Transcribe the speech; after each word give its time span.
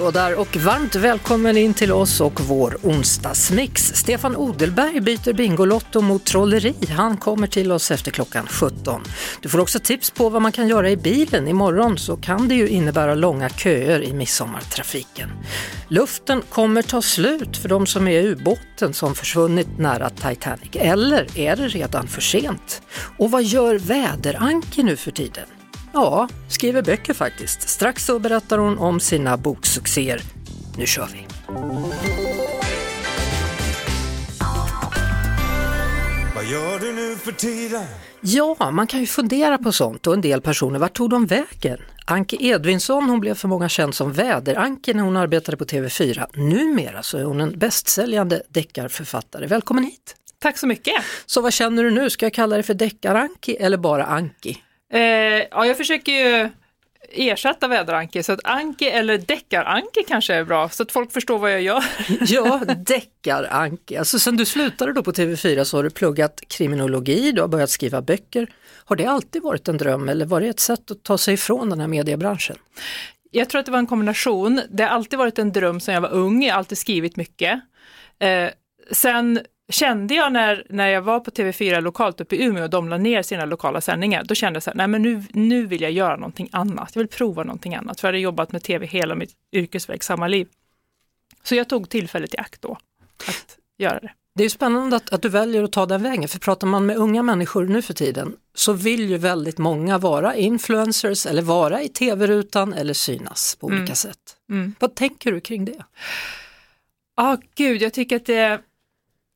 Hallå 0.00 0.10
där 0.10 0.34
och 0.34 0.56
varmt 0.56 0.94
välkommen 0.94 1.56
in 1.56 1.74
till 1.74 1.92
oss 1.92 2.20
och 2.20 2.40
vår 2.40 2.78
onsdagsmix. 2.82 3.82
Stefan 3.94 4.36
Odelberg 4.36 5.00
byter 5.00 5.32
Bingolotto 5.32 6.00
mot 6.00 6.24
trolleri. 6.24 6.74
Han 6.88 7.16
kommer 7.16 7.46
till 7.46 7.72
oss 7.72 7.90
efter 7.90 8.10
klockan 8.10 8.46
17. 8.46 9.02
Du 9.40 9.48
får 9.48 9.58
också 9.58 9.78
tips 9.78 10.10
på 10.10 10.28
vad 10.28 10.42
man 10.42 10.52
kan 10.52 10.68
göra 10.68 10.90
i 10.90 10.96
bilen. 10.96 11.48
Imorgon 11.48 11.98
så 11.98 12.16
kan 12.16 12.48
det 12.48 12.54
ju 12.54 12.68
innebära 12.68 13.14
långa 13.14 13.48
köer 13.48 14.02
i 14.02 14.12
midsommartrafiken. 14.12 15.30
Luften 15.88 16.42
kommer 16.48 16.82
ta 16.82 17.02
slut 17.02 17.56
för 17.56 17.68
de 17.68 17.86
som 17.86 18.08
är 18.08 18.20
i 18.20 18.26
ubåten 18.26 18.94
som 18.94 19.14
försvunnit 19.14 19.78
nära 19.78 20.10
Titanic. 20.10 20.70
Eller 20.72 21.38
är 21.38 21.56
det 21.56 21.68
redan 21.68 22.08
för 22.08 22.20
sent? 22.20 22.82
Och 23.18 23.30
vad 23.30 23.42
gör 23.42 23.78
väderanke 23.78 24.82
nu 24.82 24.96
för 24.96 25.10
tiden? 25.10 25.46
Ja, 25.92 26.28
skriver 26.48 26.82
böcker 26.82 27.14
faktiskt. 27.14 27.68
Strax 27.68 28.04
så 28.04 28.18
berättar 28.18 28.58
hon 28.58 28.78
om 28.78 29.00
sina 29.00 29.36
boksuccéer. 29.36 30.20
Nu 30.78 30.86
kör 30.86 31.08
vi! 31.12 31.26
Vad 36.34 36.44
gör 36.44 36.78
du 36.78 36.92
nu 36.92 37.16
för 37.16 37.32
tiden? 37.32 37.84
Ja, 38.20 38.70
man 38.72 38.86
kan 38.86 39.00
ju 39.00 39.06
fundera 39.06 39.58
på 39.58 39.72
sånt 39.72 40.06
och 40.06 40.14
en 40.14 40.20
del 40.20 40.40
personer, 40.40 40.78
vart 40.78 40.94
tog 40.94 41.10
de 41.10 41.26
vägen? 41.26 41.78
Anke 42.06 42.36
Edvinsson 42.40 43.10
hon 43.10 43.20
blev 43.20 43.34
för 43.34 43.48
många 43.48 43.68
känd 43.68 43.94
som 43.94 44.12
väderanke 44.12 44.94
när 44.94 45.02
hon 45.02 45.16
arbetade 45.16 45.56
på 45.56 45.64
TV4. 45.64 46.26
Numera 46.34 47.02
så 47.02 47.18
är 47.18 47.24
hon 47.24 47.40
en 47.40 47.58
bästsäljande 47.58 48.42
deckarförfattare. 48.48 49.46
Välkommen 49.46 49.84
hit! 49.84 50.16
Tack 50.38 50.58
så 50.58 50.66
mycket! 50.66 50.94
Så 51.26 51.40
vad 51.40 51.52
känner 51.52 51.84
du 51.84 51.90
nu? 51.90 52.10
Ska 52.10 52.26
jag 52.26 52.34
kalla 52.34 52.56
dig 52.56 52.62
för 52.62 52.74
deckaranki 52.74 53.56
eller 53.56 53.76
bara 53.76 54.04
Anki? 54.04 54.58
Eh, 54.92 55.00
ja, 55.50 55.66
jag 55.66 55.76
försöker 55.76 56.12
ju 56.12 56.50
ersätta 57.12 57.68
väderanke, 57.68 58.22
så 58.22 58.32
att 58.32 58.40
anke 58.44 58.90
eller 58.90 59.18
deckaranke 59.18 60.02
kanske 60.08 60.34
är 60.34 60.44
bra, 60.44 60.68
så 60.68 60.82
att 60.82 60.92
folk 60.92 61.12
förstår 61.12 61.38
vad 61.38 61.52
jag 61.52 61.62
gör. 61.62 61.84
Ja, 62.26 62.60
deckaranke. 62.76 63.98
Alltså 63.98 64.18
sen 64.18 64.36
du 64.36 64.44
slutade 64.44 64.92
då 64.92 65.02
på 65.02 65.12
TV4 65.12 65.64
så 65.64 65.78
har 65.78 65.82
du 65.82 65.90
pluggat 65.90 66.40
kriminologi, 66.48 67.32
du 67.32 67.40
har 67.40 67.48
börjat 67.48 67.70
skriva 67.70 68.02
böcker. 68.02 68.50
Har 68.84 68.96
det 68.96 69.06
alltid 69.06 69.42
varit 69.42 69.68
en 69.68 69.76
dröm 69.76 70.08
eller 70.08 70.26
var 70.26 70.40
det 70.40 70.48
ett 70.48 70.60
sätt 70.60 70.90
att 70.90 71.02
ta 71.02 71.18
sig 71.18 71.34
ifrån 71.34 71.70
den 71.70 71.80
här 71.80 71.88
mediebranschen? 71.88 72.56
Jag 73.30 73.48
tror 73.48 73.58
att 73.58 73.66
det 73.66 73.72
var 73.72 73.78
en 73.78 73.86
kombination. 73.86 74.60
Det 74.70 74.82
har 74.82 74.90
alltid 74.90 75.18
varit 75.18 75.38
en 75.38 75.52
dröm 75.52 75.80
sedan 75.80 75.94
jag 75.94 76.00
var 76.00 76.12
ung, 76.12 76.44
jag 76.44 76.54
har 76.54 76.58
alltid 76.58 76.78
skrivit 76.78 77.16
mycket. 77.16 77.60
Eh, 78.18 78.50
sen 78.92 79.40
kände 79.70 80.14
jag 80.14 80.32
när, 80.32 80.66
när 80.68 80.88
jag 80.88 81.02
var 81.02 81.20
på 81.20 81.30
TV4 81.30 81.80
lokalt 81.80 82.20
uppe 82.20 82.36
i 82.36 82.44
Umeå 82.44 82.64
och 82.64 82.70
de 82.70 82.88
la 82.88 82.98
ner 82.98 83.22
sina 83.22 83.44
lokala 83.44 83.80
sändningar, 83.80 84.24
då 84.24 84.34
kände 84.34 84.56
jag 84.56 84.62
så 84.62 84.70
här, 84.70 84.76
nej 84.76 84.88
men 84.88 85.02
nu, 85.02 85.24
nu 85.32 85.66
vill 85.66 85.80
jag 85.80 85.92
göra 85.92 86.16
någonting 86.16 86.48
annat. 86.52 86.90
Jag 86.94 87.00
vill 87.00 87.08
prova 87.08 87.44
någonting 87.44 87.74
annat, 87.74 88.00
för 88.00 88.08
jag 88.08 88.12
hade 88.12 88.18
jobbat 88.20 88.52
med 88.52 88.62
TV 88.62 88.86
hela 88.86 89.14
mitt 89.14 89.30
yrkesverksamma 89.52 90.28
liv. 90.28 90.48
Så 91.42 91.54
jag 91.54 91.68
tog 91.68 91.88
tillfället 91.88 92.34
i 92.34 92.38
akt 92.38 92.62
då, 92.62 92.78
att 93.28 93.56
göra 93.78 94.00
det. 94.00 94.12
Det 94.34 94.44
är 94.44 94.48
spännande 94.48 94.96
att, 94.96 95.12
att 95.12 95.22
du 95.22 95.28
väljer 95.28 95.62
att 95.62 95.72
ta 95.72 95.86
den 95.86 96.02
vägen, 96.02 96.28
för 96.28 96.38
pratar 96.38 96.66
man 96.66 96.86
med 96.86 96.96
unga 96.96 97.22
människor 97.22 97.64
nu 97.64 97.82
för 97.82 97.94
tiden 97.94 98.36
så 98.54 98.72
vill 98.72 99.10
ju 99.10 99.16
väldigt 99.18 99.58
många 99.58 99.98
vara 99.98 100.34
influencers 100.36 101.26
eller 101.26 101.42
vara 101.42 101.82
i 101.82 101.88
tv-rutan 101.88 102.72
eller 102.72 102.94
synas 102.94 103.56
på 103.60 103.66
olika 103.66 103.82
Mm. 103.82 103.94
sätt. 103.94 104.36
Mm. 104.50 104.74
Vad 104.78 104.94
tänker 104.94 105.32
du 105.32 105.40
kring 105.40 105.64
det? 105.64 105.72
Ja, 105.76 107.32
ah, 107.32 107.36
gud, 107.54 107.82
jag 107.82 107.92
tycker 107.92 108.16
att 108.16 108.26
det... 108.26 108.60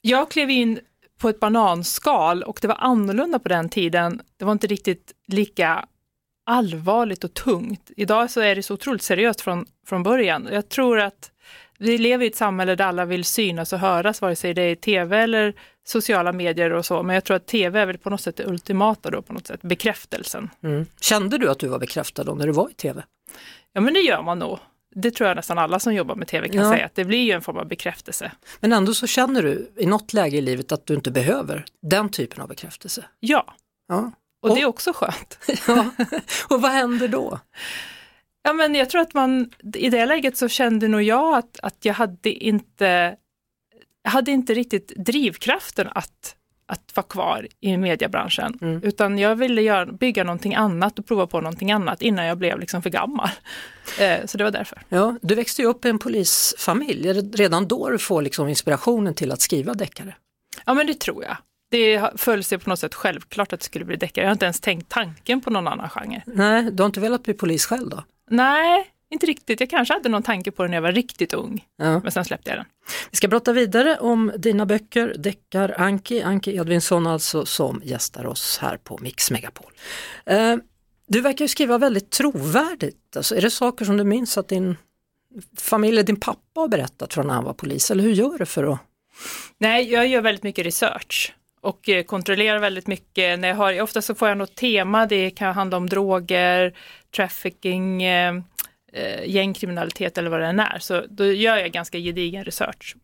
Jag 0.07 0.31
klev 0.31 0.51
in 0.51 0.81
på 1.19 1.29
ett 1.29 1.41
bananskal 1.41 2.43
och 2.43 2.59
det 2.63 2.69
var 2.69 2.77
annorlunda 2.81 3.39
på 3.39 3.49
den 3.49 3.69
tiden. 3.69 4.21
Det 4.37 4.45
var 4.45 4.53
inte 4.53 4.67
riktigt 4.67 5.13
lika 5.27 5.87
allvarligt 6.47 7.25
och 7.25 7.35
tungt. 7.35 7.91
Idag 7.97 8.31
så 8.31 8.41
är 8.41 8.55
det 8.55 8.63
så 8.63 8.75
otroligt 8.75 9.03
seriöst 9.03 9.41
från, 9.41 9.67
från 9.87 10.03
början. 10.03 10.49
Jag 10.53 10.69
tror 10.69 11.01
att 11.01 11.31
vi 11.79 11.99
lever 11.99 12.25
i 12.25 12.29
ett 12.29 12.37
samhälle 12.37 12.75
där 12.75 12.85
alla 12.85 13.05
vill 13.05 13.25
synas 13.25 13.73
och 13.73 13.79
höras, 13.79 14.23
vare 14.23 14.37
sig 14.37 14.55
det 14.55 14.63
är 14.63 14.77
tv 14.77 15.19
eller 15.19 15.55
sociala 15.85 16.33
medier 16.33 16.73
och 16.73 16.87
så. 16.87 17.03
Men 17.03 17.15
jag 17.15 17.25
tror 17.25 17.37
att 17.37 17.47
tv 17.47 17.81
är 17.81 17.87
väl 17.87 17.99
på 17.99 18.11
något 18.11 18.21
sätt 18.21 18.37
det 18.37 18.47
ultimata 18.47 19.11
då, 19.11 19.23
på 19.23 19.33
något 19.33 19.47
sätt, 19.47 19.63
bekräftelsen. 19.63 20.51
Mm. 20.63 20.87
Kände 21.01 21.39
du 21.39 21.51
att 21.51 21.59
du 21.59 21.69
var 21.69 21.79
bekräftad 21.79 22.25
då 22.25 22.35
när 22.35 22.47
du 22.47 22.53
var 22.53 22.71
i 22.71 22.75
tv? 22.75 23.03
Ja, 23.73 23.81
men 23.81 23.95
det 23.95 24.01
gör 24.01 24.23
man 24.23 24.39
nog. 24.39 24.59
Det 24.95 25.11
tror 25.11 25.29
jag 25.29 25.37
nästan 25.37 25.59
alla 25.59 25.79
som 25.79 25.95
jobbar 25.95 26.15
med 26.15 26.29
tv 26.29 26.49
kan 26.49 26.63
Ja. 26.63 26.71
säga, 26.71 26.87
att 26.87 26.95
det 26.95 27.05
blir 27.05 27.23
ju 27.23 27.33
en 27.33 27.43
form 27.43 27.57
av 27.57 27.69
bekräftelse. 27.69 28.33
Men 28.61 28.73
ändå 28.73 28.95
så 28.95 29.07
känner 29.07 29.43
du 29.43 29.73
i 29.77 29.87
något 29.87 30.13
läge 30.13 30.37
i 30.37 30.41
livet 30.41 30.73
att 30.73 30.87
du 30.87 30.95
inte 30.95 31.11
behöver 31.11 31.65
den 31.83 32.09
typen 32.09 32.41
av 32.43 32.49
bekräftelse. 32.49 33.05
Ja, 33.21 33.55
Ja. 33.89 34.13
och 34.43 34.51
Och- 34.51 34.57
det 34.57 34.63
är 34.63 34.67
också 34.67 34.93
skönt. 34.95 35.39
ja. 35.69 35.91
Och 36.49 36.63
vad 36.63 36.71
händer 36.71 37.09
då? 37.09 37.39
Ja, 38.43 38.53
men 38.53 38.75
jag 38.75 38.91
tror 38.91 39.01
att 39.01 39.15
man, 39.15 39.51
i 39.75 39.91
det 39.91 40.07
läget 40.07 40.37
så 40.37 40.49
kände 40.49 40.89
nog 40.89 41.03
jag 41.03 41.35
att, 41.39 41.61
att 41.63 41.85
jag 41.85 41.95
hade 41.95 42.31
inte, 42.31 43.17
hade 44.05 44.31
inte 44.31 44.55
riktigt 44.55 44.89
drivkraften 44.97 45.89
att, 45.95 46.37
att 46.67 46.93
vara 46.97 47.07
kvar 47.07 47.49
i 47.61 47.77
mediebranschen, 47.77 48.59
Mm. 48.61 48.83
utan 48.83 49.19
jag 49.19 49.37
ville 49.37 49.63
göra, 49.63 49.87
bygga 49.87 50.25
någonting 50.25 50.55
annat 50.55 50.99
och 50.99 51.07
prova 51.07 51.27
på 51.27 51.41
någonting 51.41 51.73
annat 51.73 52.03
innan 52.03 52.27
jag 52.27 52.39
blev 52.39 52.59
liksom 52.59 52.83
för 52.83 52.91
gammal. 52.91 53.29
Eh, 54.01 54.27
så 54.27 54.39
det 54.39 54.45
var 54.45 54.51
därför. 54.51 54.83
Ja, 54.89 55.17
du 55.23 55.35
växte 55.35 55.63
ju 55.63 55.69
upp 55.69 55.85
i 55.85 55.89
en 55.89 55.99
polisfamilj, 55.99 57.09
är 57.09 57.15
det 57.15 57.37
redan 57.37 57.69
då 57.69 57.91
du 57.91 57.99
får 57.99 58.23
liksom 58.23 58.49
inspirationen 58.49 59.15
till 59.15 59.33
att 59.33 59.41
skriva 59.41 59.75
deckare? 59.75 60.15
Ja, 60.67 60.75
men 60.75 60.87
det 60.87 60.95
tror 61.01 61.25
jag. 61.25 61.37
Det 61.71 62.03
föll 62.17 62.45
sig 62.45 62.59
på 62.59 62.71
något 62.71 62.79
sätt 62.79 62.95
självklart 62.95 63.53
att 63.53 63.61
det 63.61 63.65
skulle 63.67 63.85
bli 63.85 63.97
deckare. 63.97 64.25
Jag 64.25 64.29
har 64.29 64.33
inte 64.33 64.45
ens 64.45 64.61
tänkt 64.61 64.89
tanken 64.89 65.41
på 65.41 65.51
någon 65.51 65.69
annan 65.69 65.89
genre. 65.91 66.23
Nej, 66.27 66.71
du 66.73 66.83
har 66.83 66.87
inte 66.87 67.01
velat 67.01 67.23
bli 67.23 67.35
polis 67.35 67.67
själv 67.67 67.89
då? 67.89 68.05
Nej, 68.31 68.85
inte 69.15 69.27
riktigt. 69.27 69.61
Jag 69.61 69.71
kanske 69.71 69.95
hade 69.95 70.09
någon 70.09 70.23
tanke 70.23 70.51
på 70.51 70.63
det 70.63 70.69
när 70.69 70.77
jag 70.77 70.83
var 70.83 70.93
riktigt 70.93 71.33
ung, 71.35 71.65
Ja. 71.77 72.01
men 72.01 72.13
sen 72.13 72.25
släppte 72.25 72.51
jag 72.51 72.59
den. 72.59 72.67
Vi 73.11 73.17
ska 73.17 73.29
prata 73.29 73.53
vidare 73.53 73.97
om 74.01 74.33
dina 74.39 74.67
böcker, 74.67 75.15
Deckar 75.19 75.75
Anki, 75.79 76.23
Anki 76.23 76.57
Edvinsson 76.57 77.07
alltså 77.07 77.47
som 77.47 77.83
gästar 77.85 78.27
oss 78.27 78.59
här 78.63 78.77
på 78.77 78.99
Mix 79.03 79.31
Megapol. 79.31 79.73
Eh, 80.27 80.57
du 81.07 81.21
verkar 81.21 81.45
ju 81.45 81.49
skriva 81.49 81.79
väldigt 81.79 82.11
trovärdigt, 82.11 83.17
alltså, 83.17 83.37
är 83.37 83.41
det 83.43 83.51
saker 83.51 83.85
som 83.85 83.97
du 83.97 84.05
minns 84.05 84.39
att 84.39 84.49
din 84.49 84.77
familj, 85.59 86.03
din 86.03 86.21
pappa 86.21 86.61
har 86.61 86.69
berättat 86.69 87.15
från 87.15 87.27
när 87.27 87.35
han 87.35 87.45
var 87.45 87.53
polis 87.53 87.91
eller 87.91 88.03
hur 88.03 88.13
gör 88.13 88.39
du 88.39 88.47
för 88.47 88.73
att 88.73 88.79
Nej, 89.59 89.93
jag 89.93 90.07
gör 90.07 90.21
väldigt 90.21 90.43
mycket 90.43 90.67
research 90.67 91.35
och 91.61 91.89
eh, 91.89 92.05
kontrollerar 92.05 92.59
väldigt 92.59 92.87
mycket. 92.87 93.39
När 93.39 93.49
jag 93.49 93.55
har, 93.55 93.81
ofta 93.83 94.03
så 94.03 94.15
får 94.15 94.29
jag 94.29 94.39
något 94.39 94.55
tema, 94.55 95.07
det 95.07 95.31
kan 95.31 95.55
handla 95.55 95.77
om 95.77 95.89
droger, 95.89 96.75
trafficking, 97.17 98.03
eh, 98.95 99.25
gängkriminalitet 99.31 100.19
eller 100.19 100.31
vad 100.31 100.41
det 100.41 100.47
än 100.47 100.61
är. 100.61 100.79
Så 100.79 101.03
då 101.09 101.25
gör 101.33 101.57
jag 101.57 101.71
ganska 101.73 101.99
gedigen 101.99 102.45
research 102.45 102.97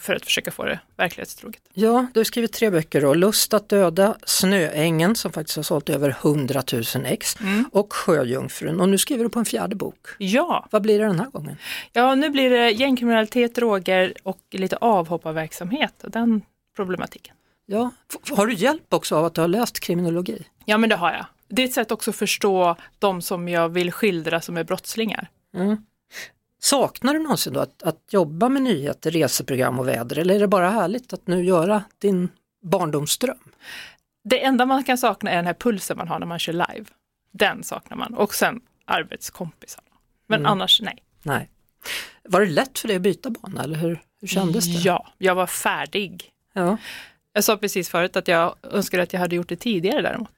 för 0.00 0.14
att 0.14 0.24
försöka 0.24 0.50
få 0.50 0.64
det 0.64 0.78
verklighetstroget. 0.96 1.62
Ja, 1.74 2.06
du 2.14 2.20
har 2.20 2.24
skrivit 2.24 2.52
tre 2.52 2.70
böcker 2.70 3.00
då, 3.00 3.14
Lust 3.14 3.54
att 3.54 3.68
döda, 3.68 4.16
Snöängen 4.24 5.14
som 5.16 5.32
faktiskt 5.32 5.56
har 5.56 5.62
sålt 5.62 5.88
över 5.88 6.10
100 6.22 6.62
000 6.72 6.82
ex 7.06 7.36
och 7.72 7.92
Sjöjungfrun 7.92 8.80
och 8.80 8.88
nu 8.88 8.98
skriver 8.98 9.24
du 9.24 9.30
på 9.30 9.38
en 9.38 9.44
fjärde 9.44 9.76
bok. 9.76 10.06
Ja, 10.18 10.66
Vad 10.70 10.82
blir 10.82 10.98
det 10.98 11.04
den 11.06 11.18
här 11.20 11.30
gången? 11.30 11.56
ja, 11.92 12.14
nu 12.14 12.30
blir 12.30 12.50
det 12.50 12.70
gängkriminalitet, 12.70 13.54
droger 13.54 14.14
och 14.22 14.40
lite 14.50 14.76
avhopparverksamhet 14.76 16.04
och 16.04 16.10
den 16.10 16.42
problematiken. 16.76 17.34
Ja, 17.66 17.90
har 18.36 18.46
du 18.46 18.54
hjälp 18.54 18.94
också 18.94 19.16
av 19.16 19.24
att 19.24 19.34
du 19.34 19.40
har 19.40 19.48
läst 19.48 19.80
kriminologi? 19.80 20.42
Ja, 20.64 20.78
men 20.78 20.90
det 20.90 20.96
har 20.96 21.12
jag. 21.12 21.26
Det 21.48 21.62
är 21.62 21.66
ett 21.66 21.72
sätt 21.72 21.90
också 21.92 22.10
att 22.10 22.16
förstå 22.16 22.76
de 22.98 23.22
som 23.22 23.48
jag 23.48 23.68
vill 23.68 23.92
skildra 23.92 24.40
som 24.40 24.56
är 24.56 24.64
brottslingar. 24.64 25.28
Mm. 25.56 25.76
Saknar 26.58 27.14
du 27.14 27.20
någonsin 27.20 27.52
då 27.52 27.60
att, 27.60 27.82
att 27.82 28.02
jobba 28.10 28.48
med 28.48 28.62
nyheter, 28.62 29.10
reseprogram 29.10 29.78
och 29.78 29.88
väder 29.88 30.18
eller 30.18 30.34
är 30.34 30.40
det 30.40 30.48
bara 30.48 30.70
härligt 30.70 31.12
att 31.12 31.26
nu 31.26 31.44
göra 31.44 31.84
din 31.98 32.28
barndomsdröm? 32.62 33.38
Det 34.24 34.44
enda 34.44 34.66
man 34.66 34.84
kan 34.84 34.98
sakna 34.98 35.30
är 35.30 35.36
den 35.36 35.46
här 35.46 35.54
pulsen 35.54 35.96
man 35.96 36.08
har 36.08 36.18
när 36.18 36.26
man 36.26 36.38
kör 36.38 36.52
live. 36.52 36.84
Den 37.32 37.62
saknar 37.64 37.96
man. 37.96 38.14
Och 38.14 38.34
sen 38.34 38.60
arbetskompisarna. 38.84 39.86
Men 40.26 40.40
Mm. 40.40 40.52
annars 40.52 40.80
nej. 40.80 41.02
Nej. 41.22 41.50
Var 42.24 42.40
det 42.40 42.46
lätt 42.46 42.78
för 42.78 42.88
dig 42.88 42.96
att 42.96 43.02
byta 43.02 43.30
bana 43.30 43.62
eller 43.64 43.76
hur, 43.76 44.02
hur 44.20 44.28
kändes 44.28 44.64
det? 44.64 44.80
Ja, 44.88 45.06
jag 45.18 45.34
var 45.34 45.46
färdig. 45.46 46.30
ja, 46.52 46.76
Jag 47.32 47.44
sa 47.44 47.56
precis 47.56 47.88
förut 47.88 48.16
att 48.16 48.28
jag 48.28 48.56
önskade 48.62 49.02
att 49.02 49.12
jag 49.12 49.20
hade 49.20 49.36
gjort 49.36 49.48
det 49.48 49.56
tidigare 49.56 50.02
däremot. 50.02 50.30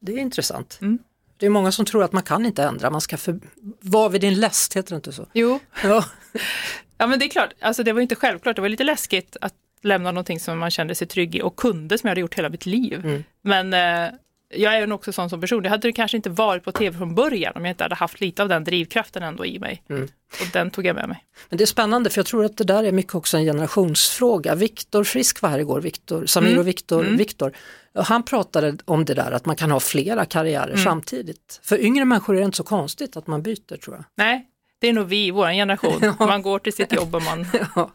det 0.00 0.12
är 0.12 0.18
intressant. 0.18 0.78
Mm. 0.82 0.98
Det 1.42 1.46
är 1.46 1.50
många 1.50 1.72
som 1.72 1.84
tror 1.84 2.04
att 2.04 2.12
man 2.12 2.22
kan 2.22 2.46
inte 2.46 2.62
ändra, 2.62 2.90
man 2.90 3.00
ska 3.00 3.16
för... 3.16 3.40
vara 3.80 4.08
vid 4.08 4.20
din 4.20 4.40
läst, 4.40 4.76
heter 4.76 4.90
det 4.90 4.96
inte 4.96 5.12
så? 5.12 5.26
Jo, 5.32 5.60
Ja. 5.82 6.04
ja 6.98 7.06
men 7.06 7.18
det 7.18 7.24
är 7.24 7.28
klart, 7.28 7.52
alltså 7.60 7.82
det 7.82 7.92
var 7.92 8.00
inte 8.00 8.14
självklart, 8.14 8.56
det 8.56 8.62
var 8.62 8.68
lite 8.68 8.84
läskigt 8.84 9.36
att 9.40 9.54
lämna 9.82 10.10
någonting 10.10 10.40
som 10.40 10.58
man 10.58 10.70
kände 10.70 10.94
sig 10.94 11.06
trygg 11.06 11.34
i 11.34 11.42
och 11.42 11.56
kunde 11.56 11.98
som 11.98 12.08
jag 12.08 12.10
hade 12.10 12.20
gjort 12.20 12.34
hela 12.34 12.48
mitt 12.48 12.66
liv. 12.66 13.00
Mm. 13.04 13.24
Men 13.42 13.74
eh, 13.74 14.12
jag 14.54 14.78
är 14.78 14.92
också 14.92 15.12
sån 15.12 15.30
som 15.30 15.40
person. 15.40 15.62
Det 15.62 15.68
hade 15.68 15.88
det 15.88 15.92
kanske 15.92 16.16
inte 16.16 16.30
varit 16.30 16.64
på 16.64 16.72
tv 16.72 16.98
från 16.98 17.14
början 17.14 17.52
om 17.56 17.64
jag 17.64 17.72
inte 17.72 17.84
hade 17.84 17.94
haft 17.94 18.20
lite 18.20 18.42
av 18.42 18.48
den 18.48 18.64
drivkraften 18.64 19.22
ändå 19.22 19.46
i 19.46 19.58
mig. 19.58 19.82
Mm. 19.88 20.08
Och 20.40 20.46
den 20.52 20.70
tog 20.70 20.86
jag 20.86 20.94
med 20.96 21.08
mig. 21.08 21.24
Men 21.48 21.58
det 21.58 21.64
är 21.64 21.66
spännande 21.66 22.10
för 22.10 22.18
jag 22.18 22.26
tror 22.26 22.44
att 22.44 22.56
det 22.56 22.64
där 22.64 22.84
är 22.84 22.92
mycket 22.92 23.14
också 23.14 23.36
en 23.36 23.44
generationsfråga. 23.44 24.54
Viktor 24.54 25.04
Frisk 25.04 25.42
var 25.42 25.48
här 25.50 25.58
igår, 25.58 25.80
Viktor, 25.80 26.26
Samir 26.26 26.48
Mm. 26.48 26.60
och 26.60 26.68
Viktor, 26.68 27.00
Mm. 27.04 27.16
Viktor. 27.16 27.52
Han 27.94 28.22
pratade 28.22 28.76
om 28.84 29.04
det 29.04 29.14
där 29.14 29.32
att 29.32 29.46
man 29.46 29.56
kan 29.56 29.70
ha 29.70 29.80
flera 29.80 30.24
karriärer 30.24 30.72
Mm. 30.72 30.84
samtidigt. 30.84 31.60
För 31.62 31.80
yngre 31.80 32.04
människor 32.04 32.34
är 32.34 32.38
det 32.40 32.44
inte 32.44 32.56
så 32.56 32.62
konstigt 32.64 33.16
att 33.16 33.26
man 33.26 33.42
byter 33.42 33.76
tror 33.76 33.96
jag. 33.96 34.04
Nej, 34.16 34.46
det 34.82 34.88
är 34.88 34.92
nog 34.92 35.06
vi, 35.06 35.30
vår 35.30 35.46
generation. 35.52 35.98
Ja. 36.18 36.26
Man 36.26 36.42
går 36.42 36.58
till 36.58 36.72
sitt 36.72 36.92
jobb 36.92 37.14
och 37.14 37.22
man... 37.22 37.46
Ja. 37.76 37.90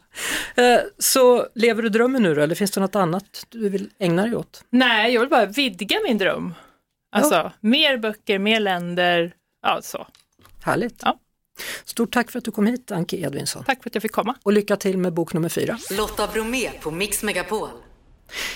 Eh, 0.62 0.80
Så 0.98 1.46
lever 1.54 1.82
du 1.82 1.88
drömmen 1.88 2.22
nu 2.22 2.34
då 2.34 2.40
eller 2.42 2.54
finns 2.54 2.70
det 2.70 2.80
något 2.80 2.96
annat 2.96 3.46
du 3.48 3.68
vill 3.68 3.90
ägna 3.98 4.22
dig 4.22 4.36
åt? 4.36 4.64
Nej, 4.70 5.12
jag 5.14 5.20
vill 5.20 5.30
bara 5.30 5.46
vidga 5.46 5.96
min 6.08 6.18
dröm. 6.18 6.54
Alltså, 7.12 7.52
mer 7.60 7.96
böcker, 7.98 8.38
mer 8.38 8.60
länder, 8.60 9.32
ja 9.62 9.82
så. 9.82 10.06
Härligt. 10.64 11.00
Ja. 11.04 11.18
Stort 11.84 12.12
tack 12.12 12.30
för 12.30 12.38
att 12.38 12.44
du 12.44 12.50
kom 12.50 12.66
hit 12.66 12.90
Anki 12.90 13.22
Edvinsson. 13.22 13.64
Tack 13.64 13.82
för 13.82 13.90
att 13.90 13.94
jag 13.94 14.02
fick 14.02 14.12
komma. 14.12 14.34
Och 14.42 14.52
lycka 14.52 14.76
till 14.76 14.98
med 14.98 15.12
bok 15.12 15.32
nummer 15.32 15.48
fyra. 15.48 15.78
Lotta 15.98 16.26
Bromé 16.26 16.70
på 16.80 16.90
Mix 16.90 17.22
Megapol. 17.22 17.68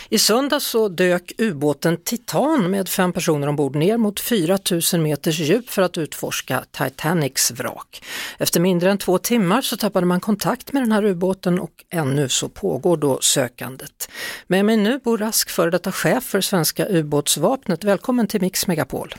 I 0.09 0.19
söndags 0.19 0.67
så 0.67 0.89
dök 0.89 1.33
ubåten 1.39 1.97
Titan 1.97 2.71
med 2.71 2.89
fem 2.89 3.13
personer 3.13 3.49
ombord 3.49 3.77
ner 3.77 3.97
mot 3.97 4.21
4000 4.21 5.03
meters 5.03 5.39
djup 5.39 5.71
för 5.71 5.83
att 5.83 5.99
utforska 5.99 6.65
Titanics 6.71 7.51
vrak. 7.51 8.03
Efter 8.39 8.61
mindre 8.61 8.91
än 8.91 8.99
två 8.99 9.19
timmar 9.19 9.61
så 9.61 9.77
tappade 9.77 10.07
man 10.07 10.21
kontakt 10.21 10.73
med 10.73 10.83
den 10.83 10.93
här 10.93 11.05
ubåten 11.05 11.59
och 11.59 11.85
ännu 11.91 12.29
så 12.29 12.49
pågår 12.49 12.97
då 12.97 13.19
sökandet. 13.21 14.11
Med 14.47 14.65
mig 14.65 14.77
nu 14.77 15.01
Bo 15.05 15.17
Rask, 15.17 15.51
före 15.51 15.71
detta 15.71 15.93
chef 15.93 16.25
för 16.25 16.41
svenska 16.41 16.87
ubåtsvapnet. 16.89 17.85
Välkommen 17.85 18.27
till 18.27 18.41
Mix 18.41 18.67
Megapol. 18.67 19.15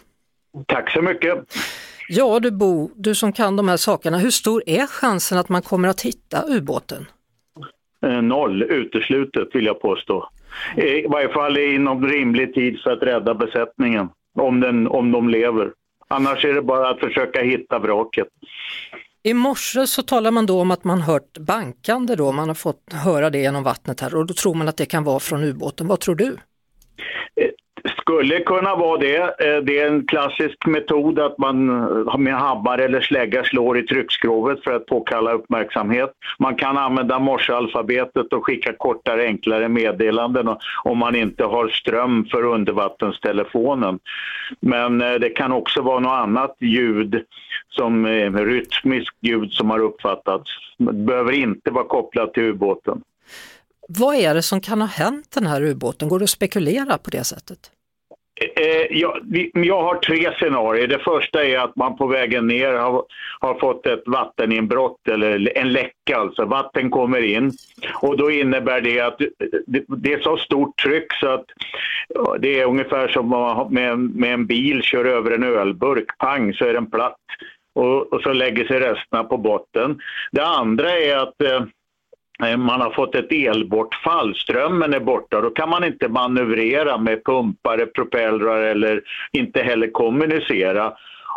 Tack 0.68 0.92
så 0.92 1.02
mycket. 1.02 1.34
Ja 2.10 2.40
du 2.40 2.52
Bo, 2.52 2.92
du 2.96 3.16
som 3.16 3.34
kan 3.34 3.56
de 3.56 3.68
här 3.68 3.78
sakerna, 3.78 4.18
hur 4.18 4.32
stor 4.32 4.64
är 4.66 4.88
chansen 4.88 5.38
att 5.38 5.50
man 5.50 5.62
kommer 5.62 5.88
att 5.88 6.02
hitta 6.02 6.44
ubåten? 6.48 7.06
Eh, 8.06 8.22
Noll 8.22 8.64
uteslutet 8.64 9.56
vill 9.56 9.66
jag 9.66 9.82
påstå. 9.82 10.30
I 10.78 11.08
varje 11.08 11.30
fall 11.30 11.58
inom 11.58 12.08
rimlig 12.08 12.54
tid 12.54 12.80
för 12.84 12.92
att 12.92 13.04
rädda 13.04 13.34
besättningen, 13.34 14.10
om, 14.40 14.60
den, 14.60 14.88
om 14.88 15.12
de 15.12 15.30
lever. 15.30 15.72
Annars 16.08 16.46
är 16.46 16.54
det 16.54 16.62
bara 16.62 16.90
att 16.90 17.00
försöka 17.00 17.42
hitta 17.42 17.80
vraket. 17.80 18.28
I 19.24 19.34
morse 19.34 19.88
så 19.88 20.02
talar 20.02 20.32
man 20.32 20.46
då 20.46 20.62
om 20.62 20.72
att 20.72 20.84
man 20.84 21.02
hört 21.02 21.38
bankande 21.38 22.16
då, 22.16 22.32
man 22.32 22.48
har 22.48 22.56
fått 22.56 22.94
höra 22.94 23.30
det 23.30 23.38
genom 23.38 23.64
vattnet 23.64 24.00
här 24.00 24.16
och 24.16 24.26
då 24.26 24.34
tror 24.34 24.56
man 24.56 24.68
att 24.68 24.78
det 24.78 24.86
kan 24.86 25.04
vara 25.04 25.20
från 25.20 25.44
ubåten. 25.44 25.88
Vad 25.88 26.00
tror 26.00 26.16
du? 26.16 26.38
Skulle 28.14 28.40
kunna 28.40 28.76
vara 28.76 28.98
det. 28.98 29.18
Eh, 29.18 29.58
det 29.64 29.80
är 29.80 29.88
en 29.88 30.08
klassisk 30.08 30.66
metod 30.66 31.20
att 31.20 31.38
man 31.38 31.70
eh, 31.70 32.18
med 32.18 32.36
habbar 32.36 32.78
eller 32.78 33.02
slägga 33.02 33.44
slår 33.44 33.78
i 33.78 33.84
tryckskrovet 33.84 34.64
för 34.64 34.76
att 34.76 34.86
påkalla 34.86 35.32
uppmärksamhet. 35.34 36.12
Man 36.40 36.56
kan 36.56 36.78
använda 36.78 37.20
morsealfabetet 37.20 38.34
och 38.34 38.46
skicka 38.46 38.74
kortare, 38.74 39.26
enklare 39.26 39.70
meddelanden 39.70 40.56
om 40.84 40.98
man 40.98 41.16
inte 41.16 41.44
har 41.44 41.68
ström 41.68 42.26
för 42.32 42.44
undervattenstelefonen. 42.44 44.00
Men 44.60 45.02
eh, 45.02 45.14
det 45.14 45.30
kan 45.30 45.52
också 45.52 45.82
vara 45.82 46.00
något 46.00 46.20
annat 46.20 46.56
ljud, 46.60 47.24
som 47.70 48.08
rytmiskt 48.36 49.18
ljud 49.22 49.52
som 49.52 49.70
har 49.70 49.80
uppfattats. 49.80 50.50
Det 50.78 50.94
behöver 50.94 51.32
inte 51.32 51.72
vara 51.72 51.86
kopplat 51.86 52.34
till 52.34 52.44
ubåten. 52.44 53.02
Vad 53.88 54.16
är 54.16 54.34
det 54.34 54.42
som 54.42 54.62
kan 54.62 54.82
ha 54.82 54.88
hänt 54.88 55.32
den 55.36 55.46
här 55.46 55.64
ubåten? 55.64 56.10
Går 56.10 56.20
det 56.20 56.24
att 56.24 56.30
spekulera 56.30 56.98
på 56.98 57.10
det 57.10 57.24
sättet? 57.24 57.72
Eh, 58.36 58.98
jag, 58.98 59.20
jag 59.54 59.82
har 59.82 59.96
tre 59.96 60.34
scenarier. 60.34 60.88
Det 60.88 61.00
första 61.00 61.46
är 61.46 61.60
att 61.60 61.76
man 61.76 61.98
på 61.98 62.08
vägen 62.08 62.48
ner 62.48 62.74
har, 62.74 63.04
har 63.40 63.60
fått 63.60 63.86
ett 63.86 64.04
vatteninbrott 64.06 65.08
eller 65.08 65.58
en 65.58 65.74
läcka. 65.74 66.18
Alltså 66.18 66.46
vatten 66.46 66.90
kommer 66.90 67.22
in 67.22 67.52
och 68.02 68.18
då 68.18 68.32
innebär 68.32 68.82
det 68.82 69.00
att 69.00 69.18
det, 69.68 69.84
det 69.88 70.14
är 70.14 70.22
så 70.22 70.38
stort 70.38 70.78
tryck 70.84 71.14
så 71.14 71.28
att 71.28 71.46
det 72.40 72.60
är 72.60 72.66
ungefär 72.66 73.08
som 73.08 73.34
att 73.34 73.72
med, 73.72 74.00
med 74.00 74.34
en 74.34 74.46
bil 74.46 74.82
kör 74.82 75.06
över 75.06 75.32
en 75.32 75.44
ölburk. 75.44 76.18
Pang 76.18 76.54
så 76.54 76.66
är 76.66 76.74
den 76.74 76.92
platt 76.92 77.20
och, 77.76 78.14
och 78.14 78.22
så 78.22 78.34
lägger 78.34 78.66
sig 78.66 78.80
resterna 78.80 79.24
på 79.24 79.38
botten. 79.38 80.00
Det 80.32 80.46
andra 80.46 80.92
är 80.92 81.18
att 81.18 81.42
Eh, 81.42 81.64
man 82.40 82.82
har 82.82 82.92
fått 82.92 83.16
ett 83.16 83.32
elbortfall, 83.32 84.36
strömmen 84.36 84.94
är 84.94 85.00
borta, 85.00 85.42
då 85.42 85.50
kan 85.50 85.70
man 85.70 85.84
inte 85.84 86.08
manövrera 86.08 86.98
med 86.98 87.24
pumpar, 87.24 87.86
propellrar 87.86 88.62
eller 88.62 89.02
inte 89.32 89.62
heller 89.62 89.88
kommunicera. 89.92 90.94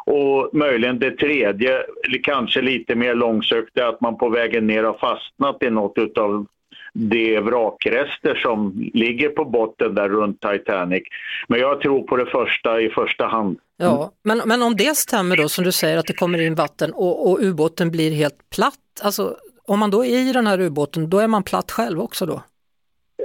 Och 0.06 0.50
möjligen 0.52 0.98
det 0.98 1.10
tredje, 1.10 1.82
kanske 2.22 2.62
lite 2.62 2.94
mer 2.94 3.14
långsökt, 3.14 3.78
är 3.78 3.82
att 3.82 4.00
man 4.00 4.19
på 4.19 4.28
vägen 4.28 4.66
ner 4.66 4.82
har 4.84 4.98
fastnat 4.98 5.62
i 5.62 5.70
något 5.70 6.19
av 6.19 6.46
de 6.93 7.40
vrakrester 7.40 8.34
som 8.34 8.90
ligger 8.94 9.28
på 9.28 9.44
botten 9.44 9.94
där 9.94 10.08
runt 10.08 10.40
Titanic. 10.40 11.02
Men 11.48 11.60
jag 11.60 11.81
tror 11.81 12.02
på 12.02 12.16
det 12.16 12.26
första 12.26 12.81
i 12.81 12.90
första 12.90 13.26
hand. 13.26 13.58
Ja, 13.76 14.12
men, 14.22 14.43
men 14.46 14.62
om 14.62 14.76
det 14.76 14.96
stämmer 14.96 15.37
då 15.37 15.48
som 15.48 15.64
du 15.64 15.72
säger 15.72 15.98
att 15.98 16.06
det 16.06 16.12
kommer 16.12 16.40
in 16.40 16.54
vatten 16.54 16.93
och, 16.93 17.31
och 17.31 17.38
ubåten 17.40 17.90
blir 17.90 18.10
helt 18.10 18.50
platt, 18.56 18.75
alltså 19.02 19.37
om 19.67 19.79
man 19.79 19.91
då 19.91 20.05
är 20.05 20.19
i 20.19 20.33
den 20.33 20.47
här 20.47 20.61
ubåten, 20.61 21.11
då 21.11 21.19
är 21.19 21.29
man 21.29 21.43
platt 21.43 21.71
själv 21.71 22.01
också 22.01 22.27
då? 22.27 22.43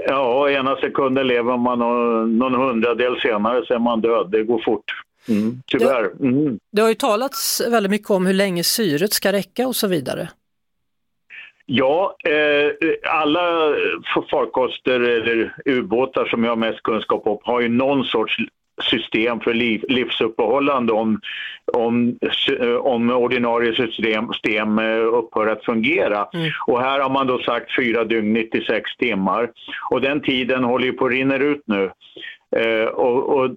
Ja, 0.07 0.49
ena 0.49 0.75
sekunden 0.75 1.27
lever 1.27 1.57
man 1.57 1.81
och 1.81 2.29
någon 2.29 2.55
hundradel 2.55 3.19
senare 3.21 3.65
så 3.65 3.73
är 3.73 3.79
man 3.79 4.01
död. 4.01 4.29
Det 4.31 4.43
går 4.43 4.61
fort. 4.65 4.83
Mm, 5.29 5.61
tyvärr. 5.67 6.11
Mm. 6.19 6.59
Det 6.71 6.81
har 6.81 6.89
ju 6.89 6.95
talats 6.95 7.61
väldigt 7.71 7.89
mycket 7.89 8.09
om 8.09 8.25
hur 8.25 8.33
länge 8.33 8.63
syret 8.63 9.13
ska 9.13 9.31
räcka 9.31 9.67
och 9.67 9.75
så 9.75 9.87
vidare. 9.87 10.29
Ja, 11.65 12.15
eh, 12.23 13.11
alla 13.11 13.75
farkoster 14.31 14.99
eller 14.99 15.55
ubåtar 15.65 16.25
som 16.25 16.43
jag 16.43 16.51
har 16.51 16.55
mest 16.55 16.83
kunskap 16.83 17.27
om 17.27 17.37
har 17.43 17.61
ju 17.61 17.69
någon 17.69 18.03
sorts 18.03 18.37
system 18.81 19.39
för 19.39 19.53
liv, 19.53 19.83
livsuppehållande 19.87 20.93
om, 20.93 21.19
om, 21.73 22.17
om 22.81 23.09
ordinarie 23.09 23.75
system, 23.75 24.33
system 24.33 24.79
eh, 24.79 24.97
upphör 24.97 25.47
att 25.47 25.65
fungera. 25.65 26.27
Mm. 26.33 26.51
Och 26.67 26.81
här 26.81 26.99
har 26.99 27.09
man 27.09 27.27
då 27.27 27.39
sagt 27.39 27.75
fyra 27.75 28.03
dygn, 28.03 28.33
96 28.33 28.97
timmar. 28.97 29.49
Och 29.89 30.01
den 30.01 30.21
tiden 30.21 30.63
håller 30.63 30.85
ju 30.85 30.93
på 30.93 31.05
att 31.05 31.11
rinna 31.11 31.35
ut 31.35 31.63
nu. 31.65 31.91
Eh, 32.55 32.85
och, 32.85 33.29
och 33.29 33.55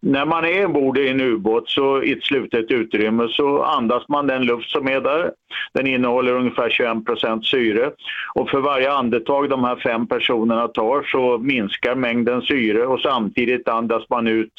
när 0.00 0.26
man 0.26 0.44
är 0.44 0.66
ombord 0.66 0.98
i 0.98 1.08
en 1.08 1.20
ubåt 1.20 1.68
så 1.68 2.02
i 2.02 2.12
ett 2.12 2.24
slutet 2.24 2.70
utrymme 2.70 3.28
så 3.30 3.62
andas 3.62 4.08
man 4.08 4.26
den 4.26 4.42
luft 4.42 4.70
som 4.70 4.88
är 4.88 5.00
där. 5.00 5.32
Den 5.72 5.86
innehåller 5.86 6.32
ungefär 6.32 6.68
21% 6.68 7.42
syre 7.42 7.90
och 8.34 8.50
för 8.50 8.60
varje 8.60 8.92
andetag 8.92 9.50
de 9.50 9.64
här 9.64 9.76
fem 9.76 10.06
personerna 10.06 10.68
tar 10.68 11.02
så 11.02 11.38
minskar 11.38 11.94
mängden 11.94 12.42
syre 12.42 12.86
och 12.86 13.00
samtidigt 13.00 13.68
andas 13.68 14.10
man 14.10 14.26
ut 14.26 14.52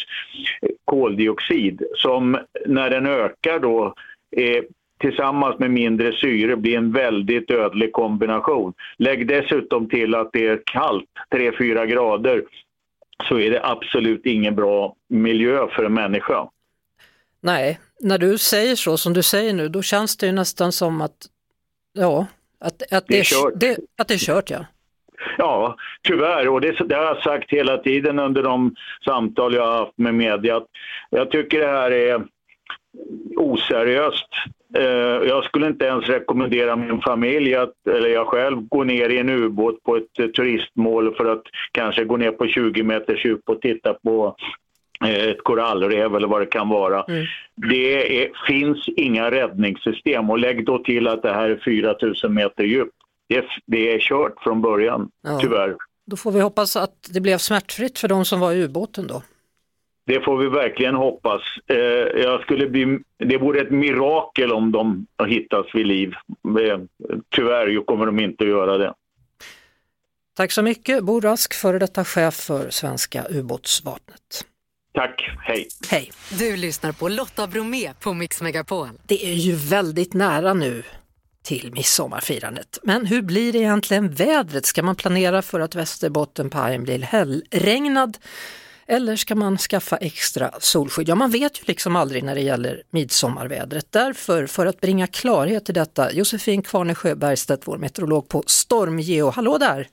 koldioxid 0.86 1.84
som 1.96 2.38
när 2.66 2.90
den 2.90 3.06
ökar 3.06 3.60
då 3.60 3.94
är 4.32 4.64
tillsammans 5.00 5.60
med 5.60 5.72
mindre 5.72 6.14
syre 6.14 6.56
blir 6.56 6.78
en 6.78 6.92
väldigt 6.92 7.48
dödlig 7.48 7.92
kombination. 7.92 8.74
Lägg 8.98 9.28
dessutom 9.28 9.90
till 9.90 10.16
att 10.16 10.30
det 10.34 10.48
är 10.48 10.62
kallt, 10.66 11.06
3-4 11.36 11.86
grader, 11.86 12.44
så 13.28 13.40
är 13.40 13.52
det 13.52 13.66
absolut 13.66 14.26
ingen 14.26 14.56
bra 14.56 14.96
miljö 15.10 15.68
för 15.68 15.84
en 15.84 15.94
människa. 15.94 16.50
Nej, 17.42 17.80
när 18.00 18.18
du 18.18 18.38
säger 18.38 18.76
så 18.76 18.98
som 18.98 19.14
du 19.14 19.24
säger 19.24 19.54
nu, 19.54 19.70
då 19.70 19.82
känns 19.82 20.18
det 20.18 20.26
ju 20.26 20.32
nästan 20.32 20.72
som 20.72 21.02
att, 21.02 21.26
ja, 21.94 22.26
att, 22.60 22.94
att, 22.94 23.08
Det 23.08 23.20
är 23.20 23.24
kört. 23.24 23.54
det, 23.56 23.78
att 23.98 24.08
det 24.08 24.14
är 24.14 24.18
kört. 24.18 24.50
Ja. 24.50 24.66
Ja, 25.38 25.76
tyvärr. 26.04 26.48
Och 26.48 26.62
det, 26.62 26.72
det 26.72 26.96
har 26.96 27.04
jag 27.06 27.24
sagt 27.24 27.52
hela 27.52 27.78
tiden 27.78 28.20
under 28.20 28.44
de 28.44 28.76
samtal 29.06 29.54
jag 29.54 29.66
har 29.66 29.78
haft 29.78 29.98
med 29.98 30.14
media. 30.16 30.58
att 30.58 30.68
Jag 31.10 31.32
tycker 31.32 31.60
det 31.60 31.68
här 31.68 31.92
är 31.92 32.24
oseriöst. 33.38 34.28
Eh, 34.78 34.84
Jag 35.30 35.44
skulle 35.44 35.68
inte 35.68 35.86
ens 35.86 36.06
rekommendera 36.10 36.76
min 36.76 37.02
familj, 37.02 37.56
att, 37.56 37.74
eller 37.90 38.10
jag 38.10 38.28
själv, 38.28 38.62
gå 38.68 38.84
ner 38.84 39.10
i 39.10 39.18
en 39.18 39.30
ubåt 39.30 39.84
på 39.84 39.96
ett 39.96 40.20
eh, 40.20 40.28
turistmål 40.28 41.16
för 41.16 41.26
att 41.26 41.44
kanske 41.72 42.04
gå 42.04 42.18
ner 42.18 42.32
på 42.32 42.48
20 42.48 42.84
meters 42.84 43.26
djup 43.26 43.50
och 43.50 43.62
titta 43.62 43.94
på 43.94 44.36
eh, 45.06 45.24
ett 45.30 45.44
korallrev 45.44 46.16
eller 46.16 46.28
vad 46.28 46.42
det 46.42 46.46
kan 46.46 46.70
vara. 46.70 47.04
Mm. 47.04 47.26
Det 47.56 48.24
är, 48.24 48.30
finns 48.48 48.88
inga 48.88 49.32
räddningssystem 49.32 50.30
och 50.30 50.40
lägg 50.40 50.66
då 50.66 50.78
till 50.80 51.08
att 51.08 51.22
det 51.22 51.34
här 51.34 51.50
är 51.50 51.58
4000 51.66 52.34
meter 52.34 52.64
djup. 52.64 52.90
Det 53.30 53.38
är, 53.38 53.46
det 53.66 53.94
är 53.94 54.00
kört 54.00 54.34
från 54.44 54.62
början, 54.62 55.10
Ja. 55.24 55.40
tyvärr. 55.42 55.76
Då 56.06 56.16
får 56.16 56.32
vi 56.32 56.42
hoppas 56.42 56.76
att 56.76 57.10
det 57.14 57.22
blev 57.22 57.38
smärtfritt 57.38 58.00
för 58.00 58.08
de 58.08 58.26
som 58.26 58.40
var 58.40 58.52
i 58.54 58.64
ubåten 58.64 59.08
då. 59.08 59.22
Det 60.10 60.22
får 60.22 60.38
vi 60.38 60.50
verkligen 60.50 60.96
hoppas. 60.96 61.42
Eh, 61.68 61.78
jag 62.22 62.42
skulle 62.42 62.70
bli, 62.70 63.00
det 63.18 63.38
vore 63.38 63.62
ett 63.62 63.72
mirakel 63.72 64.52
om 64.52 64.72
de 64.72 65.08
hittas 65.28 65.66
vid 65.74 65.88
liv. 65.88 66.14
Eh, 66.62 66.80
tyvärr 67.36 67.86
kommer 67.86 68.06
de 68.06 68.20
inte 68.20 68.44
att 68.44 68.50
göra 68.50 68.78
det. 68.78 68.94
Tack 70.38 70.52
så 70.52 70.62
mycket 70.62 71.04
Bo 71.04 71.20
Rask, 71.20 71.54
före 71.54 71.80
detta 71.80 72.06
chef 72.06 72.34
för 72.34 72.70
svenska 72.70 73.26
ubåtsvapnet. 73.30 74.46
Tack, 74.94 75.30
hej. 75.44 75.68
Hej! 75.90 76.12
Du 76.40 76.58
lyssnar 76.58 76.92
på 76.92 77.10
Lotta 77.10 77.48
Bromé 77.48 77.94
på 78.04 78.14
Mix 78.14 78.42
Megapol. 78.42 78.88
Det 79.06 79.26
är 79.26 79.34
ju 79.34 79.56
väldigt 79.56 80.14
nära 80.14 80.54
nu 80.54 80.84
till 81.44 81.72
midsommarfirandet. 81.74 82.80
Men 82.84 83.06
hur 83.06 83.22
blir 83.22 83.54
det 83.54 83.60
egentligen 83.60 84.10
vädret? 84.10 84.66
Ska 84.66 84.84
man 84.84 84.96
planera 84.96 85.42
för 85.42 85.60
att 85.60 85.76
Västerbottenpajen 85.76 86.84
blir 86.84 87.00
hällregnad? 87.00 88.18
Eller 88.92 89.16
ska 89.16 89.36
man 89.36 89.58
skaffa 89.58 89.98
extra 89.98 90.52
solskydd? 90.60 91.10
Ja, 91.10 91.16
man 91.16 91.30
vet 91.30 91.60
ju 91.60 91.64
liksom 91.68 91.96
aldrig 91.96 92.24
när 92.24 92.36
det 92.36 92.42
gäller 92.42 92.82
midsommarvädret. 92.90 93.92
Därför, 93.92 94.46
för 94.46 94.66
att 94.66 94.82
bringa 94.82 95.08
klarhet 95.08 95.70
i 95.70 95.74
detta, 95.74 96.12
Josefin 96.12 96.62
Kvarnesjö 96.62 97.16
Bergstedt, 97.16 97.68
vår 97.68 97.78
meteorolog 97.78 98.30
på 98.30 98.44
Stormgeo. 98.48 99.30
Hallå 99.30 99.58
där! 99.58 99.88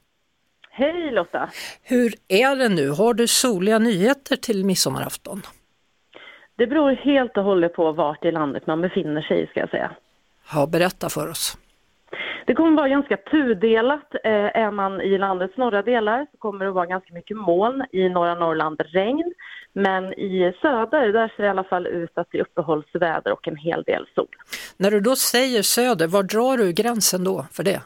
Hej 0.71 1.11
Lotta! 1.11 1.51
Hur 1.83 2.15
är 2.29 2.57
det 2.57 2.69
nu? 2.69 2.91
Har 2.91 3.15
du 3.15 3.27
soliga 3.27 3.79
nyheter 3.79 4.37
till 4.37 4.65
midsommarafton? 4.65 5.43
Det 6.57 6.67
beror 6.67 6.93
helt 6.93 7.37
och 7.37 7.45
hållet 7.45 7.75
på 7.75 7.93
vart 7.93 8.25
i 8.25 8.31
landet 8.31 8.67
man 8.67 8.81
befinner 8.81 9.23
sig 9.23 9.47
ska 9.47 9.61
jag 9.61 9.71
säga. 9.71 9.91
Ja, 10.53 10.67
berätta 10.67 11.09
för 11.09 11.29
oss. 11.29 11.59
Det 12.47 12.55
kommer 12.55 12.77
vara 12.77 12.89
ganska 12.89 13.17
tudelat. 13.17 14.15
Eh, 14.25 14.57
är 14.57 14.71
man 14.71 15.01
i 15.01 15.19
landets 15.19 15.57
norra 15.57 15.83
delar 15.83 16.27
så 16.31 16.37
kommer 16.39 16.65
det 16.65 16.71
vara 16.71 16.87
ganska 16.87 17.15
mycket 17.15 17.37
moln. 17.37 17.85
I 17.93 18.09
norra 18.09 18.35
Norrland 18.35 18.81
regn. 18.81 19.35
Men 19.73 20.13
i 20.13 20.53
söder 20.63 21.13
där 21.13 21.29
ser 21.29 21.43
det 21.43 21.47
i 21.47 21.51
alla 21.51 21.65
fall 21.65 21.87
ut 21.87 22.19
att 22.19 22.29
det 22.31 22.39
är 22.39 22.43
uppehållsväder 22.43 23.33
och 23.33 23.49
en 23.49 23.57
hel 23.57 23.83
del 23.83 24.07
sol. 24.15 24.29
När 24.77 24.91
du 24.91 25.01
då 25.01 25.17
säger 25.17 25.63
söder, 25.63 26.07
var 26.07 26.23
drar 26.23 26.57
du 26.57 26.73
gränsen 26.73 27.25
då 27.25 27.47
för 27.53 27.65
det? 27.65 27.83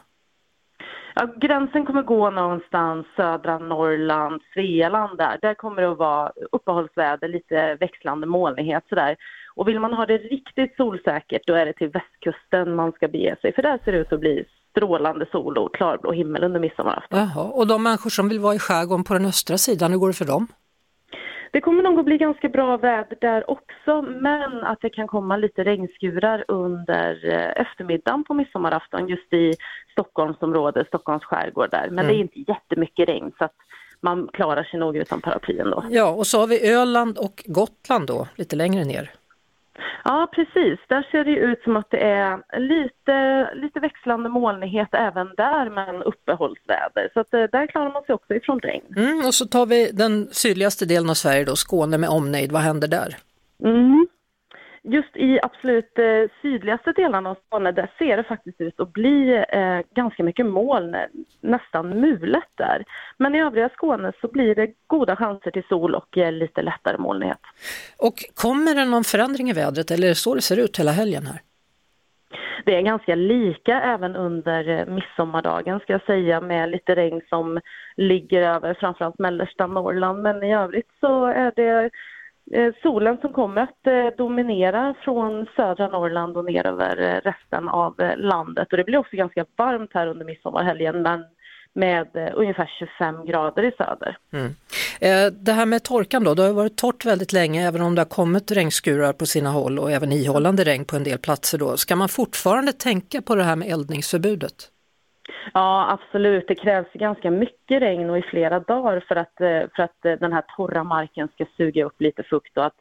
Ja, 1.15 1.27
gränsen 1.35 1.85
kommer 1.85 2.01
gå 2.03 2.29
någonstans 2.29 3.05
södra 3.15 3.59
Norrland, 3.59 4.41
Svealand 4.53 5.17
där. 5.17 5.39
Där 5.41 5.53
kommer 5.53 5.81
det 5.81 5.91
att 5.91 5.97
vara 5.97 6.31
uppehållsväder, 6.51 7.27
lite 7.27 7.77
växlande 7.79 8.27
molnighet 8.27 8.83
sådär. 8.89 9.15
Och 9.55 9.67
vill 9.67 9.79
man 9.79 9.93
ha 9.93 10.05
det 10.05 10.17
riktigt 10.17 10.75
solsäkert 10.77 11.41
då 11.47 11.53
är 11.53 11.65
det 11.65 11.73
till 11.73 11.89
västkusten 11.89 12.75
man 12.75 12.91
ska 12.91 13.07
bege 13.07 13.35
sig 13.41 13.53
för 13.53 13.61
där 13.61 13.79
ser 13.85 13.91
det 13.91 13.97
ut 13.97 14.13
att 14.13 14.19
bli 14.19 14.45
strålande 14.71 15.25
sol 15.31 15.57
och 15.57 15.75
klarblå 15.75 16.11
himmel 16.11 16.43
under 16.43 16.59
midsommarafton. 16.59 17.19
Jaha, 17.19 17.43
och 17.43 17.67
de 17.67 17.83
människor 17.83 18.09
som 18.09 18.29
vill 18.29 18.39
vara 18.39 18.55
i 18.55 18.59
skärgården 18.59 19.03
på 19.03 19.13
den 19.13 19.25
östra 19.25 19.57
sidan, 19.57 19.91
hur 19.91 19.99
går 19.99 20.07
det 20.07 20.13
för 20.13 20.25
dem? 20.25 20.47
Det 21.53 21.61
kommer 21.61 21.83
nog 21.83 21.99
att 21.99 22.05
bli 22.05 22.17
ganska 22.17 22.49
bra 22.49 22.77
väder 22.77 23.17
där 23.21 23.49
också 23.51 24.01
men 24.01 24.63
att 24.63 24.81
det 24.81 24.89
kan 24.89 25.07
komma 25.07 25.37
lite 25.37 25.63
regnskurar 25.63 26.45
under 26.47 27.29
eh, 27.33 27.61
eftermiddagen 27.61 28.23
på 28.23 28.33
midsommarafton 28.33 29.07
just 29.07 29.33
i 29.33 29.53
Stockholmsområdet, 29.91 30.87
Stockholms 30.87 31.23
skärgård 31.23 31.69
där. 31.71 31.87
Men 31.89 31.99
Mm. 31.99 32.07
det 32.07 32.13
är 32.13 32.21
inte 32.21 32.51
jättemycket 32.51 33.09
regn 33.09 33.31
så 33.37 33.43
att 33.45 33.55
man 34.01 34.29
klarar 34.33 34.63
sig 34.63 34.79
nog 34.79 34.97
utan 34.97 35.21
paraply 35.21 35.57
ändå. 35.59 35.83
Ja, 35.89 36.09
och 36.09 36.27
så 36.27 36.39
har 36.39 36.47
vi 36.47 36.71
Öland 36.73 37.17
och 37.17 37.43
Gotland 37.45 38.07
då, 38.07 38.27
lite 38.35 38.55
längre 38.55 38.83
ner. 38.83 39.11
Ja, 40.03 40.29
precis. 40.35 40.79
Där 40.87 41.07
ser 41.11 41.23
det 41.23 41.35
ut 41.35 41.63
som 41.63 41.75
att 41.75 41.89
det 41.89 42.03
är 42.03 42.59
lite, 42.59 43.49
lite 43.55 43.79
växlande 43.79 44.29
molnighet 44.29 44.89
även 44.91 45.27
där, 45.37 45.69
men 45.69 46.03
uppehållsväder. 46.03 47.09
Så 47.13 47.19
att, 47.19 47.33
eh, 47.33 47.43
där 47.43 47.67
klarar 47.67 47.93
man 47.93 48.03
sig 48.03 48.15
också 48.15 48.33
ifrån 48.33 48.59
regn. 48.59 48.85
Mm, 48.95 49.25
och 49.25 49.33
så 49.33 49.45
tar 49.45 49.65
vi 49.65 49.91
den 49.91 50.27
sydligaste 50.31 50.85
delen 50.85 51.09
av 51.09 51.13
Sverige 51.13 51.43
då, 51.45 51.55
Skåne 51.55 51.97
med 51.97 52.09
omnejd, 52.09 52.51
vad 52.51 52.61
händer 52.61 52.87
där? 52.87 53.17
Mm. 53.63 54.07
Just 54.83 55.17
i 55.17 55.39
absolut 55.43 55.99
eh, 55.99 56.31
sydligaste 56.41 56.91
delarna 56.91 57.29
av 57.29 57.37
Skåne, 57.47 57.71
där 57.71 57.91
ser 57.97 58.17
det 58.17 58.23
faktiskt 58.23 58.61
ut 58.61 58.79
att 58.79 58.93
bli 58.93 59.45
eh, 59.49 59.79
ganska 59.95 60.23
mycket 60.23 60.45
moln, 60.45 60.95
nästan 61.41 61.89
mulet 61.89 62.49
där. 62.55 62.83
Men 63.17 63.35
i 63.35 63.41
övriga 63.41 63.69
Skåne 63.69 64.11
så 64.21 64.27
blir 64.27 64.55
det 64.55 64.73
goda 64.87 65.15
chanser 65.15 65.51
till 65.51 65.63
sol 65.69 65.95
och 65.95 66.17
eh, 66.17 66.31
lite 66.31 66.61
lättare 66.61 66.97
molnighet. 66.97 67.39
Och 67.97 68.13
kommer 68.33 68.75
det 68.75 68.85
någon 68.85 69.03
förändring 69.03 69.49
i 69.49 69.53
vädret 69.53 69.91
eller 69.91 70.07
är 70.07 70.09
det 70.09 70.15
så 70.15 70.35
det 70.35 70.41
ser 70.41 70.59
ut 70.59 70.79
hela 70.79 70.91
helgen 70.91 71.23
här? 71.25 71.41
Det 72.65 72.75
är 72.75 72.81
ganska 72.81 73.15
lika 73.15 73.81
även 73.81 74.15
under 74.15 74.85
midsommardagen 74.85 75.79
ska 75.79 75.93
jag 75.93 76.05
säga 76.05 76.41
med 76.41 76.69
lite 76.69 76.95
regn 76.95 77.21
som 77.29 77.59
ligger 77.95 78.41
över 78.41 78.73
framförallt 78.73 79.19
mellersta 79.19 79.67
Norrland. 79.67 80.21
Men 80.21 80.43
i 80.43 80.55
övrigt 80.55 80.89
så 80.99 81.25
är 81.25 81.51
det 81.55 81.89
Eh, 82.53 82.73
solen 82.83 83.17
som 83.21 83.33
kommer 83.33 83.61
att 83.61 83.87
eh, 83.87 84.17
dominera 84.17 84.95
från 85.03 85.45
södra 85.55 85.87
Norrland 85.87 86.37
och 86.37 86.45
ner 86.45 86.67
över 86.67 87.01
eh, 87.01 87.29
resten 87.29 87.69
av 87.69 87.95
landet. 88.17 88.67
Och 88.71 88.77
det 88.77 88.83
blir 88.83 88.97
också 88.97 89.15
ganska 89.15 89.45
varmt 89.57 89.91
här 89.93 90.07
under 90.07 90.25
midsommarhelgen 90.25 91.01
men 91.01 91.25
med 91.73 92.31
ungefär 92.33 92.71
25 92.79 93.25
grader 93.25 93.63
i 93.63 93.71
söder. 93.71 94.17
Mm. 94.33 94.55
Det 95.45 95.51
här 95.51 95.65
med 95.65 95.83
torkan 95.83 96.23
då, 96.23 96.33
det 96.33 96.41
har 96.41 96.53
varit 96.53 96.77
torrt 96.77 97.05
väldigt 97.05 97.33
länge 97.33 97.67
även 97.67 97.81
om 97.81 97.95
det 97.95 98.01
har 98.01 98.05
kommit 98.05 98.51
regnskurar 98.51 99.13
på 99.13 99.25
sina 99.25 99.49
håll 99.49 99.79
och 99.79 99.91
även 99.91 100.11
ihållande 100.11 100.63
regn 100.63 100.85
på 100.85 100.95
en 100.95 101.03
del 101.03 101.17
platser 101.17 101.57
då. 101.57 101.77
Ska 101.77 101.95
man 101.95 102.09
fortfarande 102.09 102.73
tänka 102.73 103.21
på 103.21 103.35
det 103.35 103.43
här 103.43 103.55
med 103.55 103.67
eldningsförbudet? 103.67 104.69
Ja, 105.53 105.91
absolut. 105.91 106.47
Det 106.47 106.55
krävs 106.55 106.93
ganska 106.93 107.31
mycket 107.31 107.81
regn 107.81 108.09
och 108.09 108.17
i 108.17 108.21
flera 108.21 108.59
dagar 108.59 109.03
för 109.07 109.15
att, 109.15 109.41
eh, 109.41 109.61
för 109.75 109.83
att 109.83 110.05
eh, 110.05 110.13
den 110.13 110.33
här 110.33 110.43
torra 110.57 110.83
marken 110.83 111.27
ska 111.27 111.45
suga 111.57 111.85
upp 111.85 112.01
lite 112.01 112.23
fukt 112.23 112.57
och 112.57 112.65
att 112.65 112.75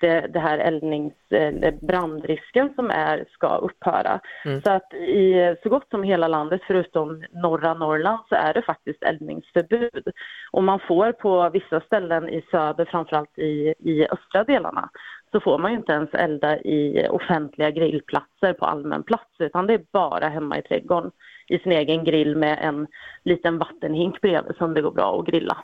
det, 0.00 0.20
det 0.20 0.38
här 0.38 0.58
eldnings, 0.58 1.14
eh, 1.30 1.74
brandrisken 1.80 2.72
som 2.74 2.90
är 2.90 3.24
ska 3.32 3.56
upphöra. 3.56 4.20
Så 4.64 4.70
att 4.70 4.94
i 4.94 5.56
så 5.62 5.68
gott 5.68 5.90
som 5.90 6.02
hela 6.02 6.28
landet 6.28 6.60
förutom 6.66 7.24
norra 7.32 7.74
Norrland 7.74 8.20
så 8.28 8.34
är 8.34 8.54
det 8.54 8.62
faktiskt 8.62 9.02
eldningsförbud. 9.02 10.08
Och 10.50 10.64
man 10.64 10.80
får 10.88 11.12
på 11.12 11.50
vissa 11.50 11.80
ställen 11.80 12.28
i 12.28 12.42
söder, 12.50 12.84
framförallt 12.84 13.38
i, 13.38 13.74
i 13.78 14.06
östra 14.10 14.44
delarna, 14.44 14.88
så 15.32 15.40
får 15.40 15.58
man 15.58 15.70
ju 15.70 15.76
inte 15.76 15.92
ens 15.92 16.14
elda 16.14 16.58
i 16.58 17.08
offentliga 17.10 17.70
grillplatser 17.70 18.52
på 18.52 18.66
allmän 18.66 19.02
plats 19.02 19.34
utan 19.38 19.66
det 19.66 19.74
är 19.74 19.84
bara 19.92 20.28
hemma 20.28 20.58
i 20.58 20.62
trädgården 20.62 21.10
i 21.48 21.58
sin 21.58 21.72
egen 21.72 22.04
grill 22.04 22.36
med 22.36 22.58
en 22.62 22.86
liten 23.24 23.58
vattenhink 23.58 24.20
bredvid 24.20 24.56
som 24.56 24.74
det 24.74 24.82
går 24.82 24.90
bra 24.90 25.20
att 25.20 25.26
grilla. 25.26 25.56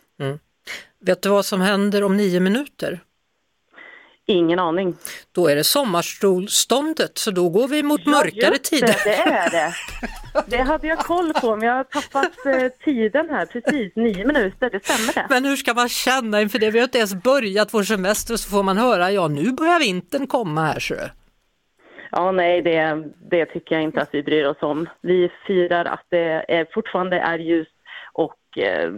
Vet 1.01 1.23
du 1.23 1.29
vad 1.29 1.45
som 1.45 1.61
händer 1.61 2.05
om 2.05 2.17
nio 2.17 2.41
minuter? 2.41 3.01
Ingen 4.27 4.59
aning. 4.59 4.95
Då 5.33 5.47
är 5.47 5.57
det 5.57 5.65
sommarsolståndet 5.65 7.19
så 7.19 7.31
då 7.31 7.49
går 7.49 7.69
vi 7.69 7.83
mot 7.83 8.07
mörkare 8.07 8.53
just 8.53 8.65
tider. 8.65 8.87
Det, 8.87 9.03
det 9.05 9.15
är 9.15 9.51
det. 9.51 9.75
Det 10.47 10.62
hade 10.62 10.87
jag 10.87 10.99
koll 10.99 11.33
på 11.33 11.57
men 11.57 11.69
jag 11.69 11.75
har 11.75 11.85
tappat 11.85 12.47
eh, 12.47 12.69
tiden 12.85 13.31
här 13.31 13.47
precis, 13.47 13.97
nio 13.97 14.27
minuter, 14.27 14.71
det 14.71 14.85
stämmer 14.85 15.15
det. 15.15 15.27
Men 15.31 15.45
hur 15.45 15.57
ska 15.57 15.75
man 15.75 15.89
känna 15.89 16.43
inför 16.43 16.59
det? 16.59 16.71
Vi 16.71 16.79
har 16.79 16.85
inte 16.85 16.99
ens 16.99 17.15
börjat 17.15 17.75
vår 17.75 17.83
semester 17.83 18.37
så 18.37 18.51
får 18.51 18.62
man 18.62 18.79
höra, 18.79 19.12
ja 19.12 19.29
nu 19.29 19.53
börjar 19.53 19.81
vintern 19.81 20.27
komma 20.27 20.65
här 20.65 20.81
så. 20.81 20.95
Ja, 22.14 22.33
nej, 22.33 22.62
det, 22.62 23.04
det 23.31 23.47
tycker 23.47 23.75
jag 23.75 23.83
inte 23.85 24.02
att 24.02 24.09
vi 24.14 24.23
bryr 24.23 24.45
oss 24.47 24.57
om. 24.62 24.88
Vi 25.00 25.31
firar 25.47 25.85
att 25.85 26.04
det 26.09 26.45
är, 26.49 26.66
fortfarande 26.75 27.19
är 27.19 27.38
ljust 27.38 27.71
och 28.12 28.59
eh, 28.59 28.90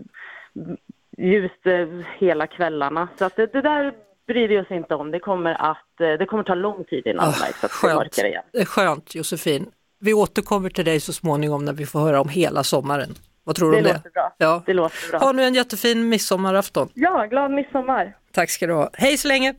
ljust 1.19 1.67
eh, 1.67 1.89
hela 2.19 2.47
kvällarna. 2.47 3.09
Så 3.19 3.25
att 3.25 3.37
det, 3.37 3.47
det 3.47 3.61
där 3.63 3.93
bryr 4.27 4.49
vi 4.49 4.59
oss 4.61 4.71
inte 4.71 4.95
om. 4.95 5.11
Det 5.11 5.19
kommer 5.19 5.55
att 5.71 6.01
eh, 6.01 6.13
det 6.19 6.27
kommer 6.27 6.43
ta 6.43 6.55
lång 6.55 6.85
tid 6.85 7.07
innan 7.07 7.29
att 7.29 7.39
det 7.61 7.67
är 7.67 7.69
Skönt. 7.69 8.19
igen. 8.19 8.43
Det 8.53 8.59
är 8.61 8.65
Skönt 8.65 9.15
Josefin. 9.15 9.67
Vi 10.01 10.15
återkommer 10.15 10.71
till 10.71 10.85
dig 10.85 11.01
så 11.01 11.13
småningom 11.13 11.65
när 11.65 11.73
vi 11.73 11.87
får 11.87 12.01
höra 12.01 12.21
om 12.21 12.29
hela 12.29 12.63
sommaren. 12.65 13.15
Vad 13.45 13.57
tror 13.57 13.71
du 13.73 13.77
Det 13.77 13.79
om 13.83 13.85
det? 13.85 13.93
låter 13.95 14.11
bra. 14.11 14.35
Ja. 14.39 14.63
Det 14.67 14.73
låter 14.75 15.11
bra. 15.11 15.19
Ha 15.19 15.33
nu 15.33 15.43
en 15.43 15.55
jättefin 15.55 16.09
midsommarafton. 16.09 16.89
Ja, 16.95 17.27
glad 17.31 17.51
midsommar. 17.51 18.17
Tack 18.33 18.51
ska 18.51 18.67
du 18.67 18.73
ha. 18.73 18.91
Hej 18.93 19.17
så 19.17 19.29
länge! 19.29 19.55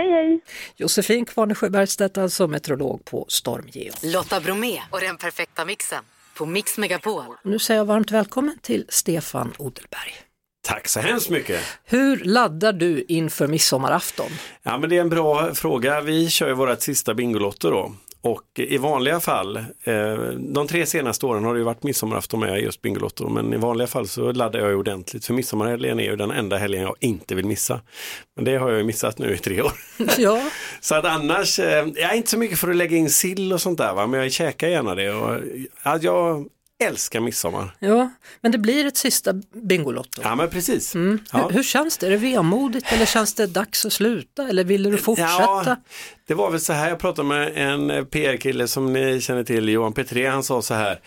Hej, 0.00 0.10
hej. 0.10 0.40
Josefin 0.76 1.24
Kvarnesjö 1.24 1.68
Bergstedt, 1.70 2.18
alltså 2.18 2.46
meteorolog 2.46 3.04
på 3.04 3.24
Stormgeo. 3.28 3.92
Lotta 4.02 4.40
Bromé 4.40 4.80
och 4.90 5.00
den 5.00 5.16
perfekta 5.16 5.64
mixen 5.64 6.04
på 6.34 6.46
Mix 6.46 6.78
Megapol. 6.78 7.24
Nu 7.44 7.58
säger 7.58 7.80
jag 7.80 7.84
varmt 7.84 8.10
välkommen 8.10 8.58
till 8.62 8.84
Stefan 8.88 9.52
Odelberg. 9.58 10.14
Tack 10.62 10.88
så 10.88 11.00
hemskt 11.00 11.30
mycket. 11.30 11.60
Hur 11.84 12.16
laddar 12.24 12.72
du 12.72 13.04
inför 13.08 13.46
midsommarafton? 13.46 14.30
Ja, 14.62 14.78
men 14.78 14.90
det 14.90 14.96
är 14.96 15.00
en 15.00 15.08
bra 15.08 15.54
fråga. 15.54 16.00
Vi 16.00 16.30
kör 16.30 16.48
ju 16.48 16.54
vårt 16.54 16.80
sista 16.80 17.14
Bingolotto 17.14 17.70
då. 17.70 17.94
Och 18.22 18.44
i 18.56 18.78
vanliga 18.78 19.20
fall, 19.20 19.56
eh, 19.84 20.14
de 20.38 20.66
tre 20.66 20.86
senaste 20.86 21.26
åren 21.26 21.44
har 21.44 21.54
det 21.54 21.58
ju 21.58 21.64
varit 21.64 21.82
midsommarafton 21.82 22.40
med 22.40 22.60
just 22.60 22.82
Bingolotto, 22.82 23.28
men 23.28 23.52
i 23.52 23.56
vanliga 23.56 23.86
fall 23.86 24.08
så 24.08 24.32
laddar 24.32 24.60
jag 24.60 24.68
ju 24.68 24.74
ordentligt. 24.74 25.24
För 25.24 25.34
midsommarhelgen 25.34 26.00
är 26.00 26.04
ju 26.04 26.16
den 26.16 26.30
enda 26.30 26.56
helgen 26.56 26.82
jag 26.82 26.96
inte 27.00 27.34
vill 27.34 27.46
missa. 27.46 27.80
Men 28.36 28.44
det 28.44 28.56
har 28.56 28.68
jag 28.68 28.78
ju 28.78 28.84
missat 28.84 29.18
nu 29.18 29.34
i 29.34 29.38
tre 29.38 29.62
år. 29.62 29.72
Ja, 30.18 30.42
Så 30.80 30.94
att 30.94 31.04
annars, 31.04 31.58
eh, 31.58 31.86
jag 31.94 32.12
är 32.12 32.14
inte 32.14 32.30
så 32.30 32.38
mycket 32.38 32.58
för 32.58 32.70
att 32.70 32.76
lägga 32.76 32.96
in 32.96 33.10
sill 33.10 33.52
och 33.52 33.60
sånt 33.60 33.78
där, 33.78 33.94
va? 33.94 34.06
men 34.06 34.20
jag 34.20 34.32
käkar 34.32 34.68
gärna 34.68 34.94
det. 34.94 35.10
Och, 35.10 35.40
ja, 35.84 35.98
jag 36.02 36.46
älskar 36.80 37.20
midsommar. 37.20 37.76
ja, 37.78 38.10
men 38.40 38.52
det 38.52 38.58
blir 38.58 38.86
ett 38.86 38.96
sista 38.96 39.32
Bingolotto. 39.52 40.20
Ja, 40.24 40.34
men 40.34 40.50
precis. 40.50 40.94
Ja. 40.94 41.00
Hur, 41.00 41.50
hur 41.50 41.62
känns 41.62 41.98
det? 41.98 42.06
Är 42.06 42.10
det 42.10 42.16
vemodigt 42.16 42.92
eller 42.92 43.06
känns 43.06 43.34
det 43.34 43.46
dags 43.46 43.84
att 43.84 43.92
sluta 43.92 44.48
eller 44.48 44.64
vill 44.64 44.82
du 44.82 44.96
fortsätta? 44.96 45.28
Ja, 45.30 45.76
det 46.26 46.34
var 46.34 46.50
väl 46.50 46.60
så 46.60 46.72
här, 46.72 46.88
jag 46.88 46.98
pratade 46.98 47.28
med 47.28 47.52
en 47.56 48.06
PR-kille 48.06 48.68
som 48.68 48.92
ni 48.92 49.20
känner 49.20 49.44
till, 49.44 49.68
Johan 49.68 49.92
Petré, 49.92 50.26
han 50.28 50.42
sa 50.42 50.62
så 50.62 50.74
här, 50.74 51.00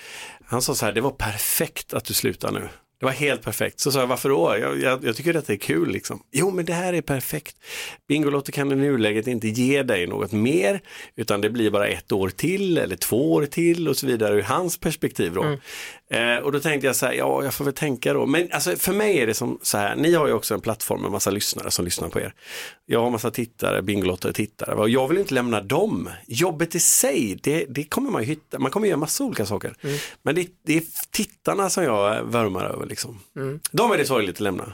han 0.46 0.62
sa 0.62 0.76
så 0.76 0.86
här, 0.86 0.94
det 0.94 1.02
var 1.02 1.12
perfekt 1.12 1.94
att 1.94 2.06
du 2.06 2.14
slutar 2.14 2.52
nu. 2.52 2.70
Det 3.04 3.06
var 3.06 3.14
helt 3.14 3.42
perfekt. 3.42 3.80
Så 3.80 3.92
sa 3.92 4.00
jag, 4.00 4.08
varför 4.08 4.30
då? 4.30 4.58
Jag, 4.60 4.82
jag, 4.82 5.06
jag 5.06 5.16
tycker 5.16 5.34
detta 5.34 5.54
är 5.54 5.58
kul 5.58 5.92
liksom. 5.92 6.24
Jo, 6.32 6.52
men 6.52 6.66
det 6.66 6.74
här 6.74 6.94
är 6.94 7.02
perfekt. 7.02 7.56
Bingolotto 8.08 8.52
kan 8.52 8.72
i 8.72 8.76
nuläget 8.76 9.28
inte 9.28 9.48
ge 9.48 9.84
dig 9.84 10.08
något 10.08 10.32
mer, 10.32 10.82
utan 11.16 11.42
det 11.42 11.50
blir 11.50 11.70
bara 11.70 11.88
ett 11.88 12.12
år 12.12 12.30
till 12.30 12.78
eller 12.78 12.96
två 12.96 13.34
år 13.34 13.46
till 13.46 13.88
och 13.88 13.98
så 13.98 14.08
vidare 14.08 14.36
ur 14.36 14.42
hans 14.42 14.78
perspektiv 14.78 15.34
då. 15.34 15.44
Mm. 15.44 15.60
Eh, 16.14 16.38
och 16.38 16.52
då 16.52 16.60
tänkte 16.60 16.88
jag 16.88 16.96
så 16.96 17.06
här, 17.06 17.14
ja, 17.14 17.44
jag 17.44 17.54
får 17.54 17.66
väl 17.66 17.74
tänka 17.74 18.14
då. 18.14 18.26
Men 18.26 18.48
alltså, 18.52 18.76
för 18.76 18.94
mig 18.94 19.18
är 19.18 19.28
det 19.28 19.34
som 19.34 19.60
så 19.62 19.78
här, 19.78 19.96
ni 19.96 20.14
har 20.14 20.28
ju 20.28 20.34
också 20.34 20.54
en 20.54 20.62
plattform 20.62 21.02
med 21.02 21.12
massa 21.12 21.32
lyssnare 21.32 21.72
som 21.72 21.86
lyssnar 21.86 22.10
på 22.10 22.20
er. 22.20 22.34
Jag 22.86 23.02
har 23.02 23.10
massa 23.10 23.32
tittare, 23.32 23.82
Bingolotto 23.82 24.34
tittare 24.34 24.76
och 24.76 24.90
jag 24.90 25.08
vill 25.08 25.18
inte 25.18 25.34
lämna 25.34 25.62
dem. 25.62 26.10
Jobbet 26.28 26.76
i 26.76 26.80
sig, 26.80 27.40
det, 27.44 27.66
det 27.70 27.84
kommer 27.84 28.12
man 28.12 28.22
ju 28.22 28.28
hitta, 28.28 28.60
man 28.60 28.72
kommer 28.72 28.88
göra 28.88 28.98
massa 28.98 29.24
olika 29.24 29.46
saker. 29.46 29.76
Men 30.24 30.36
det, 30.36 30.48
det 30.66 30.78
är 30.78 30.84
tittarna 31.12 31.70
som 31.70 31.84
jag 31.84 32.24
värmar 32.24 32.66
över 32.66 32.86
liksom. 32.86 33.20
De 33.72 33.92
är 33.92 33.98
det 33.98 34.06
sorgligt 34.06 34.36
att 34.36 34.40
lämna. 34.40 34.74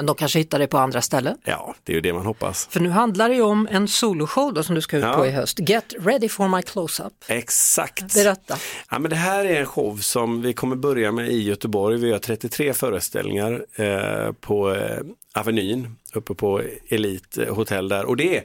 Men 0.00 0.06
de 0.06 0.14
kanske 0.16 0.38
hittar 0.38 0.58
det 0.58 0.66
på 0.66 0.78
andra 0.78 1.02
ställen. 1.02 1.36
Ja, 1.44 1.74
det 1.84 1.92
är 1.92 1.94
ju 1.94 2.00
det 2.00 2.12
man 2.12 2.26
hoppas. 2.26 2.66
För 2.70 2.80
nu 2.80 2.88
handlar 2.90 3.28
det 3.28 3.34
ju 3.34 3.42
om 3.42 3.68
en 3.70 3.88
soloshow 3.88 4.54
då 4.54 4.62
som 4.62 4.74
du 4.74 4.80
ska 4.80 4.96
ut 4.96 5.02
Ja. 5.04 5.14
på 5.14 5.26
i 5.26 5.30
höst. 5.30 5.58
Get 5.68 5.94
ready 5.98 6.28
for 6.28 6.48
my 6.48 6.62
close-up. 6.62 7.12
Exakt. 7.28 8.14
Berätta. 8.14 8.56
Ja, 8.90 8.98
men 8.98 9.10
det 9.10 9.16
här 9.16 9.44
är 9.44 9.60
en 9.60 9.66
show 9.66 9.96
som 9.96 10.42
vi 10.42 10.52
kommer 10.52 10.76
börja 10.76 11.12
med 11.12 11.28
i 11.30 11.42
Göteborg. 11.42 11.98
Vi 11.98 12.12
har 12.12 12.18
33 12.18 12.74
föreställningar 12.74 13.64
eh, 13.74 14.32
på 14.32 14.74
eh, 14.74 14.98
Avenyn 15.34 15.96
uppe 16.14 16.34
på 16.34 16.62
Elite 16.88 17.44
eh, 17.44 17.54
hotell 17.54 17.88
där. 17.88 18.04
Och 18.04 18.16
det 18.16 18.36
eh, 18.36 18.42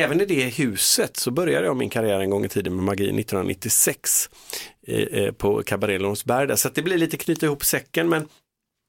även 0.00 0.20
i 0.20 0.24
det 0.24 0.44
huset 0.48 1.16
så 1.16 1.30
började 1.30 1.66
jag 1.66 1.76
min 1.76 1.90
karriär 1.90 2.20
en 2.20 2.30
gång 2.30 2.44
i 2.44 2.48
tiden 2.48 2.74
med 2.76 2.84
magi 2.84 3.04
1996 3.04 4.30
eh, 4.86 4.96
eh, 4.98 5.32
på 5.32 5.62
Cabaret 5.62 6.00
Långsberg. 6.00 6.46
där. 6.46 6.56
Så 6.56 6.68
det 6.68 6.82
blir 6.82 6.98
lite 6.98 7.16
knyta 7.16 7.46
ihop 7.46 7.64
säcken 7.64 8.08
men 8.08 8.28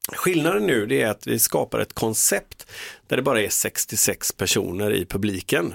Skillnaden 0.10 0.68
nu 0.68 0.86
det 0.86 1.02
är 1.02 1.08
att 1.08 1.28
vi 1.28 1.40
skapar 1.40 1.80
ett 1.80 1.94
koncept 1.94 2.68
där 3.08 3.18
det 3.18 3.24
bara 3.24 3.42
är 3.42 3.50
66 3.50 4.32
personer 4.32 4.94
i 4.94 5.06
publiken. 5.06 5.74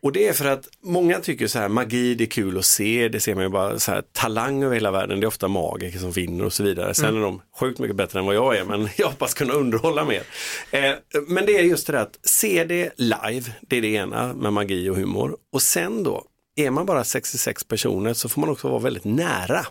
Och 0.00 0.12
det 0.12 0.28
är 0.28 0.32
för 0.32 0.44
att 0.44 0.68
många 0.82 1.18
tycker 1.20 1.46
så 1.46 1.58
här 1.58 1.68
magi 1.68 2.14
det 2.14 2.24
är 2.24 2.28
kul 2.28 2.58
att 2.58 2.64
se, 2.64 3.08
det 3.08 3.20
ser 3.20 3.34
man 3.34 3.44
ju 3.44 3.50
bara 3.50 3.78
så 3.78 3.92
här 3.92 4.02
talang 4.12 4.62
över 4.62 4.74
hela 4.74 4.90
världen, 4.90 5.20
det 5.20 5.24
är 5.24 5.28
ofta 5.28 5.48
magiker 5.48 5.98
som 5.98 6.10
vinner 6.10 6.44
och 6.44 6.52
så 6.52 6.62
vidare. 6.62 6.94
Sen 6.94 7.16
är 7.16 7.20
de 7.20 7.42
sjukt 7.60 7.78
mycket 7.78 7.96
bättre 7.96 8.18
än 8.18 8.26
vad 8.26 8.34
jag 8.34 8.56
är 8.56 8.64
men 8.64 8.88
jag 8.96 9.06
hoppas 9.06 9.34
kunna 9.34 9.52
underhålla 9.52 10.04
mer. 10.04 10.22
Eh, 10.70 10.92
men 11.28 11.46
det 11.46 11.58
är 11.58 11.62
just 11.62 11.86
det 11.86 11.92
där 11.92 12.00
att 12.00 12.18
se 12.22 12.64
det 12.64 12.92
live, 12.96 13.52
det 13.60 13.76
är 13.76 13.82
det 13.82 13.92
ena 13.92 14.34
med 14.34 14.52
magi 14.52 14.88
och 14.88 14.96
humor. 14.96 15.36
Och 15.52 15.62
sen 15.62 16.02
då, 16.02 16.24
är 16.56 16.70
man 16.70 16.86
bara 16.86 17.04
66 17.04 17.64
personer 17.64 18.14
så 18.14 18.28
får 18.28 18.40
man 18.40 18.50
också 18.50 18.68
vara 18.68 18.80
väldigt 18.80 19.04
nära. 19.04 19.66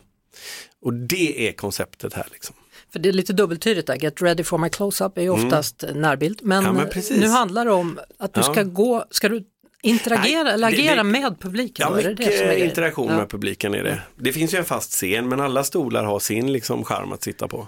Och 0.81 0.93
det 0.93 1.47
är 1.47 1.51
konceptet 1.51 2.13
här 2.13 2.27
liksom. 2.31 2.55
För 2.93 2.99
det 2.99 3.09
är 3.09 3.13
lite 3.13 3.33
dubbeltydigt 3.33 3.87
där, 3.87 3.95
Get 3.95 4.21
ready 4.21 4.43
for 4.43 4.57
my 4.57 4.69
close-up 4.69 5.17
är 5.17 5.21
ju 5.21 5.29
oftast 5.29 5.83
närbild. 5.95 6.39
Men, 6.43 6.57
Mm. 6.65 6.75
Ja, 6.75 6.81
men 6.81 6.91
precis. 6.91 7.17
nu 7.21 7.27
handlar 7.27 7.65
det 7.65 7.71
om 7.71 7.99
att 8.19 8.33
du 8.33 8.39
Ja. 8.39 8.53
ska 8.53 8.63
gå, 8.63 9.05
ska 9.11 9.29
du 9.29 9.43
interagera 9.83 10.43
Nej, 10.43 10.53
eller 10.53 10.71
det- 10.71 10.77
agera 10.77 10.95
det- 10.95 11.03
med 11.03 11.39
publiken? 11.39 11.87
Ja, 11.89 11.95
det 12.01 12.09
mycket 12.09 12.17
det 12.27 12.45
grejen? 12.45 12.69
interaktion 12.69 13.07
Ja. 13.11 13.17
med 13.17 13.29
publiken 13.29 13.73
är 13.75 13.83
det. 13.83 14.01
Det 14.15 14.33
finns 14.33 14.53
ju 14.53 14.57
en 14.57 14.65
fast 14.65 14.91
scen 14.91 15.29
men 15.29 15.39
alla 15.39 15.63
stolar 15.63 16.03
har 16.03 16.19
sin 16.19 16.53
liksom 16.53 16.83
charm 16.83 17.11
att 17.11 17.23
sitta 17.23 17.47
på. 17.47 17.67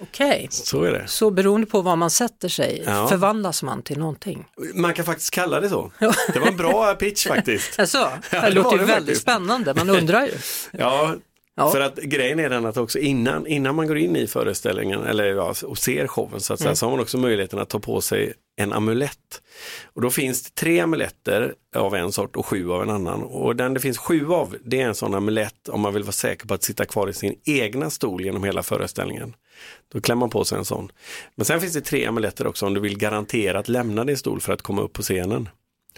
Okej, 0.00 0.46
Så 0.50 0.82
är 0.82 0.92
det. 0.92 1.02
så 1.06 1.30
beroende 1.30 1.66
på 1.66 1.80
var 1.82 1.96
man 1.96 2.10
sätter 2.10 2.48
sig 2.48 2.82
Ja. 2.86 3.08
förvandlas 3.08 3.62
man 3.62 3.82
till 3.82 3.98
någonting. 3.98 4.44
Man 4.74 4.94
kan 4.94 5.04
faktiskt 5.04 5.30
kalla 5.30 5.60
det 5.60 5.68
så. 5.68 5.92
Det 6.32 6.38
var 6.38 6.46
en 6.46 6.56
bra 6.56 6.94
pitch 6.94 7.26
faktiskt. 7.28 7.78
Alltså, 7.78 7.98
Ja, 7.98 8.10
det, 8.30 8.40
det 8.40 8.50
låter 8.50 8.64
var 8.64 8.72
ju 8.72 8.78
det 8.78 8.84
väldigt 8.84 8.96
faktiskt. 9.06 9.22
spännande, 9.22 9.74
man 9.74 9.90
undrar 9.90 10.26
ju. 10.26 10.32
Ja, 10.72 11.14
Ja. 11.56 11.70
för 11.70 11.80
att 11.80 11.96
grejen 11.96 12.38
är 12.40 12.50
den 12.50 12.66
att 12.66 12.76
också 12.76 12.98
innan, 12.98 13.46
innan 13.46 13.74
man 13.74 13.86
går 13.86 13.98
in 13.98 14.16
i 14.16 14.26
föreställningen 14.26 15.02
eller 15.04 15.24
ja, 15.24 15.54
och 15.64 15.78
ser 15.78 16.06
showen 16.06 16.40
så 16.40 16.54
att 16.54 16.60
säga, 16.60 16.74
så 16.74 16.86
har 16.86 16.90
man 16.90 17.00
också 17.00 17.18
möjligheten 17.18 17.58
att 17.58 17.68
ta 17.68 17.78
på 17.78 18.00
sig 18.00 18.32
en 18.56 18.72
amulett. 18.72 19.42
Och 19.84 20.02
då 20.02 20.10
finns 20.10 20.42
det 20.42 20.54
tre 20.54 20.80
amuletter 20.80 21.54
av 21.76 21.94
en 21.94 22.12
sort 22.12 22.36
och 22.36 22.46
sju 22.46 22.70
av 22.70 22.82
en 22.82 22.90
annan. 22.90 23.22
Och 23.22 23.56
den 23.56 23.74
det 23.74 23.80
finns 23.80 23.98
sju 23.98 24.28
av, 24.28 24.56
det 24.64 24.80
är 24.80 24.86
en 24.86 24.94
sån 24.94 25.14
amulett 25.14 25.68
om 25.68 25.80
man 25.80 25.94
vill 25.94 26.02
vara 26.02 26.12
säker 26.12 26.46
på 26.46 26.54
att 26.54 26.62
sitta 26.62 26.84
kvar 26.84 27.08
i 27.08 27.12
sin 27.12 27.34
egna 27.44 27.90
stol 27.90 28.24
genom 28.24 28.44
hela 28.44 28.62
föreställningen. 28.62 29.34
Då 29.92 30.00
klämmer 30.00 30.20
man 30.20 30.30
på 30.30 30.44
sig 30.44 30.58
en 30.58 30.64
sån. 30.64 30.92
Men 31.34 31.44
sen 31.44 31.60
finns 31.60 31.72
det 31.72 31.80
tre 31.80 32.06
amuletter 32.06 32.46
också 32.46 32.66
om 32.66 32.74
du 32.74 32.80
vill 32.80 32.98
garantera 32.98 33.58
att 33.58 33.68
lämna 33.68 34.04
din 34.04 34.16
stol 34.16 34.40
för 34.40 34.52
att 34.52 34.62
komma 34.62 34.82
upp 34.82 34.92
på 34.92 35.02
scenen. 35.02 35.48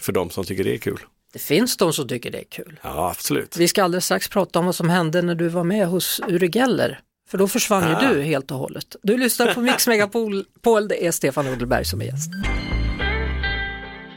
För 0.00 0.12
de 0.12 0.30
som 0.30 0.44
tycker 0.44 0.64
det 0.64 0.74
är 0.74 0.78
kul. 0.78 0.98
Det 1.36 1.42
finns 1.42 1.76
de 1.76 1.92
som 1.92 2.08
tycker 2.08 2.30
det 2.30 2.38
är 2.38 2.44
kul. 2.44 2.80
Ja, 2.82 3.10
absolut. 3.10 3.56
Vi 3.56 3.68
ska 3.68 3.84
alldeles 3.84 4.04
strax 4.04 4.28
prata 4.28 4.58
om 4.58 4.64
vad 4.66 4.74
som 4.74 4.88
hände 4.90 5.22
när 5.22 5.34
du 5.34 5.48
var 5.48 5.64
med 5.64 5.86
hos 5.86 6.20
Uri 6.28 6.50
Geller. 6.50 7.00
För 7.30 7.38
då 7.38 7.48
försvann 7.48 7.84
Ah. 7.84 8.02
ju 8.02 8.14
du 8.14 8.22
helt 8.22 8.50
och 8.50 8.58
hållet. 8.58 8.96
Du 9.02 9.16
lyssnar 9.16 9.54
på 9.54 9.60
Mix 9.60 9.86
Megapol, 9.86 10.44
Paul, 10.62 10.88
det 10.88 11.06
är 11.06 11.10
Stefan 11.10 11.48
Odelberg 11.48 11.84
som 11.84 12.00
är 12.00 12.04
gäst. 12.04 12.30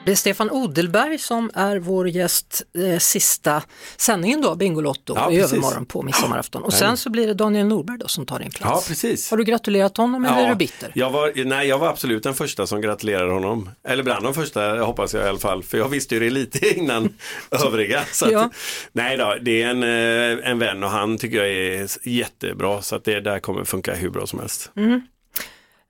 Det 0.10 0.14
är 0.14 0.16
Stefan 0.16 0.52
Odelberg 0.52 1.18
som 1.18 1.52
är 1.54 1.78
vår 1.80 2.10
gäst 2.10 2.62
eh, 2.78 3.00
sista 3.00 3.64
sändningen 3.98 4.42
då, 4.42 4.56
Bingolotto, 4.56 5.14
Ja, 5.16 5.32
i 5.32 5.36
precis. 5.38 5.52
övermorgon 5.54 5.86
på 5.86 6.02
midsommarafton. 6.02 6.64
Och 6.64 6.74
sen 6.74 6.98
så 6.98 7.10
blir 7.10 7.28
det 7.28 7.34
Daniel 7.34 7.68
Norberg 7.68 7.98
då 7.98 8.08
som 8.08 8.26
tar 8.26 8.40
din 8.40 8.52
plats. 8.52 8.72
Ja, 8.72 8.84
precis. 8.88 9.30
Har 9.32 9.38
du 9.38 9.44
gratulerat 9.44 9.98
honom 9.98 10.26
eller 10.26 10.44
är 10.44 10.50
du 10.50 10.56
bitter? 10.56 10.92
Jag 10.96 11.10
var, 11.10 11.46
nej, 11.46 11.68
jag 11.68 11.80
var 11.80 11.88
absolut 11.88 12.24
den 12.24 12.34
första 12.34 12.68
som 12.68 12.82
gratulerade 12.82 13.32
honom. 13.34 13.70
Eller 13.88 14.04
bland 14.04 14.24
de 14.24 14.34
första 14.34 14.80
hoppas 14.80 15.14
jag 15.14 15.26
i 15.26 15.30
alla 15.30 15.40
fall. 15.40 15.64
För 15.64 15.78
jag 15.78 15.90
visste 15.90 16.16
ju 16.16 16.20
det 16.22 16.30
lite 16.30 16.68
innan 16.80 17.14
övriga. 17.66 18.04
Så 18.12 18.26
att, 18.26 18.32
Ja. 18.32 18.50
Nej 18.92 19.18
då, 19.18 19.36
det 19.42 19.62
är 19.64 19.68
en, 19.70 19.84
eh, 19.84 20.50
en 20.52 20.60
vän 20.60 20.84
och 20.84 20.90
han 20.90 21.18
tycker 21.18 21.38
jag 21.38 21.50
är 21.50 21.88
jättebra. 22.10 22.82
Så 22.82 22.96
att 22.96 23.04
det 23.04 23.20
där 23.22 23.40
kommer 23.40 23.64
funka 23.64 23.94
hur 23.96 24.10
bra 24.10 24.28
som 24.28 24.40
helst. 24.40 24.72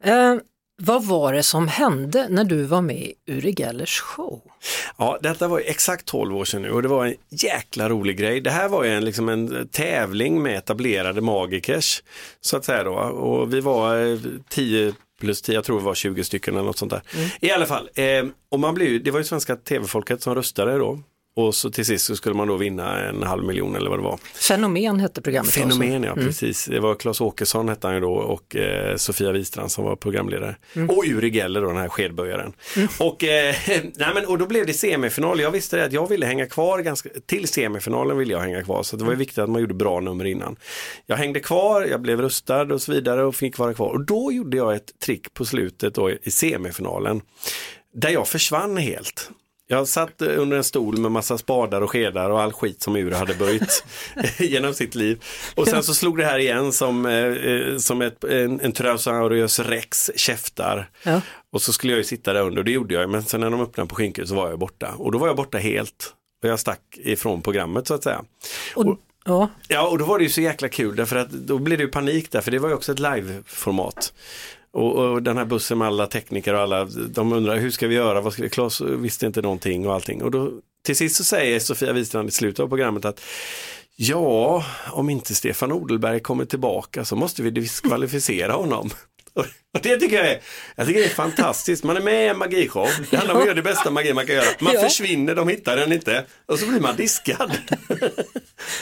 Eh, 0.04 0.36
vad 0.80 1.06
var 1.06 1.34
det 1.34 1.44
som 1.44 1.68
hände 1.68 2.28
när 2.30 2.44
du 2.44 2.64
var 2.64 2.82
med 2.82 2.98
i 2.98 3.14
Uri 3.28 3.56
Gellers 3.58 4.00
show? 4.00 4.42
Ja, 4.98 5.20
detta 5.22 5.48
var 5.48 5.60
exakt 5.66 6.06
12 6.06 6.38
år 6.38 6.46
sedan 6.46 6.62
nu 6.62 6.72
och 6.72 6.82
det 6.82 6.88
var 6.88 7.06
en 7.06 7.16
jäkla 7.30 7.90
rolig 7.90 8.18
grej. 8.18 8.42
Det 8.42 8.52
här 8.52 8.70
var 8.70 8.84
ju 8.84 8.92
en, 8.92 9.06
liksom 9.06 9.30
en 9.30 9.68
tävling 9.72 10.44
med 10.44 10.58
etablerade 10.58 11.22
magikers, 11.22 12.04
så 12.42 12.58
att 12.58 12.66
säga 12.66 12.84
då. 12.84 12.94
Och 12.94 13.54
vi 13.54 13.62
var 13.62 14.12
eh, 14.12 14.20
10 14.50 14.94
plus 15.20 15.42
10, 15.42 15.56
jag 15.56 15.64
tror 15.64 15.80
vi 15.80 15.86
var 15.86 15.96
20 15.96 16.24
stycken 16.24 16.54
eller 16.56 16.66
något 16.66 16.78
sånt 16.78 16.92
där. 16.92 17.02
I 17.40 17.52
alla 17.52 17.66
fall, 17.66 17.90
eh, 17.96 18.26
och 18.52 18.60
man 18.60 18.74
blev 18.74 19.04
det 19.04 19.12
var 19.12 19.20
ju 19.20 19.24
svenska 19.24 19.56
tv-folket 19.56 20.22
som 20.22 20.36
röstade 20.36 20.78
då. 20.78 21.00
Och 21.40 21.56
så 21.56 21.70
till 21.72 21.86
sist 21.86 22.06
så 22.06 22.16
skulle 22.16 22.36
man 22.36 22.48
då 22.48 22.58
vinna 22.58 23.00
en 23.10 23.24
halv 23.24 23.44
miljon 23.44 23.76
eller 23.76 23.90
vad 23.90 24.00
det 24.00 24.04
var. 24.04 24.20
Fenomen 24.34 25.00
hette 25.00 25.22
programmet 25.22 25.52
Fenomen 25.54 26.04
ja, 26.04 26.12
Mm. 26.12 26.26
precis. 26.26 26.66
Det 26.66 26.80
var 26.80 26.96
Claes 26.96 27.22
Åkesson 27.22 27.70
hette 27.70 27.88
han 27.88 27.94
ju 27.94 28.00
då 28.02 28.14
och 28.14 28.56
eh, 28.56 28.96
Sofia 28.96 29.32
Wistrand 29.32 29.72
som 29.72 29.84
var 29.84 29.96
programledare. 29.96 30.56
Mm. 30.76 30.90
Och 30.90 31.04
Uri 31.08 31.30
Geller 31.30 31.62
då, 31.62 31.68
den 31.68 31.78
här 31.78 31.90
skedböjaren. 31.90 32.54
Och, 33.00 33.24
eh, 33.24 33.56
nej, 33.68 34.08
men, 34.14 34.26
och 34.26 34.38
då 34.38 34.46
blev 34.48 34.66
det 34.66 34.74
semifinal. 34.74 35.40
Jag 35.40 35.52
visste 35.52 35.78
det 35.78 35.86
att 35.86 35.94
jag 35.94 36.08
ville 36.10 36.26
hänga 36.26 36.46
kvar 36.46 36.80
ganska, 36.80 37.10
till 37.26 37.48
semifinalen 37.48 38.18
ville 38.18 38.34
jag 38.34 38.40
hänga 38.40 38.64
kvar. 38.64 38.84
Så 38.84 38.96
det 38.98 39.04
var 39.04 39.10
Mm. 39.12 39.20
viktigt 39.20 39.38
att 39.38 39.50
man 39.50 39.62
gjorde 39.62 39.74
bra 39.74 40.00
nummer 40.00 40.26
innan. 40.26 40.56
Jag 41.06 41.16
hängde 41.18 41.40
kvar, 41.40 41.82
jag 41.82 42.02
blev 42.02 42.22
rustad 42.22 42.62
och 42.74 42.82
så 42.82 42.92
vidare 42.92 43.24
och 43.24 43.36
fick 43.36 43.58
vara 43.58 43.74
kvar. 43.74 43.88
Och 43.90 44.06
då 44.06 44.32
gjorde 44.32 44.58
jag 44.58 44.76
ett 44.76 45.00
trick 45.00 45.34
på 45.34 45.46
slutet 45.46 45.96
då 45.96 46.12
i 46.12 46.32
semifinalen. 46.32 47.22
Där 47.94 48.10
jag 48.10 48.28
försvann 48.28 48.78
helt. 48.78 49.30
Jag 49.72 49.88
satt 49.88 50.22
eh, 50.22 50.42
under 50.42 50.58
en 50.58 50.64
stol 50.64 50.98
med 50.98 51.12
massa 51.12 51.38
spadar 51.38 51.82
och 51.82 51.92
skedar 51.92 52.30
och 52.30 52.42
all 52.42 52.54
skit 52.54 52.82
som 52.82 52.96
Ure 52.96 53.16
hade 53.16 53.34
böjt 53.34 53.84
genom 54.40 54.74
sitt 54.74 54.96
liv. 54.96 55.24
Och 55.56 55.68
sen 55.68 55.84
så 55.84 55.94
slog 55.94 56.18
det 56.18 56.26
här 56.26 56.40
igen 56.40 56.72
som, 56.72 57.06
eh, 57.06 57.14
eh, 57.14 57.78
som 57.78 58.02
ett, 58.02 58.24
en, 58.24 58.60
en 58.60 58.72
Tyrannosaurus 58.72 59.60
rex 59.60 60.12
käftar. 60.16 60.90
Ja. 61.04 61.22
Och 61.52 61.62
så 61.62 61.74
skulle 61.74 61.94
jag 61.94 61.98
ju 61.98 62.04
sitta 62.04 62.34
där 62.34 62.42
under 62.42 62.60
och 62.60 62.66
det 62.66 62.72
gjorde 62.72 62.94
jag. 62.94 63.10
Men 63.10 63.24
sen 63.24 63.40
när 63.40 63.50
de 63.50 63.62
öppnade 63.62 63.90
på 63.90 63.96
skynket 63.96 64.28
så 64.28 64.36
var 64.36 64.50
jag 64.50 64.60
borta. 64.60 64.94
Och 64.98 65.12
då 65.12 65.18
var 65.18 65.28
jag 65.28 65.36
borta 65.36 65.58
helt. 65.58 66.14
Och 66.44 66.50
jag 66.50 66.60
stack 66.60 66.82
ifrån 66.98 67.42
programmet 67.42 67.88
så 67.88 67.94
att 67.94 68.04
säga. 68.04 68.24
Och, 68.76 68.98
ja, 69.26 69.50
Ja, 69.68 69.88
och 69.88 69.98
då 69.98 70.06
var 70.06 70.18
det 70.18 70.24
ju 70.24 70.30
så 70.30 70.42
jäkla 70.42 70.70
kul 70.70 70.96
därför 70.96 71.16
att 71.16 71.30
då 71.30 71.58
blev 71.58 71.78
det 71.78 71.84
ju 71.84 71.90
panik 71.92 72.32
där, 72.32 72.42
för 72.42 72.52
det 72.52 72.60
var 72.60 72.70
ju 72.70 72.76
också 72.76 72.92
ett 72.92 73.00
live-format. 73.00 74.14
Och, 74.72 74.96
och 74.96 75.24
den 75.24 75.38
här 75.38 75.46
bussen 75.46 75.78
med 75.78 75.88
alla 75.88 76.08
tekniker 76.08 76.54
och 76.54 76.60
alla, 76.62 76.86
de 77.10 77.34
undrar 77.34 77.58
hur 77.58 77.72
ska 77.72 77.88
vi 77.88 77.96
göra, 77.96 78.22
vad 78.22 78.34
ska 78.34 78.44
vi, 78.44 78.50
Claes 78.50 78.82
visste 78.82 79.26
inte 79.26 79.42
någonting 79.42 79.88
och 79.88 79.94
allting. 79.94 80.24
Och 80.24 80.32
då 80.32 80.52
till 80.86 80.96
sist 80.96 81.16
så 81.16 81.24
säger 81.24 81.60
Sofia 81.60 81.94
Wistrand 81.94 82.30
i 82.30 82.32
slutet 82.32 82.60
av 82.60 82.68
programmet 82.68 83.06
att 83.06 83.22
ja, 83.96 84.66
om 84.92 85.10
inte 85.10 85.36
Stefan 85.36 85.72
Odelberg 85.72 86.20
kommer 86.20 86.46
tillbaka 86.46 87.06
så 87.06 87.16
måste 87.16 87.42
vi 87.44 87.50
diskvalificera 87.52 88.54
honom. 88.54 88.90
Och 89.74 89.80
det 89.82 89.98
tycker 89.98 90.16
jag 90.18 90.28
är, 90.28 90.40
jag 90.76 90.88
tycker 90.88 91.00
det 91.00 91.06
är 91.06 91.10
fantastiskt. 91.10 91.84
Man 91.84 91.98
är 91.98 92.02
med 92.02 92.26
i 92.26 92.28
en 92.28 92.38
magishow. 92.38 92.88
Det 93.10 93.18
handlar 93.18 93.36
om 93.36 93.40
att 93.42 93.46
göra 93.46 93.56
det 93.56 93.62
bästa 93.62 93.92
magi 93.92 94.14
man 94.14 94.26
kan 94.26 94.36
göra. 94.36 94.46
Man 94.60 94.74
Ja. 94.74 94.82
försvinner, 94.82 95.36
de 95.36 95.48
hittar 95.48 95.78
den 95.78 95.92
inte. 95.94 96.26
Och 96.46 96.60
så 96.60 96.66
blir 96.66 96.80
man 96.80 96.96
diskad. 96.96 97.58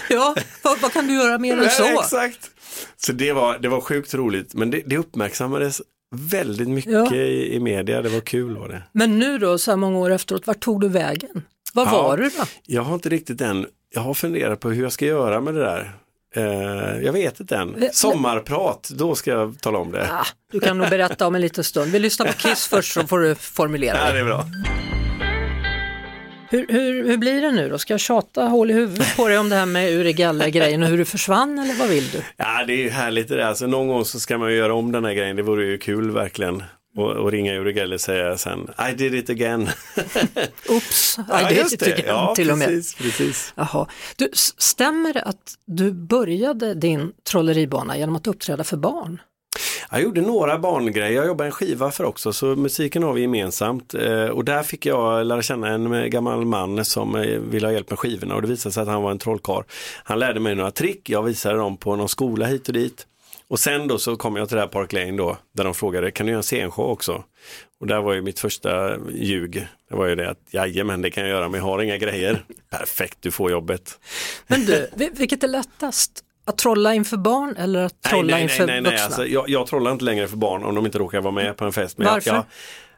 ja 0.10 0.36
vad, 0.62 0.80
vad 0.80 0.94
kan 0.94 1.08
du 1.08 1.14
göra 1.14 1.38
mer 1.38 1.54
än 1.54 1.60
Nej, 1.60 1.70
så? 1.70 2.02
Exakt. 2.02 2.52
Så 2.98 3.12
det 3.12 3.34
var, 3.34 3.58
det 3.60 3.70
var 3.70 3.82
sjukt 3.82 4.14
roligt, 4.14 4.54
men 4.54 4.72
det, 4.72 4.82
det 4.86 4.98
uppmärksammades 4.98 5.82
väldigt 6.16 6.68
mycket 6.70 6.92
Ja. 6.92 7.16
i, 7.16 7.56
i 7.56 7.60
media, 7.60 8.02
det 8.02 8.10
var 8.10 8.20
kul 8.22 8.58
var 8.58 8.68
det. 8.70 8.84
Men 8.92 9.20
nu 9.20 9.38
då, 9.38 9.58
så 9.58 9.72
här 9.72 9.76
många 9.78 9.98
år 9.98 10.10
efteråt, 10.10 10.48
vart 10.48 10.60
tog 10.60 10.82
du 10.82 10.88
vägen? 10.90 11.42
Vad 11.74 11.88
Ja. 11.88 11.92
var 11.92 12.18
du 12.18 12.24
då? 12.24 12.44
Jag 12.66 12.82
har 12.82 12.94
inte 12.94 13.10
riktigt 13.10 13.42
än, 13.42 13.66
jag 13.94 14.02
har 14.02 14.14
funderat 14.14 14.60
på 14.60 14.70
hur 14.70 14.84
jag 14.84 14.92
ska 14.92 15.06
göra 15.06 15.42
med 15.42 15.54
det 15.54 15.60
där. 15.64 15.94
Eh, 16.36 17.04
jag 17.06 17.14
vet 17.14 17.40
inte 17.40 17.56
än. 17.56 17.90
Sommarprat, 17.94 18.90
då 18.96 19.16
ska 19.16 19.32
jag 19.32 19.62
tala 19.62 19.78
om 19.80 19.92
det. 19.92 20.08
Ah, 20.12 20.26
du 20.52 20.60
kan 20.60 20.78
nog 20.78 20.90
berätta 20.90 21.28
om 21.28 21.36
en 21.36 21.42
liten 21.42 21.64
stund. 21.64 21.92
Vi 21.92 22.00
lyssnar 22.00 22.26
på 22.26 22.34
Kiss 22.34 22.68
först 22.68 22.94
så 22.94 23.08
får 23.08 23.20
du 23.20 23.36
formulera 23.36 23.98
Ja, 24.08 24.14
det 24.14 24.20
är 24.20 24.24
bra. 24.26 24.46
Hur, 26.50 26.66
hur, 26.70 27.08
hur 27.08 27.18
blir 27.18 27.42
det 27.42 27.52
nu 27.52 27.70
då? 27.70 27.78
Ska 27.78 27.94
jag 27.94 28.00
tjata 28.00 28.44
hål 28.44 28.72
i 28.72 28.74
huvudet 28.74 29.16
på 29.18 29.28
dig 29.28 29.38
om 29.38 29.50
det 29.50 29.56
här 29.56 29.66
med 29.66 29.94
Uri 29.94 30.14
Geller-grejen 30.14 30.84
och 30.84 30.90
hur 30.90 30.98
du 30.98 31.06
försvann 31.06 31.60
eller 31.60 31.74
vad 31.74 31.90
vill 31.90 32.10
du? 32.12 32.22
Ja, 32.38 32.64
det 32.68 32.74
är 32.74 32.78
ju 32.78 32.90
härligt 32.90 33.28
det 33.28 33.36
där. 33.36 33.44
Alltså, 33.44 33.68
någon 33.68 33.88
gång 33.88 34.06
så 34.06 34.20
ska 34.20 34.38
man 34.38 34.50
ju 34.52 34.58
göra 34.58 34.74
om 34.74 34.92
den 34.92 35.06
här 35.06 35.14
grejen. 35.14 35.36
Det 35.36 35.44
vore 35.44 35.66
ju 35.66 35.78
kul 35.78 36.12
verkligen. 36.12 36.64
Och, 36.98 37.12
och 37.12 37.32
ringa 37.32 37.54
Uri 37.54 37.74
Geller 37.74 37.94
och 37.96 38.02
säga 38.02 38.38
sen 38.38 38.68
I 38.92 38.94
did 38.96 39.14
it 39.16 39.30
again. 39.30 39.62
Oops, 40.70 41.20
Ja, 41.30 41.42
I 41.42 41.46
did 41.54 41.58
just 41.58 41.74
it 41.74 41.82
again, 41.84 42.04
Ja, 42.08 42.36
till 42.36 42.52
och 42.52 42.58
med. 42.58 42.68
precis, 42.68 42.96
precis. 42.96 43.54
Jaha. 43.58 43.88
Du, 44.16 44.30
stämmer 44.58 45.14
det 45.14 45.22
att 45.22 45.54
du 45.66 45.92
började 45.92 46.74
din 46.74 47.12
trolleribana 47.30 47.98
genom 47.98 48.16
att 48.16 48.28
uppträda 48.28 48.64
för 48.64 48.78
barn? 48.78 49.22
Jag 49.92 50.02
gjorde 50.02 50.22
några 50.22 50.58
barngrejer, 50.60 51.12
jag 51.12 51.28
jobbade 51.28 51.48
en 51.48 51.52
skiva 51.52 51.92
för 51.92 52.04
också 52.04 52.34
så 52.34 52.46
musiken 52.46 53.04
har 53.04 53.14
vi 53.14 53.22
gemensamt 53.22 53.94
eh, 53.94 54.26
och 54.26 54.46
där 54.46 54.64
fick 54.64 54.86
jag 54.86 55.26
lära 55.26 55.42
känna 55.42 55.68
en 55.68 56.10
gammal 56.10 56.46
man 56.46 56.86
som 56.86 57.16
eh, 57.16 57.22
ville 57.40 57.68
ha 57.68 57.72
hjälp 57.74 57.90
med 57.90 58.00
skivorna 58.00 58.36
och 58.36 58.42
det 58.42 58.48
visade 58.48 58.74
sig 58.74 58.82
att 58.84 58.88
han 58.90 59.02
var 59.04 59.12
en 59.12 59.20
trollkarl. 59.20 59.64
Han 60.04 60.20
lärde 60.20 60.40
mig 60.40 60.56
några 60.56 60.72
trick, 60.72 61.10
jag 61.10 61.24
visade 61.24 61.58
dem 61.58 61.78
på 61.78 61.96
någon 61.96 62.10
skola 62.10 62.46
hit 62.46 62.68
och 62.68 62.74
dit. 62.74 63.08
Och 63.50 63.60
sen 63.60 63.88
då 63.88 63.98
så 63.98 64.16
kom 64.16 64.36
jag 64.36 64.48
till 64.48 64.56
det 64.56 64.62
här 64.62 64.68
Park 64.68 64.94
Lane 64.94 65.12
då, 65.18 65.38
där 65.56 65.64
de 65.64 65.74
frågade, 65.74 66.12
kan 66.12 66.26
du 66.26 66.32
göra 66.32 66.40
en 66.40 66.44
scenshow 66.44 66.86
också? 66.90 67.24
Och 67.80 67.88
där 67.88 68.02
var 68.02 68.14
ju 68.14 68.22
mitt 68.22 68.40
första 68.40 68.98
ljug, 69.14 69.68
det 69.90 69.96
var 69.96 70.06
ju 70.08 70.16
det 70.16 70.30
att, 70.30 70.40
jajamän 70.52 71.02
det 71.02 71.12
kan 71.12 71.24
jag 71.24 71.30
göra 71.30 71.50
men 71.50 71.60
jag 71.60 71.66
har 71.66 71.82
inga 71.82 71.98
grejer. 71.98 72.44
Perfekt, 72.70 73.18
du 73.22 73.32
får 73.32 73.52
jobbet. 73.52 74.00
Men 74.48 74.66
du, 74.66 74.88
vi- 74.96 75.10
vilket 75.14 75.44
är 75.44 75.48
lättast? 75.48 76.24
Att 76.48 76.58
trolla 76.58 76.94
inför 76.94 77.18
barn 77.18 77.56
eller 77.58 77.84
att 77.84 78.02
trolla 78.02 78.22
nej, 78.22 78.34
nej, 78.34 78.44
inför 78.44 78.68
nej, 78.68 78.82
nej, 78.82 78.92
vuxna? 78.92 79.06
Alltså, 79.06 79.28
jag, 79.28 79.50
jag 79.50 79.68
trollar 79.68 79.92
inte 79.92 80.06
längre 80.06 80.28
för 80.28 80.38
barn 80.38 80.64
om 80.64 80.76
de 80.76 80.86
inte 80.86 81.00
råkar 81.00 81.22
vara 81.22 81.34
med 81.34 81.58
på 81.58 81.66
en 81.66 81.74
fest. 81.74 81.98
Men 81.98 82.08
Varför? 82.08 82.32
Jag, 82.32 82.46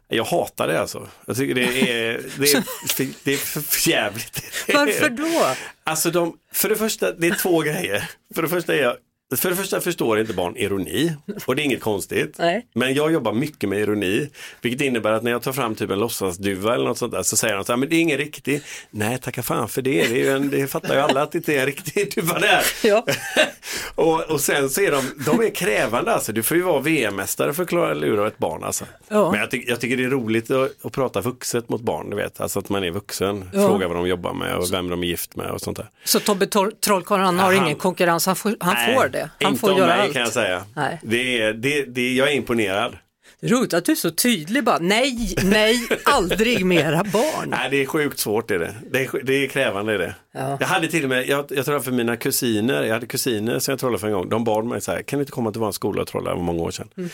jag, 0.08 0.24
hatar 0.24 0.68
det 0.68 0.82
alltså. 0.82 1.08
Jag 1.26 1.38
tycker 1.38 1.56
det 1.56 1.62
är, 1.62 2.22
det 2.38 2.54
är, 2.54 2.64
det 3.24 3.34
är 3.34 3.38
för 3.38 3.90
jävligt. 3.90 4.44
Varför 4.74 5.10
då? 5.10 5.56
Alltså 5.84 6.12
de, 6.12 6.38
för 6.54 6.70
det 6.70 6.76
första, 6.76 7.12
det 7.12 7.28
är 7.28 7.36
två 7.36 7.60
grejer. 7.60 8.10
För 8.36 8.42
det 8.42 8.50
första 8.50 8.76
är 8.76 8.82
jag 8.82 8.96
för 9.38 9.50
det 9.50 9.56
första 9.56 9.82
förstår 9.82 10.20
inte 10.20 10.34
barn 10.34 10.58
ironi 10.58 11.14
och 11.46 11.56
det 11.56 11.62
är 11.62 11.64
inget 11.64 11.82
konstigt. 11.82 12.36
Nej. 12.40 12.68
Men 12.74 12.94
jag 12.94 13.12
jobbar 13.12 13.34
mycket 13.34 13.70
med 13.70 13.80
ironi, 13.80 14.30
vilket 14.62 14.82
innebär 14.82 15.12
att 15.12 15.24
när 15.24 15.32
jag 15.32 15.42
tar 15.42 15.52
fram 15.54 15.76
typ 15.76 15.92
en 15.92 16.00
låtsasduva 16.00 16.74
eller 16.76 16.86
något 16.86 16.98
sånt 16.98 17.12
där 17.14 17.24
så 17.24 17.38
säger 17.38 17.56
de 17.56 17.64
så 17.66 17.72
här, 17.72 17.78
men 17.78 17.90
det 17.90 17.96
är 17.96 18.00
ingen 18.02 18.18
riktig. 18.18 18.62
Nej, 18.92 19.18
tacka 19.18 19.44
fan 19.44 19.70
för 19.70 19.82
det, 19.82 20.08
det, 20.08 20.28
är 20.28 20.36
en, 20.36 20.50
det 20.50 20.68
fattar 20.68 20.94
ju 20.96 21.02
alla 21.02 21.22
att 21.22 21.32
det 21.32 21.38
inte 21.38 21.56
är 21.56 21.60
en 21.60 21.66
riktig 21.66 22.14
duva 22.16 22.40
där. 22.40 22.64
Ja. 22.84 23.06
och, 23.96 24.22
och 24.32 24.42
sen 24.42 24.70
så 24.70 24.82
är 24.82 24.92
de, 24.92 25.02
de 25.26 25.42
är 25.46 25.50
krävande 25.56 26.14
alltså, 26.14 26.32
du 26.34 26.44
får 26.44 26.58
ju 26.58 26.64
vara 26.64 26.80
VM-mästare 26.80 27.54
för 27.54 27.64
att 27.64 27.70
klara 27.70 27.94
lura 27.94 28.28
ett 28.28 28.38
barn 28.38 28.64
alltså. 28.64 28.86
Ja. 29.08 29.32
Men 29.32 29.40
jag, 29.40 29.52
ty 29.52 29.64
jag 29.68 29.80
tycker 29.80 29.98
det 29.98 30.04
är 30.04 30.10
roligt 30.10 30.52
att, 30.52 30.86
att 30.86 30.92
prata 30.92 31.22
vuxet 31.22 31.70
mot 31.70 31.82
barn, 31.82 32.10
du 32.10 32.16
vet, 32.16 32.42
alltså 32.42 32.60
att 32.60 32.70
man 32.70 32.84
är 32.84 32.92
vuxen, 32.92 33.50
Ja. 33.54 33.68
fråga 33.68 33.88
vad 33.88 33.98
de 33.98 34.08
jobbar 34.08 34.34
med 34.34 34.56
och 34.56 34.74
vem 34.74 34.90
de 34.90 35.04
är 35.04 35.08
gift 35.08 35.36
med 35.36 35.52
och 35.52 35.62
sånt 35.62 35.78
där. 35.78 35.90
Så 36.04 36.20
Tobbe 36.20 36.48
Trollkarlen, 36.82 37.26
han 37.26 37.40
har 37.40 37.54
han- 37.54 37.66
ingen 37.66 37.76
konkurrens, 37.78 38.26
han 38.26 38.36
får, 38.36 38.56
han 38.60 38.74
Nej, 38.76 38.96
får 38.96 39.08
det. 39.08 39.19
Han 39.40 39.52
inte 39.52 39.60
får 39.60 39.78
göra 39.78 39.88
mig 39.88 40.00
allt. 40.00 40.14
kan 40.14 40.22
jag 40.22 40.32
säga. 40.32 40.64
Nej. 40.76 41.00
Det 41.04 41.42
är, 41.42 41.54
det, 41.54 41.84
det, 41.84 42.14
jag 42.14 42.28
är 42.32 42.34
imponerad. 42.34 42.98
Det 43.42 43.48
roligt 43.48 43.74
att 43.74 43.86
du 43.86 43.92
är 43.92 43.96
så 43.96 44.12
tydlig 44.12 44.64
bara, 44.64 44.78
nej, 44.80 45.36
nej, 45.44 45.88
aldrig 46.06 46.66
mera 46.66 47.04
barn. 47.04 47.50
Nej, 47.50 47.70
det 47.70 47.82
är 47.82 47.86
sjukt 47.86 48.20
svårt 48.20 48.52
är 48.52 48.60
det. 48.60 48.76
Det 48.92 49.00
är, 49.00 49.24
det 49.24 49.34
är 49.34 49.48
krävande 49.48 49.94
är 49.94 49.98
det. 49.98 50.16
Ja. 50.32 50.58
Jag 50.60 50.68
hade 50.68 50.88
till 50.88 51.04
och 51.04 51.10
med, 51.10 51.28
jag, 51.28 51.46
jag 51.50 51.66
trollade 51.66 51.84
för 51.84 51.92
mina 51.92 52.16
kusiner, 52.18 52.84
jag 52.84 52.94
hade 52.94 53.06
kusiner 53.06 53.60
som 53.60 53.72
jag 53.72 53.80
trollade 53.80 54.00
för 54.00 54.08
en 54.08 54.14
gång. 54.14 54.30
De 54.30 54.44
bad 54.44 54.66
mig 54.66 54.82
så 54.82 54.92
här, 54.92 55.02
kan 55.02 55.20
du 55.20 55.22
inte 55.22 55.32
komma 55.32 55.52
till 55.52 55.62
vår 55.62 55.72
skola 55.72 56.02
och 56.02 56.08
trolla, 56.08 56.36
det 56.36 56.42
många 56.42 56.64
år 56.64 56.72
sedan. 56.72 57.10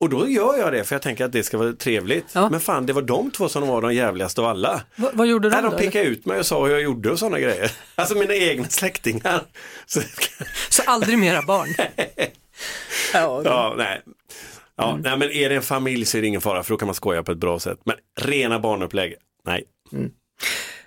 Och 0.00 0.08
då 0.08 0.28
gör 0.28 0.58
jag 0.58 0.72
det 0.72 0.84
för 0.84 0.94
jag 0.94 1.02
tänker 1.02 1.24
att 1.24 1.32
det 1.32 1.42
ska 1.42 1.58
vara 1.58 1.72
trevligt. 1.72 2.34
Mm. 2.34 2.44
Ja. 2.44 2.50
Men 2.50 2.60
fan, 2.60 2.86
det 2.86 2.92
var 2.92 3.02
de 3.02 3.30
två 3.30 3.48
som 3.48 3.68
var 3.68 3.82
de 3.82 3.94
jävligaste 3.94 4.40
av 4.40 4.46
alla. 4.46 4.80
Va, 4.96 5.10
vad 5.14 5.26
gjorde 5.26 5.48
de 5.48 5.52
Nej, 5.54 5.62
då? 5.62 5.76
de 5.76 5.84
pekade 5.84 6.04
ut 6.04 6.26
mig 6.26 6.38
och 6.38 6.46
sa 6.46 6.64
hur 6.66 6.72
jag 6.72 6.82
gjorde 6.82 7.10
och 7.10 7.18
sådana 7.18 7.40
grejer. 7.40 7.72
Alltså 7.94 8.14
mina 8.14 8.34
egna 8.34 8.68
släktingar. 8.68 9.42
Så, 9.86 10.00
Så 10.68 10.82
aldrig 10.86 11.18
mera 11.18 11.42
barn. 11.42 11.68
ja, 13.14 13.42
ja, 13.44 13.74
nej. 13.78 14.02
Ja, 14.76 14.98
nej, 15.02 15.16
men 15.18 15.30
är 15.30 15.48
det 15.48 15.54
en 15.56 15.62
familj 15.62 16.04
så 16.04 16.18
är 16.18 16.22
det 16.22 16.28
ingen 16.28 16.40
fara 16.40 16.62
för 16.62 16.70
då 16.70 16.78
kan 16.78 16.86
man 16.86 16.94
skoja 16.94 17.22
på 17.22 17.32
ett 17.32 17.38
bra 17.38 17.58
sätt. 17.58 17.78
Men 17.84 17.96
rena 18.20 18.58
barnupplägg, 18.58 19.14
nej. 19.44 19.64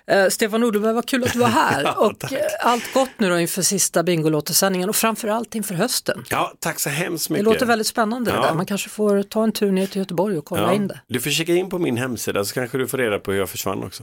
Eh, 0.06 0.28
Stefan 0.28 0.64
Odenberg, 0.64 0.92
vad 0.94 1.06
kul 1.08 1.24
att 1.24 1.32
du 1.32 1.38
var 1.38 1.48
här. 1.48 1.82
Ja, 1.84 1.92
och 2.06 2.18
tack. 2.18 2.32
eh, 2.32 2.38
allt 2.60 2.92
gott 2.94 3.08
nu 3.18 3.28
då 3.30 3.38
inför 3.38 3.62
sista 3.62 4.02
Bingolotto-sändningen 4.02 4.88
och 4.88 4.96
framförallt 4.96 5.54
inför 5.54 5.74
hösten. 5.74 6.24
Ja, 6.30 6.52
tack 6.58 6.80
så 6.80 6.88
hemskt 6.90 7.28
Det 7.28 7.32
mycket. 7.34 7.44
låter 7.44 7.66
väldigt 7.66 7.86
spännande 7.86 8.30
det 8.30 8.36
Ja. 8.36 8.42
där. 8.42 8.54
Man 8.54 8.66
kanske 8.66 8.88
får 8.88 9.22
ta 9.22 9.44
en 9.44 9.52
tur 9.52 9.72
ner 9.72 9.86
till 9.86 9.98
Göteborg 9.98 10.38
och 10.38 10.44
kolla 10.44 10.62
Ja. 10.62 10.72
in 10.72 10.86
det. 10.88 11.00
Du 11.06 11.20
får 11.20 11.30
kika 11.30 11.54
in 11.54 11.68
på 11.70 11.78
min 11.78 11.96
hemsida 11.96 12.44
så 12.44 12.54
kanske 12.54 12.78
du 12.78 12.88
får 12.88 12.98
reda 12.98 13.18
på 13.18 13.32
hur 13.32 13.38
jag 13.38 13.48
försvann 13.50 13.82
också. 13.84 14.02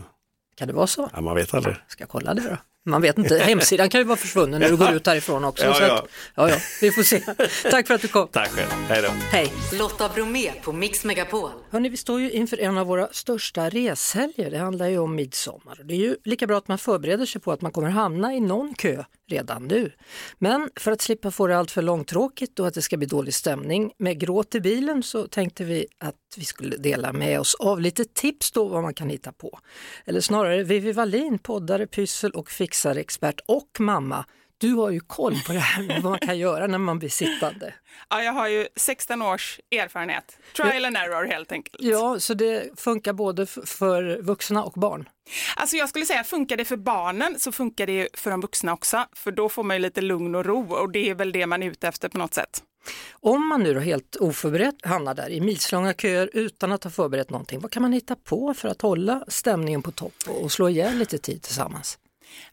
Kan 0.57 0.67
det 0.67 0.73
vara 0.73 0.88
så? 0.88 1.09
Ja, 1.13 1.21
man 1.21 1.35
vet 1.35 1.53
aldrig. 1.53 1.75
Ska 1.88 2.01
jag 2.01 2.09
kolla 2.09 2.33
det 2.33 2.41
då? 2.49 2.57
Man 2.85 3.01
vet 3.01 3.17
inte, 3.17 3.37
hemsidan 3.39 3.89
kan 3.89 4.01
ju 4.01 4.05
vara 4.05 4.17
försvunnen 4.17 4.61
när 4.61 4.69
du 4.69 4.77
går 4.77 4.91
ut 4.91 5.07
härifrån 5.07 5.43
också. 5.43 5.65
Ja, 5.65 5.73
så 5.73 5.83
ja. 5.83 5.97
Att, 5.97 6.09
ja, 6.35 6.49
ja, 6.49 6.55
vi 6.81 6.91
får 6.91 7.03
se. 7.03 7.19
Tack 7.71 7.87
för 7.87 7.93
att 7.93 8.01
du 8.01 8.07
kom. 8.07 8.27
Tack 8.27 8.49
själv, 8.49 8.69
hej 8.69 9.01
då. 9.01 9.09
Hej! 9.31 9.53
Lotta 9.73 10.09
Bromé 10.09 10.51
på 10.63 10.71
Mix 10.71 11.05
Megapol. 11.05 11.49
Hörrni, 11.69 11.89
vi 11.89 11.97
står 11.97 12.21
ju 12.21 12.31
inför 12.31 12.59
en 12.59 12.77
av 12.77 12.87
våra 12.87 13.07
största 13.11 13.69
reshelger. 13.69 14.51
Det 14.51 14.57
handlar 14.57 14.87
ju 14.87 14.97
om 14.97 15.15
midsommar. 15.15 15.81
Det 15.83 15.93
är 15.93 15.97
ju 15.97 16.15
lika 16.23 16.47
bra 16.47 16.57
att 16.57 16.67
man 16.67 16.77
förbereder 16.77 17.25
sig 17.25 17.41
på 17.41 17.51
att 17.51 17.61
man 17.61 17.71
kommer 17.71 17.89
hamna 17.89 18.33
i 18.33 18.39
någon 18.39 18.73
kö 18.75 19.03
redan 19.29 19.67
nu. 19.67 19.91
Men 20.37 20.69
för 20.75 20.91
att 20.91 21.01
slippa 21.01 21.31
få 21.31 21.47
det 21.47 21.57
allt 21.57 21.71
för 21.71 21.81
långtråkigt 21.81 22.59
och 22.59 22.67
att 22.67 22.73
det 22.73 22.81
ska 22.81 22.97
bli 22.97 23.07
dålig 23.07 23.33
stämning 23.33 23.91
med 23.97 24.19
gråt 24.19 24.55
i 24.55 24.61
bilen 24.61 25.03
så 25.03 25.27
tänkte 25.27 25.63
vi 25.63 25.85
att 25.97 26.15
vi 26.37 26.45
skulle 26.45 26.77
dela 26.77 27.13
med 27.13 27.39
oss 27.39 27.55
av 27.55 27.81
lite 27.81 28.05
tips 28.05 28.51
då 28.51 28.67
vad 28.67 28.83
man 28.83 28.93
kan 28.93 29.09
hitta 29.09 29.31
på. 29.31 29.59
Eller 30.05 30.21
snarare 30.21 30.63
Vivi 30.63 30.91
Wallin, 30.91 31.39
poddare, 31.39 31.87
pyssel 31.87 32.31
och 32.31 32.49
fixarexpert 32.69 33.39
och 33.45 33.79
mamma. 33.79 34.25
Du 34.58 34.73
har 34.73 34.89
ju 34.89 34.99
koll 34.99 35.36
på 35.47 35.53
det 35.53 35.60
här 35.60 35.84
med 35.84 36.01
vad 36.03 36.12
man 36.12 36.19
kan 36.19 36.38
göra 36.38 36.67
när 36.67 36.77
man 36.77 36.99
blir 36.99 37.10
sittande. 37.10 37.73
Ja, 38.10 38.23
jag 38.23 38.34
har 38.34 38.47
ju 38.47 38.67
16 38.75 39.21
års 39.21 39.60
erfarenhet. 39.71 40.38
Trial 40.55 40.86
and 40.86 40.97
error 40.97 41.25
helt 41.25 41.51
enkelt. 41.51 41.77
Ja, 41.79 42.19
så 42.19 42.34
det 42.34 42.79
funkar 42.79 43.13
både 43.13 43.45
för 43.45 44.21
vuxna 44.21 44.63
och 44.63 44.73
barn. 44.73 45.10
Alltså 45.55 45.75
jag 45.75 45.89
skulle 45.89 46.05
säga, 46.05 46.23
funkar 46.23 46.58
det 46.58 46.65
för 46.65 46.77
barnen 46.77 47.39
så 47.39 47.51
funkar 47.51 47.88
det 47.88 48.08
för 48.13 48.32
de 48.32 48.41
vuxna 48.41 48.73
också. 48.73 49.05
För 49.13 49.32
då 49.32 49.49
får 49.49 49.63
man 49.63 49.75
ju 49.75 49.82
lite 49.82 50.01
lugn 50.01 50.36
och 50.36 50.45
ro 50.45 50.73
och 50.73 50.91
det 50.91 51.10
är 51.10 51.15
väl 51.15 51.32
det 51.32 51.45
man 51.45 51.63
är 51.63 51.67
ute 51.71 51.88
efter 51.88 52.10
på 52.10 52.17
något 52.17 52.34
sätt. 52.34 52.63
Om 53.12 53.47
man 53.47 53.63
nu 53.63 53.73
då 53.73 53.79
helt 53.79 54.15
oförberett 54.15 54.86
hamnar 54.86 55.13
där 55.13 55.29
i 55.29 55.41
milslånga 55.41 55.93
köer 55.93 56.29
utan 56.34 56.71
att 56.71 56.84
ha 56.84 56.91
förberett 56.91 57.29
någonting, 57.29 57.60
vad 57.60 57.71
kan 57.71 57.82
man 57.82 57.93
hitta 57.93 58.15
på 58.15 58.53
för 58.53 58.67
att 58.67 58.82
hålla 58.82 59.25
stämningen 59.27 59.82
på 59.82 59.91
topp 59.91 60.13
och 60.27 60.43
och 60.43 60.51
slå 60.51 60.69
ihjäl 60.69 60.97
lite 60.97 61.17
tid 61.17 61.41
tillsammans? 61.41 61.97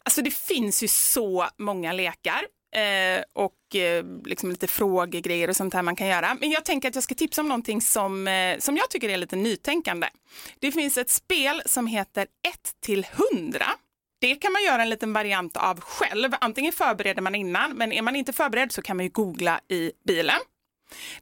Alltså 0.02 0.22
det 0.22 0.34
finns 0.34 0.82
ju 0.82 0.88
så 0.88 1.48
många 1.58 1.92
lekar 1.92 2.46
eh, 2.76 3.22
och 3.32 3.76
eh, 3.76 4.04
liksom 4.24 4.50
lite 4.50 4.66
frågegrejer 4.66 5.48
och 5.48 5.56
sånt 5.56 5.74
här 5.74 5.82
man 5.82 5.96
kan 5.96 6.06
göra. 6.06 6.36
Men 6.40 6.50
jag 6.50 6.64
tänker 6.64 6.88
att 6.88 6.94
jag 6.94 7.04
ska 7.04 7.14
tipsa 7.14 7.40
om 7.40 7.48
någonting 7.48 7.80
som, 7.80 8.28
eh, 8.28 8.58
som 8.58 8.76
jag 8.76 8.90
tycker 8.90 9.08
är 9.08 9.16
lite 9.16 9.36
nytänkande. 9.36 10.08
Det 10.58 10.72
finns 10.72 10.98
ett 10.98 11.10
spel 11.10 11.62
som 11.66 11.86
heter 11.86 12.22
1 12.22 12.72
till 12.80 13.06
100. 13.32 13.64
Det 14.20 14.34
kan 14.34 14.52
man 14.52 14.64
göra 14.64 14.82
en 14.82 14.90
liten 14.90 15.12
variant 15.12 15.56
av 15.56 15.80
själv. 15.80 16.34
Antingen 16.40 16.72
förbereder 16.72 17.22
man 17.22 17.34
innan, 17.34 17.72
men 17.72 17.92
är 17.92 18.02
man 18.02 18.16
inte 18.16 18.32
förberedd 18.32 18.72
så 18.72 18.82
kan 18.82 18.96
man 18.96 19.04
ju 19.04 19.10
googla 19.10 19.60
i 19.68 19.92
bilen. 20.06 20.40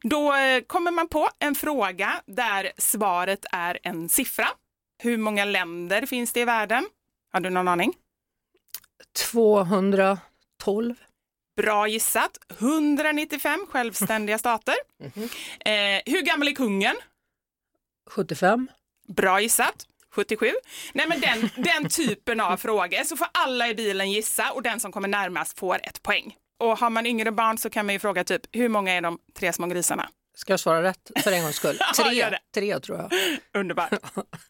Då 0.01 0.33
eh, 0.33 0.61
kommer 0.61 0.91
man 0.91 1.07
på 1.07 1.29
en 1.39 1.55
fråga 1.55 2.21
där 2.25 2.71
svaret 2.77 3.45
är 3.51 3.79
en 3.83 4.09
siffra. 4.09 4.47
Hur 5.03 5.17
många 5.17 5.45
länder 5.45 6.05
finns 6.05 6.33
det 6.33 6.39
i 6.39 6.45
världen? 6.45 6.85
Har 7.33 7.39
du 7.39 7.49
någon 7.49 7.67
aning? 7.67 7.93
212? 9.15 10.95
Bra 11.57 11.87
gissat. 11.87 12.37
195 12.59 13.65
självständiga 13.69 14.37
stater. 14.37 14.75
Eh, 15.65 16.01
hur 16.05 16.21
gammal 16.21 16.47
är 16.47 16.51
kungen? 16.51 16.95
75? 18.09 18.67
Bra 19.07 19.41
gissat. 19.41 19.87
77. 20.15 20.51
Nej 20.93 21.07
men 21.07 21.21
den, 21.21 21.49
den 21.63 21.89
typen 21.89 22.39
av 22.39 22.57
frågor 22.57 23.03
så 23.03 23.17
får 23.17 23.27
alla 23.31 23.67
i 23.69 23.75
bilen 23.75 24.11
gissa 24.11 24.51
och 24.51 24.61
den 24.61 24.79
som 24.79 24.91
kommer 24.91 25.07
närmast 25.07 25.59
får 25.59 25.75
ett 25.75 26.03
poäng. 26.03 26.35
Och 26.59 26.77
har 26.77 26.89
man 26.89 27.05
yngre 27.05 27.31
barn 27.31 27.57
så 27.57 27.69
kan 27.69 27.85
man 27.85 27.93
ju 27.93 27.99
fråga 27.99 28.23
typ 28.23 28.41
hur 28.51 28.69
många 28.69 28.91
är 28.91 29.01
de 29.01 29.19
tre 29.39 29.53
små 29.53 29.67
grisarna? 29.67 30.09
Ska 30.35 30.53
jag 30.53 30.59
svara 30.59 30.83
rätt 30.83 31.11
för 31.23 31.31
en 31.31 31.43
gångs 31.43 31.55
skull? 31.55 31.77
Ja, 31.97 32.03
Tre, 32.03 32.29
det. 32.29 32.39
tre 32.53 32.79
tror 32.79 32.97
jag. 32.97 33.11
Underbart. 33.61 33.91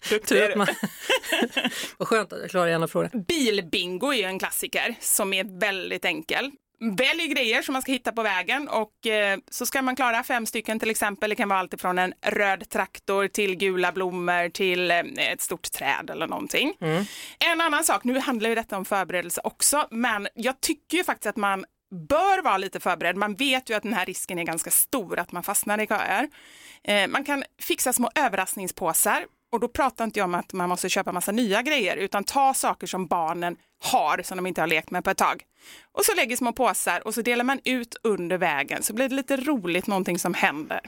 Duktig 0.09 0.37
är 0.37 0.55
man... 0.55 0.67
Vad 1.97 2.07
skönt 2.07 2.33
att 2.33 2.41
jag 2.41 2.49
klarar 2.49 2.67
ena 2.67 2.87
frågan. 2.87 3.23
Bilbingo 3.27 4.11
är 4.13 4.17
ju 4.17 4.23
en 4.23 4.39
klassiker 4.39 4.95
som 4.99 5.33
är 5.33 5.59
väldigt 5.59 6.05
enkel. 6.05 6.51
Välj 6.97 7.27
grejer 7.27 7.61
som 7.61 7.73
man 7.73 7.81
ska 7.81 7.91
hitta 7.91 8.11
på 8.11 8.23
vägen 8.23 8.67
och 8.67 9.07
eh, 9.07 9.39
så 9.51 9.65
ska 9.65 9.81
man 9.81 9.95
klara 9.95 10.23
fem 10.23 10.45
stycken 10.45 10.79
till 10.79 10.89
exempel. 10.89 11.29
Det 11.29 11.35
kan 11.35 11.49
vara 11.49 11.59
allt 11.59 11.73
ifrån 11.73 11.99
en 11.99 12.13
röd 12.25 12.69
traktor 12.69 13.27
till 13.27 13.55
gula 13.55 13.91
blommor 13.91 14.49
till 14.49 14.91
eh, 14.91 14.99
ett 15.17 15.41
stort 15.41 15.71
träd 15.71 16.09
eller 16.09 16.27
någonting. 16.27 16.73
En 17.39 17.61
annan 17.61 17.83
sak, 17.83 18.03
nu 18.03 18.19
handlar 18.19 18.49
ju 18.49 18.55
detta 18.55 18.77
om 18.77 18.85
förberedelse 18.85 19.41
också, 19.43 19.87
men 19.91 20.27
jag 20.35 20.61
tycker 20.61 20.97
ju 20.97 21.03
faktiskt 21.03 21.27
att 21.27 21.35
man 21.37 21.65
bör 21.91 22.43
vara 22.43 22.57
lite 22.57 22.79
förberedd. 22.79 23.15
Man 23.15 23.35
vet 23.35 23.69
ju 23.69 23.73
att 23.73 23.83
den 23.83 23.93
här 23.93 24.05
risken 24.05 24.39
är 24.39 24.43
ganska 24.43 24.71
stor 24.71 25.19
att 25.19 25.31
man 25.31 25.43
fastnar 25.43 25.81
i 25.81 25.87
köer. 25.87 26.29
Eh, 26.83 27.07
man 27.07 27.23
kan 27.23 27.43
fixa 27.61 27.93
små 27.93 28.11
överraskningspåsar 28.15 29.25
och 29.51 29.59
då 29.59 29.67
pratar 29.67 30.05
inte 30.05 30.19
jag 30.19 30.25
om 30.25 30.35
att 30.35 30.53
man 30.53 30.69
måste 30.69 30.89
köpa 30.89 31.11
massa 31.11 31.31
nya 31.31 31.61
grejer 31.61 31.97
utan 31.97 32.23
ta 32.23 32.53
saker 32.53 32.87
som 32.87 33.07
barnen 33.07 33.57
har 33.83 34.21
som 34.23 34.37
de 34.37 34.47
inte 34.47 34.61
har 34.61 34.67
lekt 34.67 34.91
med 34.91 35.03
på 35.03 35.09
ett 35.09 35.17
tag. 35.17 35.43
Och 35.91 36.05
så 36.05 36.15
lägger 36.15 36.35
små 36.35 36.53
påsar 36.53 37.07
och 37.07 37.13
så 37.13 37.21
delar 37.21 37.43
man 37.43 37.59
ut 37.65 37.95
under 38.03 38.37
vägen 38.37 38.83
så 38.83 38.93
blir 38.93 39.09
det 39.09 39.15
lite 39.15 39.37
roligt 39.37 39.87
någonting 39.87 40.19
som 40.19 40.33
händer. 40.33 40.81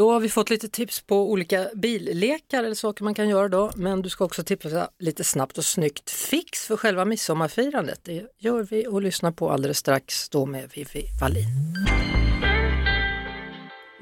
Då 0.00 0.12
har 0.12 0.20
vi 0.20 0.28
fått 0.28 0.50
lite 0.50 0.68
tips 0.68 1.00
på 1.00 1.30
olika 1.30 1.68
billekar 1.74 2.64
eller 2.64 2.74
saker 2.74 3.04
man 3.04 3.14
kan 3.14 3.28
göra 3.28 3.48
då, 3.48 3.70
men 3.76 4.02
du 4.02 4.08
ska 4.08 4.24
också 4.24 4.42
tipsa 4.42 4.90
lite 4.98 5.24
snabbt 5.24 5.58
och 5.58 5.64
snyggt 5.64 6.10
fix 6.10 6.66
för 6.66 6.76
själva 6.76 7.04
midsommarfirandet. 7.04 8.00
Det 8.02 8.26
gör 8.38 8.62
vi 8.62 8.86
och 8.86 9.02
lyssnar 9.02 9.32
på 9.32 9.50
alldeles 9.50 9.78
strax 9.78 10.28
då 10.28 10.46
med 10.46 10.70
Vivi 10.74 11.04
Wallin. 11.20 11.46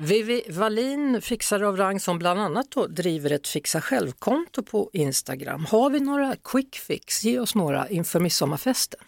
Vivi 0.01 0.43
Wallin, 0.49 1.23
fixare 1.23 1.69
av 1.69 1.77
rang 1.77 2.01
som 2.01 2.19
bland 2.19 2.41
annat 2.41 2.71
då 2.71 2.87
driver 2.87 3.33
ett 3.33 3.49
fixa 3.49 3.81
själv-konto 3.81 4.63
på 4.63 4.91
Instagram. 4.93 5.65
Har 5.65 5.91
vi 5.91 6.01
några 6.01 6.37
quick 6.45 6.77
fix? 6.77 7.25
Ge 7.25 7.39
oss 7.39 7.55
några 7.55 7.89
inför 7.89 8.21
midsommarfesten. 8.21 9.01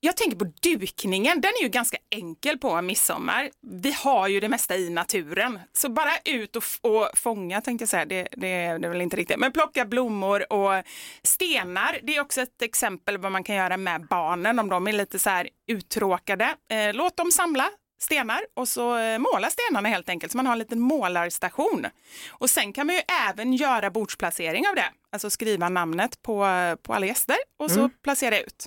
Jag 0.00 0.16
tänker 0.16 0.36
på 0.36 0.52
dukningen, 0.62 1.40
den 1.40 1.50
är 1.60 1.62
ju 1.62 1.68
ganska 1.68 1.96
enkel 2.10 2.58
på 2.58 2.82
midsommar. 2.82 3.50
Vi 3.82 3.92
har 3.92 4.28
ju 4.28 4.40
det 4.40 4.48
mesta 4.48 4.76
i 4.76 4.90
naturen, 4.90 5.58
så 5.72 5.88
bara 5.88 6.12
ut 6.24 6.56
och, 6.56 6.64
och 6.80 7.18
fånga 7.18 7.60
tänkte 7.60 7.82
jag 7.82 7.88
säga, 7.88 8.04
det, 8.04 8.28
det, 8.32 8.78
det 8.78 8.86
är 8.86 8.88
väl 8.88 9.00
inte 9.00 9.16
riktigt, 9.16 9.38
men 9.38 9.52
plocka 9.52 9.84
blommor 9.84 10.52
och 10.52 10.84
stenar. 11.22 11.98
Det 12.02 12.16
är 12.16 12.20
också 12.20 12.40
ett 12.40 12.62
exempel 12.62 13.18
vad 13.18 13.32
man 13.32 13.44
kan 13.44 13.56
göra 13.56 13.76
med 13.76 14.06
barnen 14.06 14.58
om 14.58 14.68
de 14.68 14.88
är 14.88 14.92
lite 14.92 15.18
så 15.18 15.30
här 15.30 15.48
uttråkade. 15.68 16.44
Eh, 16.70 16.94
låt 16.94 17.16
dem 17.16 17.30
samla 17.30 17.70
stenar 18.02 18.40
och 18.54 18.68
så 18.68 18.98
eh, 18.98 19.18
måla 19.18 19.50
stenarna 19.50 19.88
helt 19.88 20.08
enkelt 20.08 20.32
så 20.32 20.38
man 20.38 20.46
har 20.46 20.52
en 20.52 20.58
liten 20.58 20.80
målarstation. 20.80 21.86
Och 22.30 22.50
sen 22.50 22.72
kan 22.72 22.86
man 22.86 22.96
ju 22.96 23.02
även 23.28 23.52
göra 23.52 23.90
bordsplacering 23.90 24.68
av 24.68 24.74
det, 24.74 24.90
alltså 25.12 25.30
skriva 25.30 25.68
namnet 25.68 26.22
på, 26.22 26.46
på 26.82 26.94
alla 26.94 27.06
gäster 27.06 27.36
och 27.58 27.70
så 27.70 27.78
mm. 27.78 27.90
placera 28.02 28.38
ut. 28.40 28.66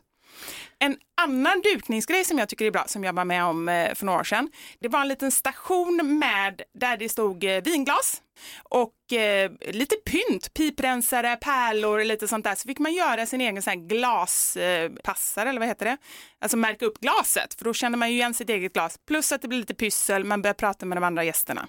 En 0.79 0.97
annan 1.21 1.61
dukningsgrej 1.61 2.25
som 2.25 2.37
jag 2.37 2.49
tycker 2.49 2.65
är 2.65 2.71
bra, 2.71 2.83
som 2.87 3.03
jag 3.03 3.13
var 3.13 3.25
med 3.25 3.45
om 3.45 3.69
eh, 3.69 3.93
för 3.95 4.05
några 4.05 4.19
år 4.19 4.23
sedan, 4.23 4.49
det 4.79 4.87
var 4.87 5.01
en 5.01 5.07
liten 5.07 5.31
station 5.31 6.19
med 6.19 6.61
där 6.79 6.97
det 6.97 7.09
stod 7.09 7.43
eh, 7.43 7.63
vinglas 7.63 8.21
och 8.63 9.13
eh, 9.13 9.51
lite 9.71 9.95
pynt, 9.95 10.53
piprensare, 10.53 11.35
pärlor, 11.35 11.99
och 11.99 12.05
lite 12.05 12.27
sånt 12.27 12.43
där. 12.43 12.55
Så 12.55 12.67
fick 12.67 12.79
man 12.79 12.93
göra 12.93 13.25
sin 13.25 13.41
egen 13.41 13.61
sån 13.61 13.87
glaspassare, 13.87 15.45
eh, 15.45 15.49
eller 15.49 15.59
vad 15.59 15.67
heter 15.67 15.85
det? 15.85 15.97
Alltså 16.39 16.57
märka 16.57 16.85
upp 16.85 16.99
glaset, 16.99 17.53
för 17.53 17.65
då 17.65 17.73
känner 17.73 17.97
man 17.97 18.09
ju 18.09 18.15
igen 18.15 18.33
sitt 18.33 18.49
eget 18.49 18.73
glas. 18.73 18.99
Plus 19.07 19.31
att 19.31 19.41
det 19.41 19.47
blir 19.47 19.59
lite 19.59 19.73
pyssel, 19.73 20.23
man 20.23 20.41
börjar 20.41 20.53
prata 20.53 20.85
med 20.85 20.97
de 20.97 21.03
andra 21.03 21.23
gästerna. 21.23 21.67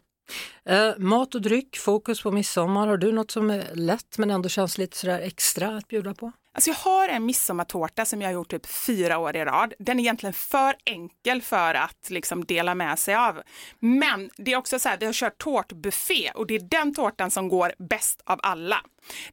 Eh, 0.69 0.99
mat 0.99 1.35
och 1.35 1.43
dryck, 1.43 1.77
fokus 1.77 2.23
på 2.23 2.31
midsommar. 2.31 2.87
Har 2.87 2.97
du 2.97 3.13
något 3.13 3.31
som 3.31 3.51
är 3.51 3.75
lätt 3.75 4.19
men 4.19 4.31
ändå 4.31 4.49
känns 4.49 4.79
lite 4.79 4.97
sådär 4.97 5.21
extra 5.21 5.77
att 5.77 5.89
bjuda 5.89 6.15
på? 6.15 6.33
Alltså 6.55 6.71
jag 6.71 6.77
har 6.77 7.09
en 7.09 7.27
midsommartårta 7.27 8.05
som 8.05 8.23
jag 8.23 8.29
har 8.29 8.35
gjort 8.35 8.51
typ 8.51 8.67
fyra 8.67 9.19
år 9.19 9.37
i 9.37 9.45
rad. 9.45 9.75
Den 9.79 9.99
är 9.99 10.03
egentligen 10.03 10.33
för 10.33 10.77
enkel 10.85 11.43
för 11.43 11.75
att 11.75 12.11
liksom 12.11 12.45
dela 12.45 12.75
med 12.75 12.99
sig 12.99 13.15
av. 13.15 13.43
Men 13.79 14.31
det 14.37 14.53
är 14.53 14.57
också 14.57 14.79
så 14.79 14.89
här, 14.89 14.97
vi 14.99 15.07
har 15.07 15.13
kört 15.13 15.39
tårtbuffé 15.39 16.31
och 16.35 16.47
det 16.47 16.55
är 16.55 16.61
den 16.61 16.95
tårtan 16.95 17.31
som 17.31 17.49
går 17.49 17.73
bäst 17.79 18.23
av 18.25 18.41
alla. 18.43 18.81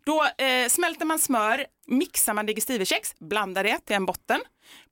Då 0.04 0.28
eh, 0.38 0.68
smälter 0.70 1.06
man 1.06 1.20
smör, 1.20 1.66
mixar 1.88 2.34
man 2.34 2.46
digestivekex, 2.46 3.16
blandar 3.20 3.64
det 3.64 3.80
till 3.86 3.96
en 3.96 4.06
botten. 4.06 4.42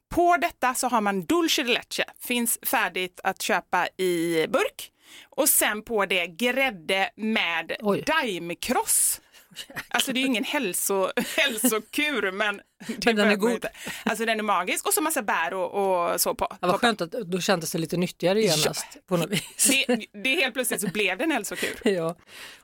På 0.09 0.37
detta 0.37 0.73
så 0.73 0.87
har 0.87 1.01
man 1.01 1.25
dulce 1.25 1.63
de 1.63 1.73
leche, 1.73 2.03
finns 2.19 2.59
färdigt 2.61 3.19
att 3.23 3.41
köpa 3.41 3.87
i 3.97 4.45
burk. 4.47 4.91
Och 5.29 5.49
sen 5.49 5.83
på 5.83 6.05
det 6.05 6.27
grädde 6.27 7.09
med 7.15 7.75
daimkross. 8.05 9.21
Alltså 9.87 10.13
det 10.13 10.19
är 10.19 10.21
ju 10.21 10.27
ingen 10.27 10.43
hälso, 10.43 11.11
hälsokur 11.37 12.31
men, 12.31 12.61
men 13.05 13.15
den 13.15 13.29
är 13.31 13.35
god. 13.35 13.65
Alltså 14.05 14.25
den 14.25 14.39
är 14.39 14.43
magisk 14.43 14.87
och 14.87 14.93
så 14.93 15.01
massa 15.01 15.21
bär 15.21 15.53
och, 15.53 16.11
och 16.11 16.21
så 16.21 16.35
på. 16.35 16.47
Ja, 16.61 16.67
vad 16.67 16.81
skönt 16.81 17.01
att 17.01 17.11
då 17.11 17.39
kändes 17.41 17.71
det 17.71 17.77
lite 17.77 17.97
nyttigare 17.97 18.41
genast. 18.41 18.87
Ja. 18.93 19.01
På 19.07 19.17
något 19.17 19.29
vis. 19.29 19.85
Det, 19.87 20.05
det 20.23 20.35
helt 20.35 20.53
plötsligt 20.53 20.81
så 20.81 20.87
blev 20.87 21.17
det 21.17 21.23
en 21.23 21.31
hälsokur. 21.31 21.79
Ja. 21.89 22.15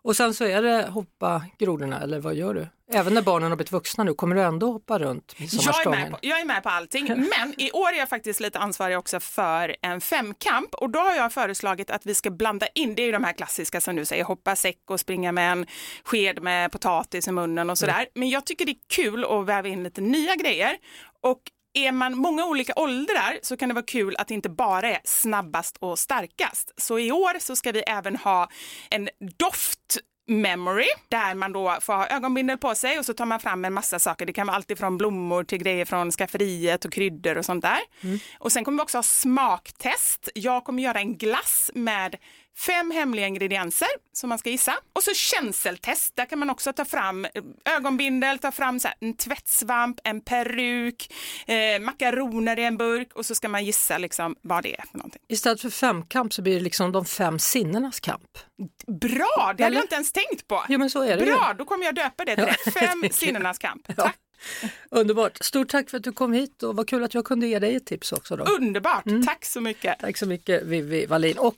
Och 0.01 0.15
sen 0.15 0.34
så 0.34 0.45
är 0.45 0.62
det 0.62 0.88
hoppa 0.88 1.45
grodorna 1.60 2.01
eller 2.01 2.19
vad 2.19 2.36
gör 2.36 2.54
du? 2.54 2.67
Även 2.91 3.13
när 3.13 3.21
barnen 3.21 3.51
har 3.51 3.56
blivit 3.56 3.71
vuxna 3.71 4.04
nu, 4.04 4.13
kommer 4.13 4.36
du 4.36 4.41
ändå 4.41 4.71
hoppa 4.71 4.99
runt 4.99 5.36
jag 5.38 5.86
är, 5.86 5.89
med 5.89 6.12
på, 6.12 6.17
jag 6.21 6.39
är 6.39 6.45
med 6.45 6.63
på 6.63 6.69
allting, 6.69 7.08
men 7.08 7.54
i 7.58 7.71
år 7.71 7.89
är 7.93 7.97
jag 7.97 8.10
faktiskt 8.10 8.39
lite 8.39 8.60
ansvarig 8.60 8.97
också 8.97 9.19
för 9.19 9.75
en 9.82 10.01
femkamp 10.01 10.75
och 10.75 10.89
då 10.89 10.99
har 10.99 11.15
jag 11.15 11.34
föreslagit 11.34 11.89
att 11.89 12.06
vi 12.06 12.15
ska 12.15 12.30
blanda 12.30 12.67
in, 12.75 12.95
det 12.95 13.01
är 13.01 13.06
ju 13.06 13.12
de 13.12 13.23
här 13.23 13.34
klassiska 13.34 13.82
som 13.82 13.95
du 13.95 14.06
säger, 14.06 14.23
hoppa 14.23 14.56
säck 14.56 14.80
och 14.89 14.99
springa 14.99 15.32
med 15.32 15.51
en 15.51 15.65
sked 16.04 16.43
med 16.43 16.71
potatis 16.71 17.28
i 17.28 17.32
munnen 17.32 17.69
och 17.69 17.78
sådär. 17.78 17.93
Mm. 17.93 18.08
Men 18.13 18.30
jag 18.30 18.45
tycker 18.45 18.65
det 18.65 18.71
är 18.71 18.78
kul 18.88 19.25
att 19.25 19.45
väva 19.45 19.67
in 19.67 19.84
lite 19.84 20.01
nya 20.12 20.36
grejer 20.36 20.78
och 21.22 21.41
är 21.74 21.91
man 21.91 22.18
många 22.18 22.46
olika 22.46 22.74
åldrar 22.76 23.39
så 23.41 23.58
kan 23.58 23.70
det 23.70 23.76
vara 23.76 23.86
kul 23.86 24.15
att 24.18 24.28
det 24.28 24.34
inte 24.34 24.50
bara 24.50 24.89
är 24.89 25.00
snabbast 25.04 25.78
och 25.80 26.00
starkast. 26.00 26.72
Så 26.78 27.00
i 27.00 27.12
år 27.12 27.39
så 27.39 27.56
ska 27.56 27.72
vi 27.72 27.80
även 27.80 28.15
ha 28.15 28.50
en 28.89 29.10
doft 29.38 30.00
memory 30.28 30.88
där 31.10 31.34
man 31.34 31.54
då 31.54 31.78
får 31.82 31.94
ha 31.94 32.08
ögonbindel 32.08 32.58
på 32.58 32.76
sig 32.76 33.00
och 33.00 33.06
så 33.06 33.13
tar 33.13 33.26
man 33.26 33.39
fram 33.39 33.65
en 33.65 33.74
massa 33.74 34.00
saker. 34.00 34.26
Det 34.26 34.34
kan 34.34 34.48
vara 34.48 34.58
allt 34.58 34.72
ifrån 34.72 34.98
blommor 34.98 35.44
till 35.44 35.58
grejer 35.58 35.86
från 35.86 36.12
skafferiet 36.12 36.86
och 36.86 36.94
kryddor 36.94 37.38
och 37.38 37.46
sånt 37.46 37.62
där. 37.62 37.80
Mm. 38.02 38.20
Och 38.39 38.52
sen 38.52 38.63
kommer 38.63 38.78
vi 38.78 38.84
också 38.84 38.98
ha 38.98 39.04
smaktest. 39.04 40.30
Jag 40.36 40.63
kommer 40.63 40.84
göra 40.84 41.00
en 41.00 41.18
glass 41.18 41.72
med 41.74 42.15
fem 42.58 42.91
hemliga 42.91 43.28
ingredienser 43.28 43.88
som 44.13 44.30
man 44.30 44.38
ska 44.39 44.50
gissa. 44.50 44.78
Och 44.94 45.04
så 45.04 45.13
känseltest, 45.13 46.15
där 46.15 46.26
kan 46.26 46.39
man 46.39 46.50
också 46.50 46.74
ta 46.74 46.86
fram 46.86 47.28
ögonbindel, 47.65 48.39
ta 48.39 48.52
fram 48.52 48.80
så 48.80 48.89
en 49.00 49.13
tvättsvamp, 49.18 50.00
en 50.04 50.22
peruk, 50.22 51.13
eh, 51.48 51.80
makaroner 51.82 52.60
i 52.60 52.63
en 52.63 52.78
burk 52.78 53.13
och 53.13 53.26
så 53.26 53.36
ska 53.36 53.50
man 53.50 53.65
gissa 53.65 53.98
liksom 53.98 54.36
vad 54.41 54.63
det 54.63 54.80
är 54.80 54.86
för 54.91 54.98
någonting. 54.98 55.22
Istället 55.28 55.62
för 55.62 55.70
femkamp 55.70 56.34
så 56.34 56.41
blir 56.41 56.54
det 56.56 56.62
liksom 56.62 56.91
de 56.91 57.06
fem 57.06 57.39
sinnenas 57.39 58.00
kamp. 58.00 58.38
Bra, 58.88 59.54
det 59.58 59.63
hade 59.63 59.76
jag 59.76 59.84
inte 59.84 59.96
ens 59.96 60.12
tänkt 60.12 60.48
på. 60.48 60.65
Jo, 60.70 60.80
men 60.80 60.89
så 60.89 61.02
är 61.02 61.18
det 61.18 61.26
Bra, 61.26 61.48
ju. 61.52 61.58
då 61.58 61.65
kommer 61.65 61.86
jag 61.86 61.96
döpa 61.96 62.26
det 62.26 62.36
till 62.36 62.46
det. 62.65 62.72
Fem 62.72 63.04
sinnenas 63.12 63.58
kamp. 63.58 63.96
Tack. 63.96 64.15
Underbart. 64.91 65.38
Stort 65.41 65.69
tack 65.69 65.89
för 65.89 65.98
att 65.98 66.04
du 66.04 66.12
kom 66.12 66.34
hit 66.34 66.63
och 66.63 66.76
vad 66.76 66.88
kul 66.88 67.04
att 67.04 67.13
jag 67.13 67.26
kunde 67.26 67.48
ge 67.48 67.60
dig 67.60 67.76
ett 67.76 67.86
tips 67.86 68.12
också. 68.12 68.36
Då. 68.36 68.43
Underbart, 68.43 69.06
mm. 69.06 69.26
tack 69.26 69.45
så 69.45 69.62
mycket. 69.62 70.00
Tack 70.00 70.17
så 70.17 70.26
mycket 70.26 70.63
Vivi 70.63 71.06
Wallin 71.06 71.38
och 71.38 71.56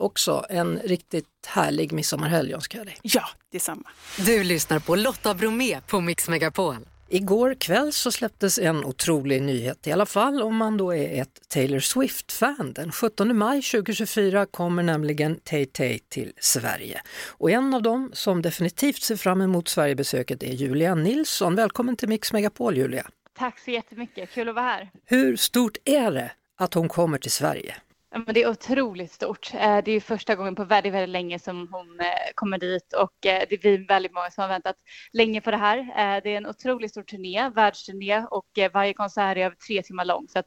också 0.00 0.46
en 0.48 0.78
riktigt 0.78 1.26
härlig 1.46 1.92
midsommarhelg 1.92 2.52
önskar 2.52 2.78
jag 2.78 2.86
dig. 2.86 2.96
Ja, 3.02 3.28
detsamma. 3.52 3.88
Du 4.16 4.44
lyssnar 4.44 4.78
på 4.78 4.96
Lotta 4.96 5.34
Bromé 5.34 5.80
på 5.80 6.00
Mix 6.00 6.28
Megapol. 6.28 6.76
Igår 7.08 7.54
kväll 7.54 7.92
så 7.92 8.12
släpptes 8.12 8.58
en 8.58 8.84
otrolig 8.84 9.42
nyhet, 9.42 9.86
i 9.86 9.92
alla 9.92 10.06
fall 10.06 10.42
om 10.42 10.56
man 10.56 10.76
då 10.76 10.94
är 10.94 11.22
ett 11.22 11.48
Taylor 11.48 11.80
Swift-fan. 11.80 12.72
Den 12.72 12.92
17 12.92 13.36
maj 13.36 13.62
2024 13.62 14.46
kommer 14.46 14.82
nämligen 14.82 15.36
Tay-Tay 15.36 15.98
till 15.98 16.32
Sverige. 16.40 17.00
Och 17.28 17.50
en 17.50 17.74
av 17.74 17.82
dem 17.82 18.10
som 18.12 18.42
definitivt 18.42 19.02
ser 19.02 19.16
fram 19.16 19.40
emot 19.40 19.68
Sverigebesöket 19.68 20.42
är 20.42 20.52
Julia 20.52 20.94
Nilsson. 20.94 21.54
Välkommen 21.54 21.96
till 21.96 22.08
Mix 22.08 22.32
Megapol 22.32 22.76
Julia! 22.76 23.06
Tack 23.38 23.58
så 23.58 23.70
jättemycket, 23.70 24.30
kul 24.30 24.48
att 24.48 24.54
vara 24.54 24.64
här! 24.64 24.90
Hur 25.04 25.36
stort 25.36 25.76
är 25.84 26.10
det 26.10 26.32
att 26.56 26.74
hon 26.74 26.88
kommer 26.88 27.18
till 27.18 27.30
Sverige? 27.30 27.74
Men 28.18 28.34
det 28.34 28.42
är 28.42 28.50
otroligt 28.50 29.12
stort. 29.12 29.54
Eh, 29.54 29.78
det 29.84 29.92
är 29.92 30.00
första 30.00 30.34
gången 30.34 30.54
på 30.54 30.64
väldigt, 30.64 30.92
väldigt 30.92 31.08
länge 31.08 31.38
som 31.38 31.68
hon 31.70 32.00
eh, 32.00 32.06
kommer 32.34 32.58
dit 32.58 32.92
och 32.92 33.26
eh, 33.26 33.42
det 33.48 33.64
är 33.64 33.88
väldigt 33.88 34.14
många 34.14 34.30
som 34.30 34.42
har 34.42 34.48
väntat 34.48 34.76
länge 35.12 35.40
på 35.40 35.50
det 35.50 35.56
här. 35.56 35.76
Det 36.20 36.32
är 36.32 36.36
en 36.36 36.46
otroligt 36.46 36.90
stor 36.90 37.02
turné, 37.02 37.50
världsturné 37.54 38.26
och 38.30 38.46
varje 38.72 38.94
konsert 38.94 39.36
är 39.36 39.40
över 39.40 39.56
tre 39.56 39.82
timmar 39.82 40.04
lång 40.04 40.26
så 40.28 40.38
att 40.38 40.46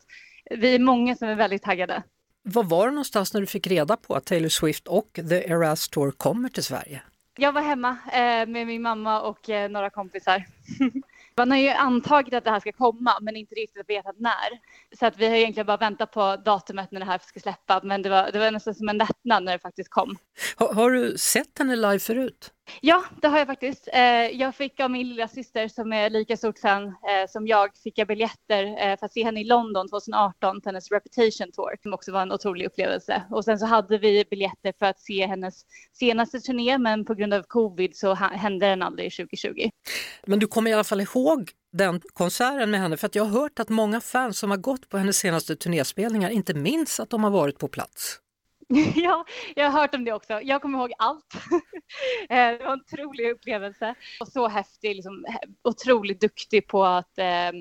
vi 0.49 0.75
är 0.75 0.79
många 0.79 1.15
som 1.15 1.27
är 1.27 1.35
väldigt 1.35 1.63
taggade. 1.63 2.03
Var 2.43 2.63
var 2.63 2.85
du 2.85 2.91
någonstans 2.91 3.33
när 3.33 3.41
du 3.41 3.47
fick 3.47 3.67
reda 3.67 3.97
på 3.97 4.15
att 4.15 4.25
Taylor 4.25 4.49
Swift 4.49 4.87
och 4.87 5.09
The 5.29 5.51
Eras 5.51 5.89
Tour 5.89 6.11
kommer 6.11 6.49
till 6.49 6.63
Sverige? 6.63 7.01
Jag 7.37 7.51
var 7.51 7.61
hemma 7.61 7.97
med 8.47 8.67
min 8.67 8.81
mamma 8.81 9.21
och 9.21 9.49
några 9.69 9.89
kompisar. 9.89 10.45
Man 11.39 11.51
har 11.51 11.57
ju 11.57 11.69
antagit 11.69 12.33
att 12.33 12.43
det 12.43 12.51
här 12.51 12.59
ska 12.59 12.71
komma 12.71 13.17
men 13.21 13.35
inte 13.35 13.55
riktigt 13.55 13.89
vetat 13.89 14.15
när. 14.19 14.49
Så 14.99 15.05
att 15.05 15.17
vi 15.17 15.27
har 15.27 15.35
egentligen 15.35 15.65
bara 15.67 15.77
väntat 15.77 16.11
på 16.11 16.35
datumet 16.35 16.91
när 16.91 16.99
det 16.99 17.05
här 17.05 17.19
ska 17.23 17.39
släppa 17.39 17.81
men 17.83 18.01
det 18.01 18.09
var, 18.09 18.31
det 18.31 18.39
var 18.39 18.51
nästan 18.51 18.75
som 18.75 18.89
en 18.89 18.97
lättnad 18.97 19.43
när 19.43 19.51
det 19.51 19.59
faktiskt 19.59 19.89
kom. 19.89 20.17
Har, 20.55 20.73
har 20.73 20.91
du 20.91 21.17
sett 21.17 21.57
henne 21.59 21.75
live 21.75 21.99
förut? 21.99 22.51
Ja, 22.81 23.03
det 23.21 23.27
har 23.27 23.37
jag 23.37 23.47
faktiskt. 23.47 23.89
Eh, 23.93 24.01
jag 24.11 24.55
fick 24.55 24.79
av 24.79 24.91
min 24.91 25.09
lilla 25.09 25.27
syster 25.27 25.67
som 25.67 25.93
är 25.93 26.09
lika 26.09 26.37
stort 26.37 26.59
fan 26.59 26.83
eh, 26.83 27.29
som 27.29 27.47
jag, 27.47 27.77
fick 27.83 27.97
jag 27.97 28.07
biljetter 28.07 28.63
eh, 28.63 28.99
för 28.99 29.05
att 29.05 29.13
se 29.13 29.23
henne 29.23 29.41
i 29.41 29.43
London 29.43 29.89
2018 29.89 30.61
på 30.61 30.69
hennes 30.69 30.91
Reputation 30.91 31.51
Tour, 31.51 31.75
som 31.83 31.93
också 31.93 32.11
var 32.11 32.21
en 32.21 32.31
otrolig 32.31 32.65
upplevelse. 32.65 33.23
Och 33.29 33.45
sen 33.45 33.59
så 33.59 33.65
hade 33.65 33.97
vi 33.97 34.25
biljetter 34.29 34.73
för 34.79 34.85
att 34.85 34.99
se 34.99 35.27
hennes 35.27 35.65
senaste 35.93 36.39
turné, 36.39 36.77
men 36.77 37.05
på 37.05 37.13
grund 37.13 37.33
av 37.33 37.43
covid 37.43 37.97
så 37.97 38.13
hände 38.13 38.65
den 38.65 38.81
aldrig 38.81 39.15
2020. 39.15 39.69
Men 40.25 40.39
du 40.39 40.47
kommer 40.47 40.71
i 40.71 40.73
alla 40.73 40.83
fall 40.83 41.01
ihåg 41.01 41.51
den 41.71 42.01
konserten 42.13 42.71
med 42.71 42.79
henne, 42.79 42.97
för 42.97 43.05
att 43.05 43.15
jag 43.15 43.23
har 43.23 43.41
hört 43.41 43.59
att 43.59 43.69
många 43.69 44.01
fans 44.01 44.39
som 44.39 44.51
har 44.51 44.57
gått 44.57 44.89
på 44.89 44.97
hennes 44.97 45.17
senaste 45.17 45.55
turnéspelningar 45.55 46.29
inte 46.29 46.53
minns 46.53 46.99
att 46.99 47.09
de 47.09 47.23
har 47.23 47.31
varit 47.31 47.59
på 47.59 47.67
plats. 47.67 48.19
ja, 48.95 49.25
jag 49.55 49.69
har 49.69 49.81
hört 49.81 49.95
om 49.95 50.05
det 50.05 50.13
också. 50.13 50.41
Jag 50.41 50.61
kommer 50.61 50.79
ihåg 50.79 50.91
allt. 50.97 51.33
Eh, 52.29 52.51
det 52.57 52.65
var 52.65 52.73
en 52.73 52.81
otrolig 52.81 53.31
upplevelse 53.31 53.95
och 54.19 54.27
så 54.27 54.47
häftig, 54.47 54.95
liksom, 54.95 55.25
eh, 55.25 55.49
otroligt 55.63 56.21
duktig 56.21 56.67
på 56.67 56.85
att, 56.85 57.17
eh, 57.17 57.51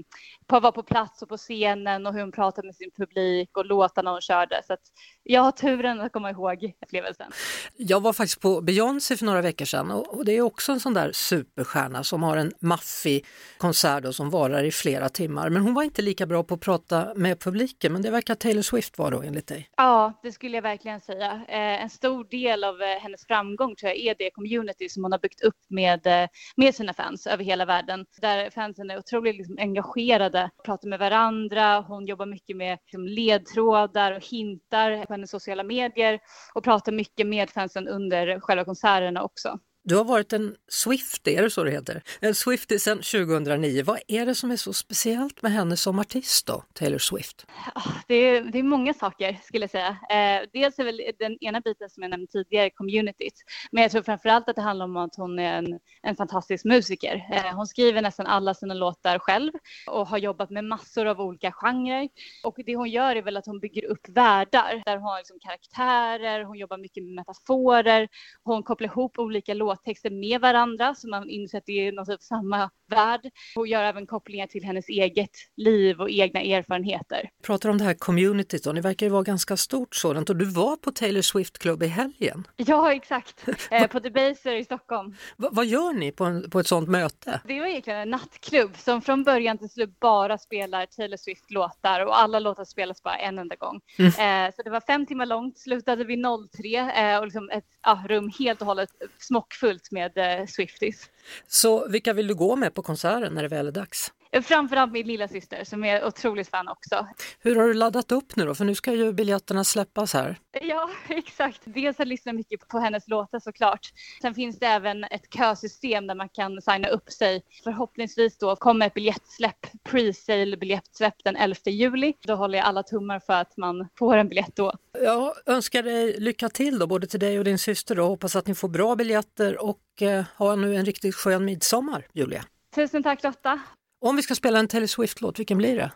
på 0.49 0.57
att 0.57 0.63
vara 0.63 0.73
på 0.73 0.83
plats 0.83 1.23
och 1.23 1.29
på 1.29 1.37
scenen 1.37 2.07
och 2.07 2.13
hur 2.13 2.21
hon 2.21 2.33
pratade 2.33 2.67
med 2.69 2.77
sin 2.77 2.91
publik 2.97 3.57
och 3.57 3.67
låtarna 3.67 4.11
hon 4.11 4.21
körde. 4.21 4.63
Så 4.67 4.77
jag 5.23 5.43
har 5.43 5.53
turen 5.53 6.01
att 6.01 6.13
komma 6.13 6.31
ihåg 6.31 6.75
upplevelsen. 6.83 7.33
Jag 7.77 8.01
var 8.01 8.13
faktiskt 8.13 8.41
på 8.41 8.61
Beyoncé 8.61 9.17
för 9.17 9.25
några 9.25 9.43
veckor 9.43 9.65
sedan 9.65 9.91
och 9.91 10.25
det 10.25 10.33
är 10.33 10.41
också 10.41 10.73
en 10.73 10.81
sån 10.81 10.95
där 10.95 11.13
superstjärna 11.13 12.05
som 12.05 12.23
har 12.23 12.37
en 12.37 12.53
maffig 12.61 13.27
konsert 13.59 14.15
som 14.15 14.31
varar 14.31 14.65
i 14.65 14.71
flera 14.71 15.09
timmar. 15.09 15.51
Men 15.51 15.63
hon 15.63 15.75
var 15.75 15.83
inte 15.83 16.03
lika 16.03 16.27
bra 16.27 16.43
på 16.43 16.55
att 16.55 16.61
prata 16.61 17.15
med 17.15 17.41
publiken, 17.41 17.93
men 17.93 18.03
det 18.03 18.11
verkar 18.11 18.35
Taylor 18.35 18.63
Swift 18.63 18.99
vara 18.99 19.11
då 19.11 19.23
enligt 19.23 19.47
dig? 19.47 19.69
Ja, 19.77 20.21
det 20.23 20.33
skulle 20.33 20.57
jag 20.57 20.63
verkligen 20.63 21.01
säga. 21.01 21.33
Eh, 21.49 21.83
en 21.83 21.91
stor 21.91 22.25
del 22.25 22.65
av 22.65 22.83
eh, 22.83 23.03
hennes 23.03 23.27
framgång 23.27 23.77
tror 23.77 23.89
jag 23.91 23.99
är 23.99 24.15
det 24.19 24.31
community 24.31 24.89
som 24.89 25.03
hon 25.03 25.13
har 25.13 25.19
byggt 25.19 25.41
upp 25.41 25.55
med, 25.69 26.07
eh, 26.07 26.29
med 26.57 26.75
sina 26.75 26.95
fans 26.95 27.27
över 27.27 27.45
hela 27.45 27.65
världen. 27.65 28.07
Där 28.21 28.51
fansen 28.51 28.91
är 28.91 28.99
otroligt 28.99 29.37
liksom, 29.37 29.57
engagerade, 29.59 30.38
pratar 30.65 30.89
med 30.89 30.99
varandra, 30.99 31.81
hon 31.81 32.07
jobbar 32.07 32.27
mycket 32.27 32.57
med 32.57 32.79
liksom, 32.85 33.07
ledtrådar 33.07 34.13
och 34.13 34.25
hintar 34.25 35.07
på 35.07 35.13
hennes 35.13 35.31
sociala 35.31 35.63
medier 35.63 36.21
och 36.55 36.65
pratar 36.65 36.93
mycket 36.93 37.27
med 37.27 37.51
fansen 37.51 37.89
under 37.89 38.41
själva 38.41 38.65
konserterna 38.65 39.23
också. 39.23 39.59
Du 39.89 39.97
har 39.97 40.05
varit 40.05 40.33
en 40.33 40.57
Swiftie, 40.69 41.39
är 41.39 41.43
det 41.43 41.51
så 41.51 41.65
det 41.65 41.71
heter? 41.71 42.03
En 42.21 42.35
Swiftie 42.35 42.79
sedan 42.79 42.99
2009. 42.99 43.83
Vad 43.83 43.99
är 44.09 44.27
det 44.27 44.35
som 44.35 44.51
är 44.51 44.57
så 44.57 44.73
speciellt 44.73 45.43
med 45.43 45.53
henne 45.53 45.77
som 45.77 45.99
artist 45.99 46.47
då, 46.47 46.65
Taylor 46.73 46.99
Swift? 46.99 47.47
Ah, 47.75 47.91
det 48.09 48.15
är, 48.15 48.43
det 48.43 48.59
är 48.59 48.63
många 48.63 48.95
saker 48.95 49.39
skulle 49.43 49.63
jag 49.63 49.71
säga. 49.71 49.89
Eh, 49.89 50.49
dels 50.53 50.79
är 50.79 50.85
väl 50.85 51.03
den 51.19 51.39
ena 51.41 51.61
biten 51.61 51.91
som 51.91 52.03
jag 52.03 52.11
nämnde 52.11 52.27
tidigare, 52.27 52.71
communityt. 52.71 53.35
Men 53.73 53.83
jag 53.83 53.91
tror 53.93 54.03
framförallt 54.03 54.49
att 54.49 54.57
det 54.57 54.63
handlar 54.63 54.85
om 54.85 54.97
att 54.97 55.17
hon 55.17 55.39
är 55.39 55.59
en, 55.59 55.79
en 56.03 56.17
fantastisk 56.17 56.65
musiker. 56.65 57.29
Eh, 57.33 57.57
hon 57.57 57.67
skriver 57.67 58.03
nästan 58.03 58.27
alla 58.27 58.55
sina 58.55 58.75
låtar 58.75 59.19
själv 59.19 59.53
och 59.91 60.09
har 60.09 60.19
jobbat 60.19 60.51
med 60.51 60.65
massor 60.65 61.07
av 61.07 61.21
olika 61.21 61.53
genrer. 61.53 62.09
Och 62.45 62.57
det 62.67 62.77
hon 62.77 62.91
gör 62.91 63.17
är 63.17 63.23
väl 63.23 63.37
att 63.37 63.47
hon 63.47 63.61
bygger 63.61 63.85
upp 63.85 64.09
världar 64.09 64.83
där 64.87 64.97
hon 64.97 65.05
har 65.05 65.19
liksom 65.19 65.39
karaktärer, 65.41 66.45
hon 66.45 66.59
jobbar 66.59 66.79
mycket 66.79 67.05
med 67.05 67.13
metaforer, 67.13 68.09
hon 68.43 68.63
kopplar 68.63 68.89
ihop 68.89 69.19
olika 69.19 69.55
låtar 69.55 69.78
låttexter 69.79 70.11
med 70.11 70.41
varandra 70.41 70.95
så 70.95 71.09
man 71.09 71.31
inser 71.31 71.59
att 71.59 71.67
det 71.67 71.89
är 71.89 71.93
något 71.93 72.09
typ 72.09 72.23
samma 72.23 72.71
värld 72.91 73.21
och 73.57 73.67
gör 73.67 73.83
även 73.83 74.07
kopplingar 74.07 74.47
till 74.47 74.65
hennes 74.65 74.89
eget 74.89 75.31
liv 75.57 76.01
och 76.01 76.11
egna 76.11 76.41
erfarenheter. 76.41 77.31
Pratar 77.43 77.69
om 77.69 77.79
det 77.79 77.85
här 77.85 77.95
communityt 77.95 78.65
då, 78.65 78.73
ni 78.73 78.81
verkar 78.81 79.07
ju 79.07 79.13
vara 79.13 79.23
ganska 79.23 79.57
stort 79.57 79.95
sådant 79.95 80.31
och 80.31 80.37
du 80.37 80.45
var 80.45 80.77
på 80.77 80.91
Taylor 80.91 81.23
Swift 81.23 81.59
Club 81.59 81.83
i 81.83 81.87
helgen. 81.87 82.47
Ja 82.57 82.93
exakt, 82.93 83.45
eh, 83.71 83.87
på 83.87 83.99
Debaser 83.99 84.55
i 84.55 84.65
Stockholm. 84.65 85.17
Va 85.37 85.49
vad 85.53 85.67
gör 85.67 85.93
ni 85.93 86.13
på, 86.13 86.25
en, 86.25 86.51
på 86.51 86.61
ett 86.61 86.67
sådant 86.67 86.89
möte? 86.89 87.41
Det 87.45 87.61
var 87.61 87.67
egentligen 87.67 87.99
en 87.99 88.11
nattklubb 88.11 88.77
som 88.77 89.03
från 89.03 89.25
början 89.25 89.59
till 89.59 89.69
slut 89.69 90.01
bara 90.01 90.39
spelar 90.39 90.87
Taylor 90.87 91.17
Swift-låtar 91.17 92.07
och 92.07 92.19
alla 92.19 92.39
låtar 92.39 92.65
spelas 92.65 93.03
bara 93.03 93.17
en 93.17 93.39
enda 93.39 93.57
gång. 93.57 93.81
Mm. 93.99 94.47
Eh, 94.47 94.55
så 94.55 94.63
det 94.63 94.71
var 94.71 94.81
fem 94.81 95.07
timmar 95.07 95.27
långt, 95.27 95.59
slutade 95.59 96.05
vid 96.05 96.25
03 96.53 96.79
eh, 96.79 97.19
och 97.19 97.25
liksom 97.25 97.51
ett 97.51 97.65
ah, 97.81 98.07
rum 98.09 98.33
helt 98.39 98.61
och 98.61 98.67
hållet 98.67 98.91
smockfullt 99.19 99.68
fullt 99.69 99.91
med 99.91 100.19
eh, 100.19 100.47
Swifties. 100.47 101.11
Så 101.49 101.89
vilka 101.89 102.13
vill 102.13 102.27
du 102.27 102.35
gå 102.35 102.57
med 102.57 102.75
på 102.75 102.83
konserten 102.83 103.35
när 103.35 103.43
det 103.43 103.49
väl 103.49 103.67
är 103.67 103.73
dags? 103.73 104.13
Framförallt 104.43 104.93
min 104.93 105.07
lilla 105.07 105.29
syster 105.29 105.65
som 105.65 105.85
är 105.85 106.07
otroligt 106.07 106.49
fan 106.49 106.69
också. 106.69 107.07
Hur 107.41 107.57
har 107.57 107.67
du 107.67 107.75
laddat 107.75 108.13
upp 108.13 108.37
nu 108.37 108.45
då? 108.45 108.55
För 108.55 108.65
nu 108.65 108.75
ska 108.75 108.93
ju 108.93 109.13
biljetterna 109.13 109.65
släppas 109.65 110.15
här. 110.15 110.39
Ja, 110.63 110.91
exakt. 111.09 111.61
Dels 111.65 111.99
har 111.99 112.05
jag 112.05 112.09
lyssnat 112.09 112.35
mycket 112.35 112.69
på 112.69 112.79
hennes 112.79 113.09
låtar 113.09 113.41
såklart. 113.41 113.93
Sen 114.23 114.35
finns 114.35 114.59
det 114.59 114.67
även 114.67 115.05
ett 115.05 115.35
kösystem 115.35 116.07
där 116.07 116.15
man 116.15 116.29
kan 116.29 116.63
signa 116.63 116.89
upp 116.89 117.11
sig. 117.11 117.43
Förhoppningsvis 117.65 118.39
då 118.39 118.57
kommer 118.57 118.87
ett 118.87 118.95
biljettsläpp, 118.95 119.67
pre-sale 119.85 120.57
biljettsläpp 120.57 121.15
den 121.25 121.37
11 121.37 121.57
juli. 121.67 122.15
Då 122.21 122.35
håller 122.35 122.59
jag 122.59 122.67
alla 122.67 122.83
tummar 122.83 123.21
för 123.21 123.33
att 123.33 123.57
man 123.57 123.89
får 123.99 124.17
en 124.17 124.29
biljett 124.29 124.57
då. 124.57 124.73
Jag 124.93 125.35
önskar 125.47 125.83
dig 125.83 126.21
lycka 126.21 126.49
till 126.49 126.79
då, 126.79 126.87
både 126.87 127.07
till 127.07 127.21
dig 127.21 127.39
och 127.39 127.45
din 127.45 127.59
syster 127.59 128.01
och 128.01 128.07
hoppas 128.07 128.37
att 128.37 128.47
ni 128.47 128.55
får 128.55 128.69
bra 128.69 128.97
biljetter 128.97 129.65
och 129.65 130.03
eh, 130.03 130.25
ha 130.37 130.57
nu 130.57 130.77
en 130.77 130.85
riktigt 130.85 131.15
skön 131.15 131.45
midsommar, 131.45 132.07
Julia. 132.13 132.45
Tusen 132.75 133.03
tack 133.03 133.23
Lotta. 133.23 133.61
Om 134.01 134.17
vi 134.17 134.23
ska 134.23 134.35
spela 134.35 134.59
en 134.59 134.69
Taylor 134.69 134.87
Swift-låt, 134.87 135.39
vilken 135.39 135.59
blir 135.59 135.77
det? 135.77 135.91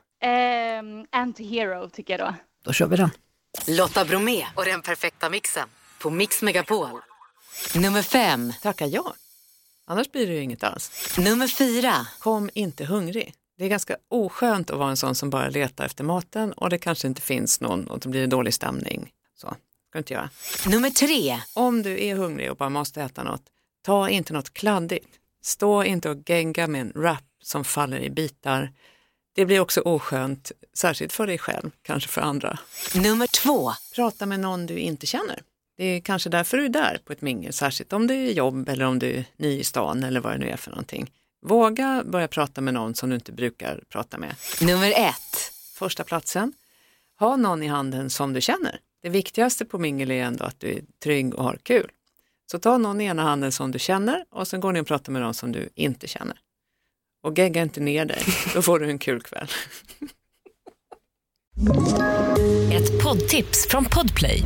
Um, 0.81 1.07
Anti-Hero 1.13 1.91
tycker 1.91 2.19
jag 2.19 2.29
då. 2.29 2.35
Då 2.65 2.73
kör 2.73 2.87
vi 2.87 2.97
den. 2.97 3.11
Lotta 3.67 4.05
Bromé 4.05 4.47
och 4.55 4.65
den 4.65 4.83
perfekta 4.83 5.31
mixen 5.31 5.69
på 5.99 6.11
Mix 6.11 6.43
Megapol. 6.43 7.01
Nummer 7.75 8.03
fem. 8.03 8.53
Tackar 8.63 8.87
jag. 8.87 9.13
Annars 9.87 10.13
blir 10.13 10.27
det 10.27 10.33
ju 10.33 10.43
inget 10.43 10.65
alls. 10.65 11.17
Nummer 11.19 11.47
fyra. 11.47 12.07
Kom 12.19 12.51
inte 12.55 12.85
hungrig. 12.85 13.35
Det 13.59 13.65
är 13.65 13.69
ganska 13.69 13.97
oskönt 14.09 14.71
att 14.71 14.79
vara 14.79 14.91
en 14.91 14.97
sån 14.97 15.15
som 15.15 15.31
bara 15.31 15.49
letar 15.49 15.85
efter 15.85 16.05
maten 16.05 16.53
och 16.53 16.71
det 16.71 16.79
kanske 16.79 17.09
inte 17.09 17.23
finns 17.23 17.61
någon 17.61 17.87
och 17.87 17.99
då 17.99 18.09
blir 18.09 18.21
det 18.21 18.27
dålig 18.27 18.55
stämning. 18.55 19.13
Så, 19.35 19.55
ska 19.89 19.99
inte 19.99 20.15
göra. 20.15 20.31
Nummer 20.67 20.91
tre. 20.91 21.41
Om 21.55 21.83
du 21.83 22.05
är 22.05 22.15
hungrig 22.15 22.51
och 22.51 22.57
bara 22.57 22.69
måste 22.69 23.03
äta 23.03 23.23
något, 23.23 23.43
ta 23.83 24.09
inte 24.09 24.33
något 24.33 24.55
kladdigt. 24.55 25.09
Stå 25.43 25.85
inte 25.85 26.11
och 26.11 26.27
genga 26.27 26.67
med 26.67 26.81
en 26.81 26.93
wrap 26.95 27.25
som 27.43 27.65
faller 27.65 28.01
i 28.01 28.11
bitar. 28.11 28.73
Det 29.35 29.47
blir 29.47 29.61
också 29.61 29.81
oskönt, 29.81 30.53
särskilt 30.75 31.13
för 31.13 31.27
dig 31.27 31.39
själv, 31.39 31.71
kanske 31.83 32.09
för 32.09 32.21
andra. 32.21 32.59
Nummer 32.95 33.27
två. 33.27 33.73
Prata 33.95 34.27
med 34.27 34.41
någon 34.41 34.67
du 34.67 34.79
inte 34.79 35.07
känner. 35.07 35.43
Det 35.77 35.85
är 35.85 36.01
kanske 36.01 36.31
därför 36.31 36.57
du 36.57 36.65
är 36.65 36.69
där 36.69 37.01
på 37.05 37.13
ett 37.13 37.21
mingel, 37.21 37.53
särskilt 37.53 37.93
om 37.93 38.07
det 38.07 38.15
är 38.15 38.33
jobb 38.33 38.69
eller 38.69 38.85
om 38.85 38.99
du 38.99 39.11
är 39.11 39.25
ny 39.37 39.59
i 39.59 39.65
stan 39.65 40.05
eller 40.05 40.21
vad 40.21 40.33
det 40.33 40.39
nu 40.39 40.49
är 40.49 40.57
för 40.57 40.71
någonting. 40.71 41.11
Våga 41.47 42.03
börja 42.07 42.29
prata 42.29 42.61
med 42.61 42.75
någon 42.75 42.95
som 42.95 43.09
du 43.09 43.15
inte 43.15 43.33
brukar 43.33 43.85
prata 43.89 44.19
med. 44.19 44.35
Nummer 44.61 44.93
ett. 44.97 45.53
Första 45.75 46.05
platsen. 46.05 46.53
Ha 47.19 47.37
någon 47.37 47.63
i 47.63 47.67
handen 47.67 48.11
som 48.11 48.33
du 48.33 48.41
känner. 48.41 48.81
Det 49.03 49.09
viktigaste 49.09 49.65
på 49.65 49.79
mingel 49.79 50.11
är 50.11 50.23
ändå 50.25 50.45
att 50.45 50.61
du 50.61 50.73
är 50.73 50.83
trygg 51.03 51.35
och 51.35 51.45
har 51.45 51.59
kul. 51.63 51.91
Så 52.51 52.59
ta 52.59 52.79
någon 52.79 53.01
i 53.01 53.05
ena 53.05 53.23
handen 53.23 53.53
som 53.53 53.71
du 53.71 53.79
känner 53.79 54.25
och 54.31 54.49
sen 54.49 54.61
går 54.61 54.73
ni 54.73 54.81
och 54.81 54.87
pratar 54.87 55.13
med 55.13 55.23
någon 55.23 55.35
som 55.35 55.53
du 55.53 55.69
inte 55.75 56.07
känner. 56.09 56.39
Och 57.23 57.39
gegga 57.39 57.63
inte 57.63 57.81
ner 57.81 58.05
dig, 58.05 58.23
då 58.55 58.63
får 58.63 58.79
du 58.79 58.91
en 58.91 58.99
kul 58.99 59.23
kväll. 59.23 59.47
Ett 62.73 63.03
poddtips 63.03 63.67
från 63.69 63.85
Podplay. 63.85 64.43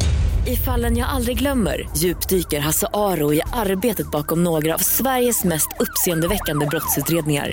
I 0.46 0.56
fallen 0.56 0.96
jag 0.96 1.08
aldrig 1.08 1.38
glömmer 1.38 1.88
djupdyker 1.96 2.60
Hasse 2.60 2.86
Aro 2.92 3.34
i 3.34 3.40
arbetet 3.52 4.10
bakom 4.10 4.44
några 4.44 4.74
av 4.74 4.78
Sveriges 4.78 5.44
mest 5.44 5.68
uppseendeväckande 5.80 6.66
brottsutredningar. 6.66 7.52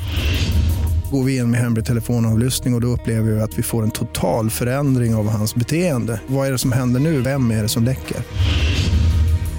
Går 1.12 1.23
vi 1.23 1.38
in 1.38 1.51
med 1.51 1.59
hemlig 1.59 1.86
telefonavlyssning 1.86 2.73
och, 2.73 2.77
och 2.77 2.81
då 2.81 2.88
upplever 2.88 3.31
vi 3.31 3.41
att 3.41 3.57
vi 3.57 3.63
får 3.63 3.83
en 3.83 3.91
total 3.91 4.49
förändring 4.49 5.15
av 5.15 5.29
hans 5.29 5.55
beteende. 5.55 6.21
Vad 6.27 6.47
är 6.47 6.51
det 6.51 6.57
som 6.57 6.71
händer 6.71 6.99
nu? 6.99 7.21
Vem 7.21 7.51
är 7.51 7.62
det 7.62 7.69
som 7.69 7.83
läcker? 7.83 8.17